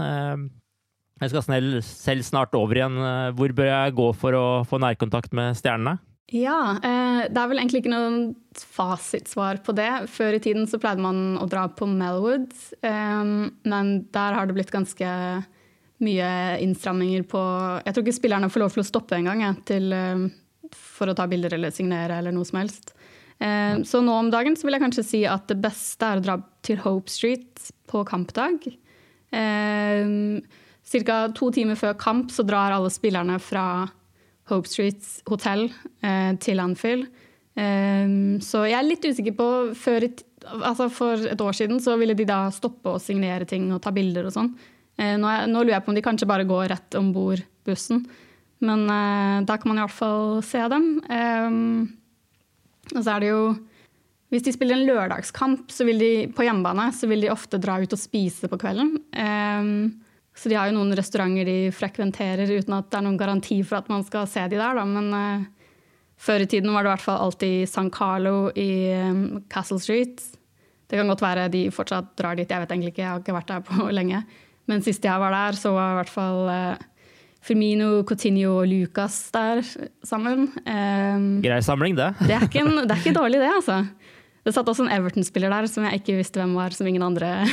Jeg 1.22 1.30
skal 1.30 1.82
selv 1.86 2.26
snart 2.26 2.56
over 2.58 2.78
igjen. 2.78 2.96
Hvor 3.38 3.52
bør 3.54 3.70
jeg 3.70 3.94
gå 3.94 4.08
for 4.18 4.34
å 4.34 4.46
få 4.66 4.80
nærkontakt 4.82 5.32
med 5.36 5.54
stjernene? 5.58 5.98
Ja, 6.32 6.78
eh, 6.80 7.26
det 7.28 7.36
er 7.36 7.48
vel 7.50 7.60
egentlig 7.60 7.82
ikke 7.82 7.92
noen 7.92 8.20
fasitsvar 8.56 9.60
på 9.64 9.74
det. 9.76 9.90
Før 10.10 10.34
i 10.34 10.40
tiden 10.42 10.64
så 10.70 10.80
pleide 10.80 11.04
man 11.04 11.36
å 11.36 11.48
dra 11.50 11.66
på 11.68 11.86
Melwood, 11.90 12.48
eh, 12.80 13.24
men 13.68 13.92
der 14.14 14.38
har 14.38 14.48
det 14.48 14.56
blitt 14.56 14.72
ganske 14.72 15.10
mye 16.04 16.30
innstramminger 16.60 17.22
på 17.30 17.40
Jeg 17.84 17.94
tror 17.94 18.02
ikke 18.02 18.16
spillerne 18.16 18.50
får 18.50 18.64
lov 18.64 18.72
til 18.74 18.82
å 18.82 18.88
stoppe 18.88 19.14
engang 19.16 19.44
eh, 19.44 20.24
for 20.74 21.12
å 21.12 21.14
ta 21.14 21.28
bilder 21.30 21.54
eller 21.54 21.70
signere 21.70 22.18
eller 22.18 22.34
noe 22.34 22.48
som 22.48 22.62
helst. 22.62 22.94
Så 23.84 23.98
nå 24.00 24.12
om 24.14 24.28
dagen 24.30 24.54
så 24.56 24.64
vil 24.64 24.76
jeg 24.76 24.82
kanskje 24.84 25.02
si 25.04 25.20
at 25.28 25.48
det 25.50 25.58
beste 25.60 26.06
er 26.06 26.20
å 26.20 26.22
dra 26.22 26.36
til 26.64 26.78
Hope 26.80 27.10
Street 27.10 27.66
på 27.90 28.04
kampdag. 28.06 28.62
Ca. 30.84 31.18
to 31.32 31.50
timer 31.50 31.78
før 31.80 31.94
kamp 31.98 32.30
så 32.30 32.44
drar 32.46 32.74
alle 32.74 32.92
spillerne 32.92 33.38
fra 33.40 33.86
Hope 34.50 34.68
Street 34.68 35.00
hotell 35.30 35.70
eh, 36.04 36.34
til 36.42 36.60
Anfield. 36.60 37.08
Um, 37.54 38.40
så 38.42 38.64
jeg 38.66 38.74
er 38.76 38.86
litt 38.86 39.04
usikker 39.06 39.34
på 39.38 39.48
før, 39.78 40.08
altså 40.58 40.88
For 40.90 41.28
et 41.30 41.40
år 41.40 41.54
siden 41.54 41.78
så 41.78 41.94
ville 42.00 42.16
de 42.18 42.26
da 42.26 42.48
stoppe 42.50 42.96
å 42.96 43.02
signere 43.02 43.46
ting 43.46 43.68
og 43.70 43.78
ta 43.84 43.92
bilder 43.94 44.26
og 44.28 44.34
sånn. 44.34 44.50
Uh, 44.98 45.14
nå, 45.20 45.30
nå, 45.50 45.62
lurer 45.62 45.76
jeg 45.76 45.86
på 45.86 45.94
om 45.94 45.98
de 45.98 46.04
kanskje 46.04 46.30
bare 46.30 46.48
går 46.48 46.68
rett 46.74 46.98
om 46.98 47.12
bord 47.14 47.44
bussen. 47.66 48.04
Men 48.64 48.84
uh, 48.90 49.44
da 49.46 49.58
kan 49.60 49.70
man 49.70 49.80
i 49.80 49.84
hvert 49.86 49.96
fall 49.96 50.42
se 50.44 50.64
dem. 50.72 50.90
Um, 51.08 51.86
og 52.92 53.00
så 53.00 53.14
er 53.14 53.24
det 53.24 53.30
jo 53.30 53.44
Hvis 54.34 54.44
de 54.44 54.52
spiller 54.52 54.76
en 54.76 54.88
lørdagskamp 54.88 55.70
så 55.72 55.86
vil 55.86 56.00
de, 56.02 56.12
på 56.34 56.44
hjemmebane, 56.44 56.90
så 56.92 57.06
vil 57.06 57.22
de 57.22 57.30
ofte 57.30 57.60
dra 57.62 57.78
ut 57.78 57.92
og 57.94 58.00
spise 58.00 58.50
på 58.50 58.58
kvelden. 58.58 58.96
Um, 59.14 60.03
så 60.34 60.50
de 60.50 60.56
har 60.58 60.68
jo 60.68 60.74
noen 60.74 60.94
restauranter 60.98 61.46
de 61.46 61.58
frekventerer 61.74 62.50
uten 62.50 62.74
at 62.74 62.88
det 62.90 62.98
er 62.98 63.04
noen 63.06 63.18
garanti 63.18 63.60
for 63.62 63.78
at 63.78 63.90
man 63.92 64.02
skal 64.06 64.26
se 64.30 64.42
de 64.50 64.58
der, 64.58 64.78
da. 64.80 64.84
Men 64.88 65.12
uh, 65.14 65.44
før 66.18 66.42
i 66.42 66.48
tiden 66.50 66.72
var 66.74 66.82
det 66.82 66.90
i 66.90 66.94
hvert 66.94 67.04
fall 67.04 67.20
alltid 67.22 67.68
San 67.70 67.90
Carlo 67.94 68.48
i 68.58 68.70
um, 68.98 69.44
Castle 69.50 69.78
Street. 69.82 70.24
Det 70.90 70.98
kan 70.98 71.10
godt 71.10 71.22
være 71.22 71.46
de 71.52 71.68
fortsatt 71.74 72.10
drar 72.18 72.38
dit, 72.38 72.50
jeg 72.50 72.64
vet 72.64 72.74
egentlig 72.74 72.92
ikke, 72.92 73.04
jeg 73.04 73.12
har 73.12 73.22
ikke 73.22 73.36
vært 73.38 73.52
der 73.52 73.62
på 73.68 73.86
lenge. 73.98 74.24
Men 74.70 74.82
sist 74.82 75.06
jeg 75.06 75.22
var 75.22 75.34
der, 75.34 75.60
så 75.60 75.74
var 75.76 75.94
i 75.94 76.00
hvert 76.00 76.12
fall 76.12 76.50
uh, 76.50 76.90
Firmino, 77.44 78.02
Coutinho 78.08 78.56
og 78.62 78.66
Lucas 78.70 79.20
der 79.34 79.62
sammen. 80.02 80.48
Um, 80.66 81.28
Grei 81.44 81.62
samling, 81.62 81.94
det. 82.00 82.10
det, 82.24 82.34
er 82.40 82.48
en, 82.64 82.74
det, 82.82 82.90
er 82.90 83.04
ikke 83.04 83.14
dårlig, 83.22 83.38
det, 83.38 83.54
altså. 83.60 83.84
Det 84.44 84.52
satt 84.52 84.68
også 84.68 84.84
en 84.84 84.92
Everton-spiller 84.92 85.52
der 85.52 85.70
som 85.70 85.86
jeg 85.86 86.02
ikke 86.02 86.18
visste 86.18 86.40
hvem 86.40 86.52
var, 86.58 86.74
som 86.76 86.88
ingen 86.88 87.04
andre 87.06 87.46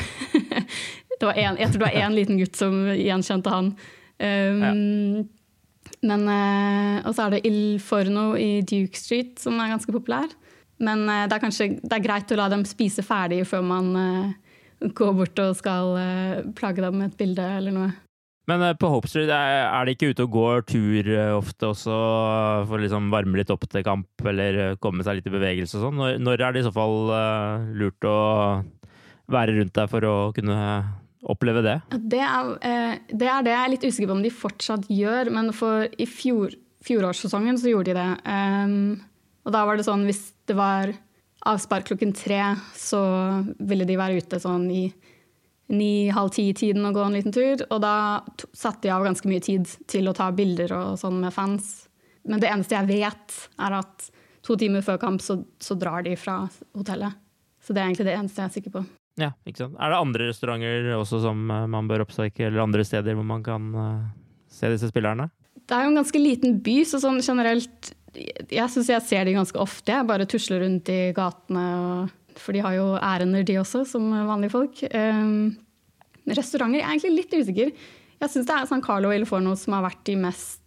var 1.30 1.38
en, 1.38 1.60
jeg 1.60 1.72
tror 1.72 1.84
det 1.84 1.88
var 1.90 2.02
én 2.06 2.18
liten 2.18 2.40
gutt 2.40 2.58
som 2.58 2.82
gjenkjente 2.96 3.54
han. 3.54 3.74
Um, 4.22 4.66
ja. 4.66 4.74
Men, 6.06 6.28
uh, 6.30 7.02
og 7.06 7.14
så 7.14 7.26
er 7.26 7.36
det 7.36 7.42
Il 7.50 7.80
Forno 7.84 8.32
i 8.38 8.62
Duke 8.66 8.98
Street 8.98 9.42
som 9.42 9.58
er 9.62 9.74
ganske 9.74 9.94
populær. 9.94 10.30
Men 10.82 11.06
uh, 11.10 11.26
det 11.30 11.38
er 11.38 11.44
kanskje 11.44 11.74
det 11.82 11.98
er 11.98 12.06
greit 12.06 12.32
å 12.34 12.40
la 12.40 12.48
dem 12.54 12.66
spise 12.70 13.06
ferdig 13.06 13.44
før 13.50 13.66
man 13.66 13.92
uh, 13.98 14.88
går 14.98 15.12
bort 15.18 15.42
og 15.44 15.58
skal 15.60 15.92
plage 16.58 16.82
dem 16.82 16.96
med 16.98 17.12
et 17.12 17.20
bilde 17.20 17.44
eller 17.60 17.76
noe. 17.76 17.92
Men 18.50 18.64
på 18.82 18.90
Hope 18.90 19.08
Street 19.08 19.30
er 19.30 19.86
de 19.86 19.94
ikke 19.94 20.10
ute 20.10 20.26
og 20.26 20.34
går 20.34 20.64
tur 20.68 21.10
ofte 21.38 21.68
også 21.70 21.98
for 22.66 22.74
å 22.74 22.82
liksom 22.82 23.12
varme 23.14 23.38
litt 23.38 23.54
opp 23.54 23.68
til 23.70 23.86
kamp 23.86 24.26
eller 24.26 24.80
komme 24.82 25.06
seg 25.06 25.20
litt 25.20 25.30
i 25.30 25.34
bevegelse 25.36 25.78
og 25.78 25.86
sånn? 25.86 26.02
Når, 26.02 26.18
når, 26.26 26.42
er 26.42 26.56
det 26.56 26.64
i 26.64 26.66
så 26.66 26.74
fall 26.74 27.14
lurt 27.78 28.10
å 28.10 28.18
være 29.32 29.60
rundt 29.60 29.78
der 29.78 29.94
for 29.94 30.10
å 30.10 30.16
kunne 30.36 30.58
oppleve 31.22 31.62
det? 31.66 31.78
Det 31.92 32.22
er, 32.24 32.52
eh, 32.66 32.98
det 33.12 33.28
er, 33.28 33.46
det 33.46 33.54
jeg 33.54 33.62
er 33.62 33.72
litt 33.76 33.86
usikker 33.86 34.10
på 34.10 34.18
om 34.18 34.26
de 34.26 34.34
fortsatt 34.34 34.90
gjør. 34.92 35.32
Men 35.34 35.52
for 35.56 35.86
i 35.86 36.08
fjor, 36.10 36.56
fjorårssesongen 36.86 37.60
så 37.62 37.74
gjorde 37.74 37.94
de 37.94 38.00
det. 38.00 38.10
Um, 38.26 38.76
og 39.46 39.56
da 39.56 39.64
var 39.68 39.78
det 39.78 39.88
sånn 39.88 40.06
hvis 40.08 40.32
det 40.50 40.58
var 40.58 40.94
avspark 41.50 41.88
klokken 41.90 42.14
tre, 42.14 42.42
så 42.78 43.02
ville 43.58 43.88
de 43.90 43.98
være 43.98 44.22
ute 44.22 44.42
sånn 44.42 44.68
i 44.70 44.84
ni-halv 45.72 46.34
ti-tiden 46.36 46.86
og 46.86 46.98
gå 46.98 47.06
en 47.06 47.16
liten 47.18 47.34
tur. 47.36 47.64
Og 47.70 47.82
da 47.84 47.96
satte 48.52 48.86
de 48.86 48.94
av 48.94 49.06
ganske 49.08 49.30
mye 49.30 49.44
tid 49.44 49.70
til 49.90 50.10
å 50.10 50.16
ta 50.18 50.30
bilder 50.36 50.74
og 50.78 51.00
sånn 51.02 51.22
med 51.24 51.34
fans. 51.34 51.88
Men 52.28 52.42
det 52.42 52.52
eneste 52.52 52.78
jeg 52.78 52.90
vet, 52.92 53.38
er 53.58 53.80
at 53.80 54.10
to 54.46 54.58
timer 54.60 54.86
før 54.86 55.00
kamp 55.02 55.24
så, 55.24 55.40
så 55.62 55.78
drar 55.80 56.06
de 56.06 56.18
fra 56.20 56.44
hotellet. 56.78 57.18
Så 57.62 57.74
det 57.74 57.82
er 57.82 57.90
egentlig 57.90 58.10
det 58.10 58.18
eneste 58.18 58.42
jeg 58.42 58.50
er 58.50 58.58
sikker 58.58 58.76
på. 58.78 58.84
Ja, 59.20 59.34
ikke 59.44 59.66
sant. 59.66 59.76
Er 59.76 59.92
det 59.92 60.00
andre 60.00 60.28
restauranter 60.30 60.92
også 60.96 61.20
som 61.26 61.44
eh, 61.52 61.68
man 61.72 61.90
bør 61.90 62.06
oppsøke, 62.06 62.46
eller 62.48 62.64
andre 62.64 62.86
steder 62.88 63.18
hvor 63.18 63.28
man 63.28 63.44
kan 63.44 63.72
uh, 63.76 64.06
se 64.52 64.70
disse 64.72 64.92
spillerne? 64.92 65.28
Det 65.68 65.76
er 65.76 65.86
jo 65.86 65.92
en 65.92 66.00
ganske 66.00 66.22
liten 66.22 66.62
by, 66.64 66.78
så 66.88 67.00
sånn 67.04 67.20
generelt 67.24 67.92
Jeg 68.14 68.68
syns 68.72 68.90
jeg 68.92 69.04
ser 69.08 69.28
de 69.28 69.36
ganske 69.36 69.60
ofte. 69.60 69.94
Jeg 69.94 70.08
bare 70.08 70.28
tusler 70.30 70.64
rundt 70.66 70.90
i 70.92 71.12
gatene, 71.16 71.66
for 72.40 72.56
de 72.56 72.64
har 72.64 72.76
jo 72.76 72.88
ærender, 72.98 73.46
de 73.48 73.60
også, 73.62 73.86
som 73.88 74.10
vanlige 74.28 74.56
folk. 74.56 74.82
Um, 74.92 75.54
restauranter 76.28 76.80
Jeg 76.80 76.88
er 76.88 76.96
egentlig 76.96 77.14
litt 77.22 77.38
usikker. 77.40 77.72
Jeg 78.22 78.34
syns 78.34 78.50
det 78.50 78.58
er 78.58 78.68
San 78.70 78.84
Carlo 78.84 79.12
og 79.12 79.16
Ilforno 79.16 79.56
som 79.60 79.78
har 79.78 79.86
vært 79.88 80.04
de 80.08 80.18
mest 80.20 80.60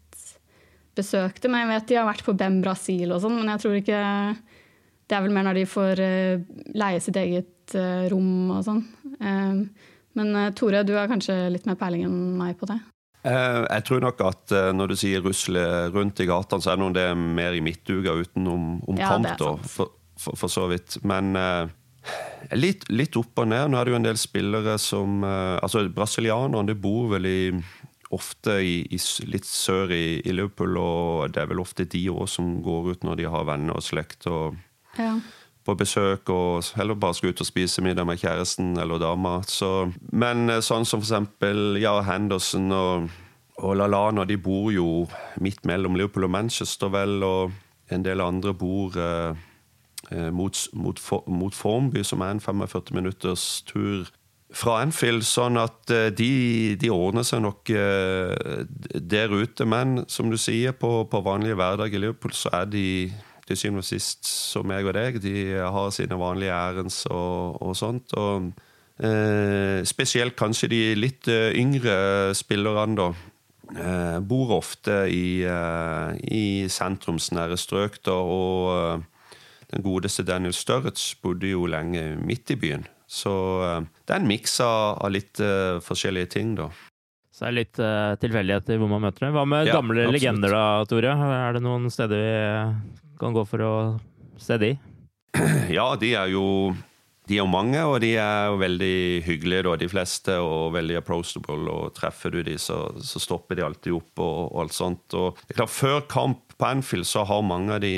besøkte. 0.96 1.50
Men 1.50 1.64
jeg 1.64 1.72
vet 1.72 1.90
de 1.90 2.00
har 2.00 2.08
vært 2.08 2.24
på 2.26 2.36
Bem 2.38 2.60
Brasil 2.64 3.12
og 3.12 3.22
sånn, 3.24 3.36
men 3.40 3.52
jeg 3.54 3.64
tror 3.64 3.78
ikke 3.80 4.02
Det 5.04 5.16
er 5.16 5.24
vel 5.26 5.34
mer 5.36 5.44
når 5.44 5.60
de 5.60 5.66
får 5.68 6.00
uh, 6.00 6.44
leie 6.80 7.00
sitt 7.04 7.18
eget 7.20 7.53
uh, 7.78 8.06
rom 8.12 8.50
og 8.54 8.64
sånn. 8.66 8.82
Um, 9.20 9.62
men 10.18 10.34
uh, 10.36 10.50
Tore, 10.56 10.82
du 10.86 10.94
har 10.98 11.08
kanskje 11.10 11.36
litt 11.54 11.64
mer 11.68 11.78
peiling 11.80 12.04
enn 12.06 12.18
meg 12.40 12.58
på 12.60 12.68
det? 12.70 12.80
Jeg 13.24 13.84
tror 13.88 14.02
nok 14.04 14.18
at 14.20 14.52
når 14.76 14.90
du 14.90 14.94
sier 15.00 15.22
rusle 15.24 15.60
rundt 15.94 16.20
i 16.20 16.26
gatene, 16.28 16.60
så 16.60 16.74
er 16.74 16.82
det, 16.82 16.90
det 16.98 17.04
mer 17.16 17.54
i 17.56 17.62
midtuka 17.64 18.12
utenom 18.20 18.66
om 18.84 18.98
ja, 19.00 19.14
da, 19.16 19.54
for, 19.64 19.94
for, 20.20 20.36
for, 20.36 20.52
så 20.52 20.66
vidt. 20.68 20.98
Men 21.08 21.32
litt, 22.52 22.84
litt, 22.92 23.16
opp 23.16 23.40
og 23.40 23.48
ned. 23.48 23.72
Nå 23.72 23.80
er 23.80 23.88
det 23.88 23.94
jo 23.94 24.00
en 24.02 24.08
del 24.10 24.20
spillere 24.20 24.76
som 24.76 25.24
Altså, 25.24 25.86
brasilianerne 25.96 26.76
bor 26.76 27.14
vel 27.14 27.30
i 27.30 27.38
ofte 28.14 28.58
i, 28.62 28.74
i, 28.92 29.00
litt 29.30 29.48
sør 29.48 29.92
i, 29.94 30.20
i, 30.20 30.34
Liverpool, 30.34 30.76
og 30.80 31.34
det 31.34 31.42
er 31.42 31.50
vel 31.50 31.62
ofte 31.62 31.86
de 31.90 32.06
òg 32.12 32.26
som 32.30 32.58
går 32.64 32.92
ut 32.92 33.06
når 33.06 33.20
de 33.20 33.30
har 33.30 33.48
venner 33.48 33.78
og 33.78 33.84
slekt 33.84 34.28
og 34.30 34.58
ja. 34.98 35.16
På 35.64 35.74
besøk, 35.74 36.28
og 36.28 36.64
heller 36.76 36.96
bare 36.98 37.16
skal 37.16 37.32
ut 37.32 37.40
og 37.40 37.48
spise 37.48 37.82
middag 37.84 38.06
med 38.06 38.20
kjæresten 38.20 38.74
eller 38.80 39.00
dama. 39.00 39.38
Så, 39.48 39.90
men 40.12 40.48
eh, 40.52 40.62
sånn 40.64 40.84
som 40.84 41.00
for 41.00 41.08
eksempel 41.08 41.80
ja, 41.80 41.96
Henderson 42.04 42.72
og, 42.74 43.08
og 43.62 43.76
Lalana, 43.80 44.26
de 44.28 44.36
bor 44.40 44.70
jo 44.74 45.06
midt 45.40 45.64
mellom 45.68 45.96
Liverpool 45.96 46.28
og 46.28 46.34
Manchester, 46.36 46.92
vel, 46.92 47.22
og 47.24 47.54
en 47.92 48.04
del 48.04 48.24
andre 48.24 48.54
bor 48.56 48.98
eh, 48.98 49.46
eh 50.12 50.28
mot, 50.32 50.66
mot, 50.72 51.00
mot 51.26 51.54
Formby, 51.54 52.04
som 52.04 52.20
er 52.20 52.36
en 52.36 52.44
45 52.44 52.92
minutters 52.94 53.62
tur 53.66 54.10
fra 54.54 54.82
Anfield, 54.84 55.24
sånn 55.26 55.56
at 55.58 55.90
eh, 55.90 56.10
de, 56.12 56.76
de, 56.76 56.92
ordner 56.92 57.24
seg 57.24 57.40
nok 57.42 57.72
der 59.14 59.32
ute. 59.32 59.64
Men 59.64 60.02
som 60.12 60.28
du 60.30 60.36
sier, 60.36 60.76
på, 60.76 61.06
på 61.08 61.24
vanlige 61.24 61.56
hverdag 61.56 61.94
i 61.94 62.04
Liverpool 62.04 62.36
så 62.36 62.52
er 62.60 62.68
de 62.68 62.84
til 63.48 63.58
syvende 63.58 63.82
og 63.82 63.88
sist 63.88 64.24
som 64.28 64.66
meg 64.68 64.86
og 64.88 64.96
deg. 64.96 65.20
De 65.22 65.34
har 65.58 65.92
sine 65.94 66.18
vanlige 66.20 66.54
ærends 66.54 67.04
og, 67.10 67.60
og 67.62 67.76
sånt. 67.78 68.14
og 68.16 68.50
eh, 68.98 69.84
Spesielt 69.88 70.36
kanskje 70.38 70.70
de 70.72 70.82
litt 70.98 71.28
eh, 71.28 71.52
yngre 71.60 72.34
spillerne, 72.36 72.98
da. 73.00 73.10
Eh, 73.74 74.18
bor 74.20 74.58
ofte 74.58 75.04
i, 75.08 75.42
eh, 75.48 76.16
i 76.36 76.44
sentrumsnære 76.70 77.56
strøk, 77.58 78.02
da, 78.04 78.16
og 78.16 79.04
den 79.74 79.82
godeste 79.82 80.22
Daniel 80.22 80.54
Sturridge 80.54 81.16
bodde 81.22 81.48
jo 81.50 81.66
lenge 81.66 82.14
midt 82.22 82.52
i 82.54 82.58
byen. 82.60 82.84
Så 83.10 83.32
eh, 83.64 83.80
det 84.06 84.16
er 84.16 84.20
en 84.22 84.28
miks 84.28 84.58
av, 84.64 85.06
litt 85.12 85.40
uh, 85.42 85.80
forskjellige 85.84 86.32
ting, 86.36 86.54
da. 86.58 86.68
Så 87.34 87.44
det 87.44 87.48
er 87.48 87.56
litt 87.56 87.80
uh, 87.82 88.14
tilfeldigheter 88.22 88.78
hvor 88.78 88.90
man 88.92 89.02
møter 89.04 89.26
dem. 89.26 89.34
Hva 89.34 89.44
med 89.48 89.68
ja, 89.68 89.78
gamle 89.78 90.04
absolutt. 90.04 90.16
legender 90.18 90.54
da, 90.54 90.66
Tore? 90.90 91.14
Er 91.38 91.56
det 91.56 91.64
noen 91.64 91.88
steder 91.92 92.20
vi 92.22 92.34
kan 93.20 93.36
gå 93.36 93.44
for 93.48 93.64
å 93.64 93.74
se 94.40 94.58
de? 94.60 94.74
Ja, 95.74 95.94
de 95.98 96.12
er 96.14 96.28
jo 96.34 96.74
de 97.24 97.38
er 97.40 97.46
mange, 97.48 97.80
og 97.88 98.02
de 98.04 98.10
er 98.20 98.50
jo 98.50 98.58
veldig 98.60 98.96
hyggelige, 99.24 99.64
da, 99.64 99.76
de 99.80 99.86
fleste, 99.88 100.34
og 100.44 100.74
veldig 100.74 100.98
approachable. 101.00 101.62
og 101.72 101.94
Treffer 101.96 102.34
du 102.34 102.42
de, 102.44 102.58
så, 102.60 102.82
så 103.00 103.22
stopper 103.22 103.56
de 103.56 103.64
alltid 103.64 103.96
opp 103.96 104.20
og, 104.20 104.40
og 104.50 104.58
alt 104.64 104.76
sånt. 104.76 105.16
Og 105.16 105.38
det 105.40 105.54
er 105.54 105.62
klart, 105.62 105.72
Før 105.72 106.02
kamp 106.10 106.52
på 106.58 106.68
Anfield 106.68 107.08
så 107.08 107.24
har 107.26 107.46
mange 107.46 107.78
av 107.78 107.80
de 107.80 107.94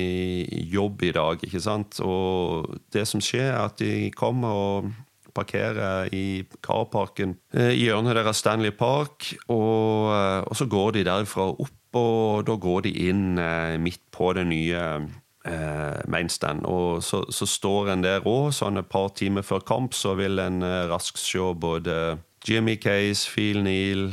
jobb 0.71 1.03
i 1.09 1.11
dag, 1.17 1.43
ikke 1.43 1.65
sant. 1.65 1.99
Og 2.07 2.79
det 2.95 3.03
som 3.11 3.23
skjer, 3.25 3.51
er 3.51 3.65
at 3.65 3.83
de 3.83 4.13
kommer 4.15 4.63
og 4.63 4.95
parkerer 5.37 6.09
i 6.15 6.45
carparken 6.65 7.37
eh, 7.55 7.75
i 7.75 7.87
hjørnet 7.87 8.17
deres 8.19 8.41
Stanley 8.43 8.73
Park. 8.77 9.33
Og, 9.53 10.11
eh, 10.15 10.43
og, 10.47 10.55
så 10.57 10.67
går 10.71 10.97
de 10.97 11.07
derfra 11.09 11.51
opp, 11.53 11.97
og 11.97 12.47
da 12.49 12.57
går 12.61 12.87
de 12.89 12.95
inn 13.09 13.39
eh, 13.41 13.77
midt 13.81 14.03
på 14.15 14.33
det 14.37 14.47
nye 14.51 14.83
eh, 15.47 16.01
mainstand. 16.13 16.67
Og 16.69 17.03
så, 17.05 17.25
så, 17.33 17.49
står 17.49 17.93
en 17.95 18.07
der 18.07 18.27
òg, 18.27 18.53
sånn 18.57 18.81
et 18.81 18.91
par 18.93 19.13
timer 19.19 19.47
før 19.47 19.65
kamp, 19.67 19.97
så 19.97 20.17
vil 20.19 20.41
en 20.43 20.65
raskt 20.91 21.23
se 21.23 21.53
både 21.55 22.17
Jimmy 22.47 22.77
Case, 22.81 23.29
Phil 23.31 23.63
Neal, 23.67 24.13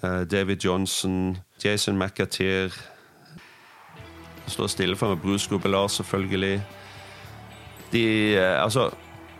David 0.00 0.62
Johnson, 0.62 1.36
Jason 1.58 1.96
McAteer 1.98 2.70
Står 4.50 4.70
stille 4.70 4.96
for 4.98 5.12
meg 5.12 5.20
Bruce 5.22 5.50
Gobelard, 5.50 5.90
selvfølgelig. 5.94 6.60
De 7.92 8.04
Altså 8.38 8.88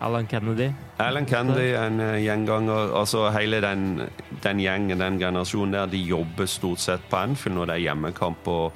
Alan 0.00 0.26
Kennedy. 0.26 0.72
Alan 0.96 1.26
Kennedy, 1.26 1.74
en 1.76 2.00
uh, 2.00 2.16
gjenganger. 2.16 2.94
Altså 2.96 3.26
Hele 3.34 3.60
den, 3.60 4.00
den, 4.42 4.62
gjengen, 4.62 4.98
den 4.98 5.18
generasjonen 5.20 5.76
der, 5.76 5.90
de 5.92 6.00
jobber 6.00 6.48
stort 6.48 6.80
sett 6.80 7.04
på 7.10 7.20
Anfield 7.20 7.58
når 7.58 7.68
det 7.68 7.76
er 7.76 7.84
hjemmekamp. 7.84 8.48
og 8.48 8.72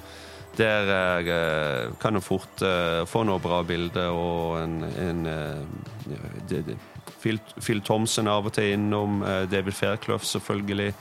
Der 0.58 0.92
uh, 1.24 1.96
kan 2.00 2.14
du 2.14 2.20
fort 2.20 2.60
uh, 2.60 3.06
få 3.08 3.24
noe 3.24 3.40
bra 3.40 3.62
bilder 3.64 4.12
og 4.12 4.60
en, 4.60 4.82
en 5.00 5.24
de, 6.48 6.60
de, 6.60 6.76
Phil, 7.22 7.40
Phil, 7.56 7.80
Thompson 7.80 8.28
av 8.28 8.44
og 8.44 8.52
til 8.52 8.74
innom. 8.76 9.22
David 9.48 9.72
Fairclough, 9.72 10.24
selvfølgelig. 10.28 10.92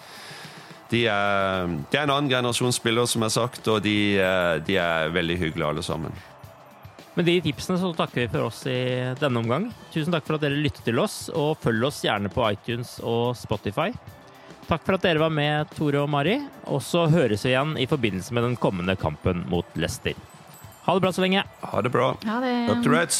De 0.91 1.07
er, 1.11 1.67
de 1.91 1.97
er 1.97 2.05
en 2.05 2.13
annen 2.13 2.32
generasjon 2.32 2.71
spillere, 2.71 3.09
som 3.11 3.26
har 3.26 3.34
sagt, 3.34 3.67
og 3.67 3.82
de, 3.84 3.97
de 4.63 4.78
er 4.80 5.11
veldig 5.11 5.36
hyggelige 5.41 5.67
alle 5.67 5.84
sammen. 5.84 6.15
Med 7.14 7.28
de 7.30 7.36
tipsene 7.45 7.78
så 7.78 7.91
takker 7.93 8.24
vi 8.24 8.32
for 8.32 8.47
oss 8.47 8.64
i 8.66 8.80
denne 9.20 9.43
omgang. 9.43 9.68
Tusen 9.93 10.14
takk 10.16 10.26
for 10.26 10.39
at 10.39 10.45
dere 10.47 10.57
lyttet 10.57 10.82
til 10.88 10.97
oss, 11.01 11.28
og 11.30 11.59
følg 11.61 11.86
oss 11.86 12.01
gjerne 12.01 12.32
på 12.34 12.45
iTunes 12.49 12.95
og 13.05 13.36
Spotify. 13.38 13.91
Takk 14.66 14.82
for 14.82 14.97
at 14.97 15.05
dere 15.05 15.22
var 15.22 15.34
med, 15.34 15.70
Tore 15.78 16.01
og 16.01 16.09
Mari. 16.09 16.39
Og 16.74 16.82
så 16.82 17.05
høres 17.11 17.45
vi 17.45 17.53
igjen 17.53 17.76
i 17.78 17.86
forbindelse 17.89 18.34
med 18.34 18.47
den 18.47 18.57
kommende 18.57 18.97
kampen 18.97 19.43
mot 19.51 19.78
Leicester. 19.78 20.18
Ha 20.88 20.95
det 20.97 21.05
bra 21.05 21.14
så 21.14 21.22
lenge. 21.24 21.43
Ha 21.61 21.82
det 21.86 21.93
bra. 21.93 22.14
Ha 22.26 22.39
det. 22.41 22.55
Dr. 22.72 22.95
Reds. 22.95 23.20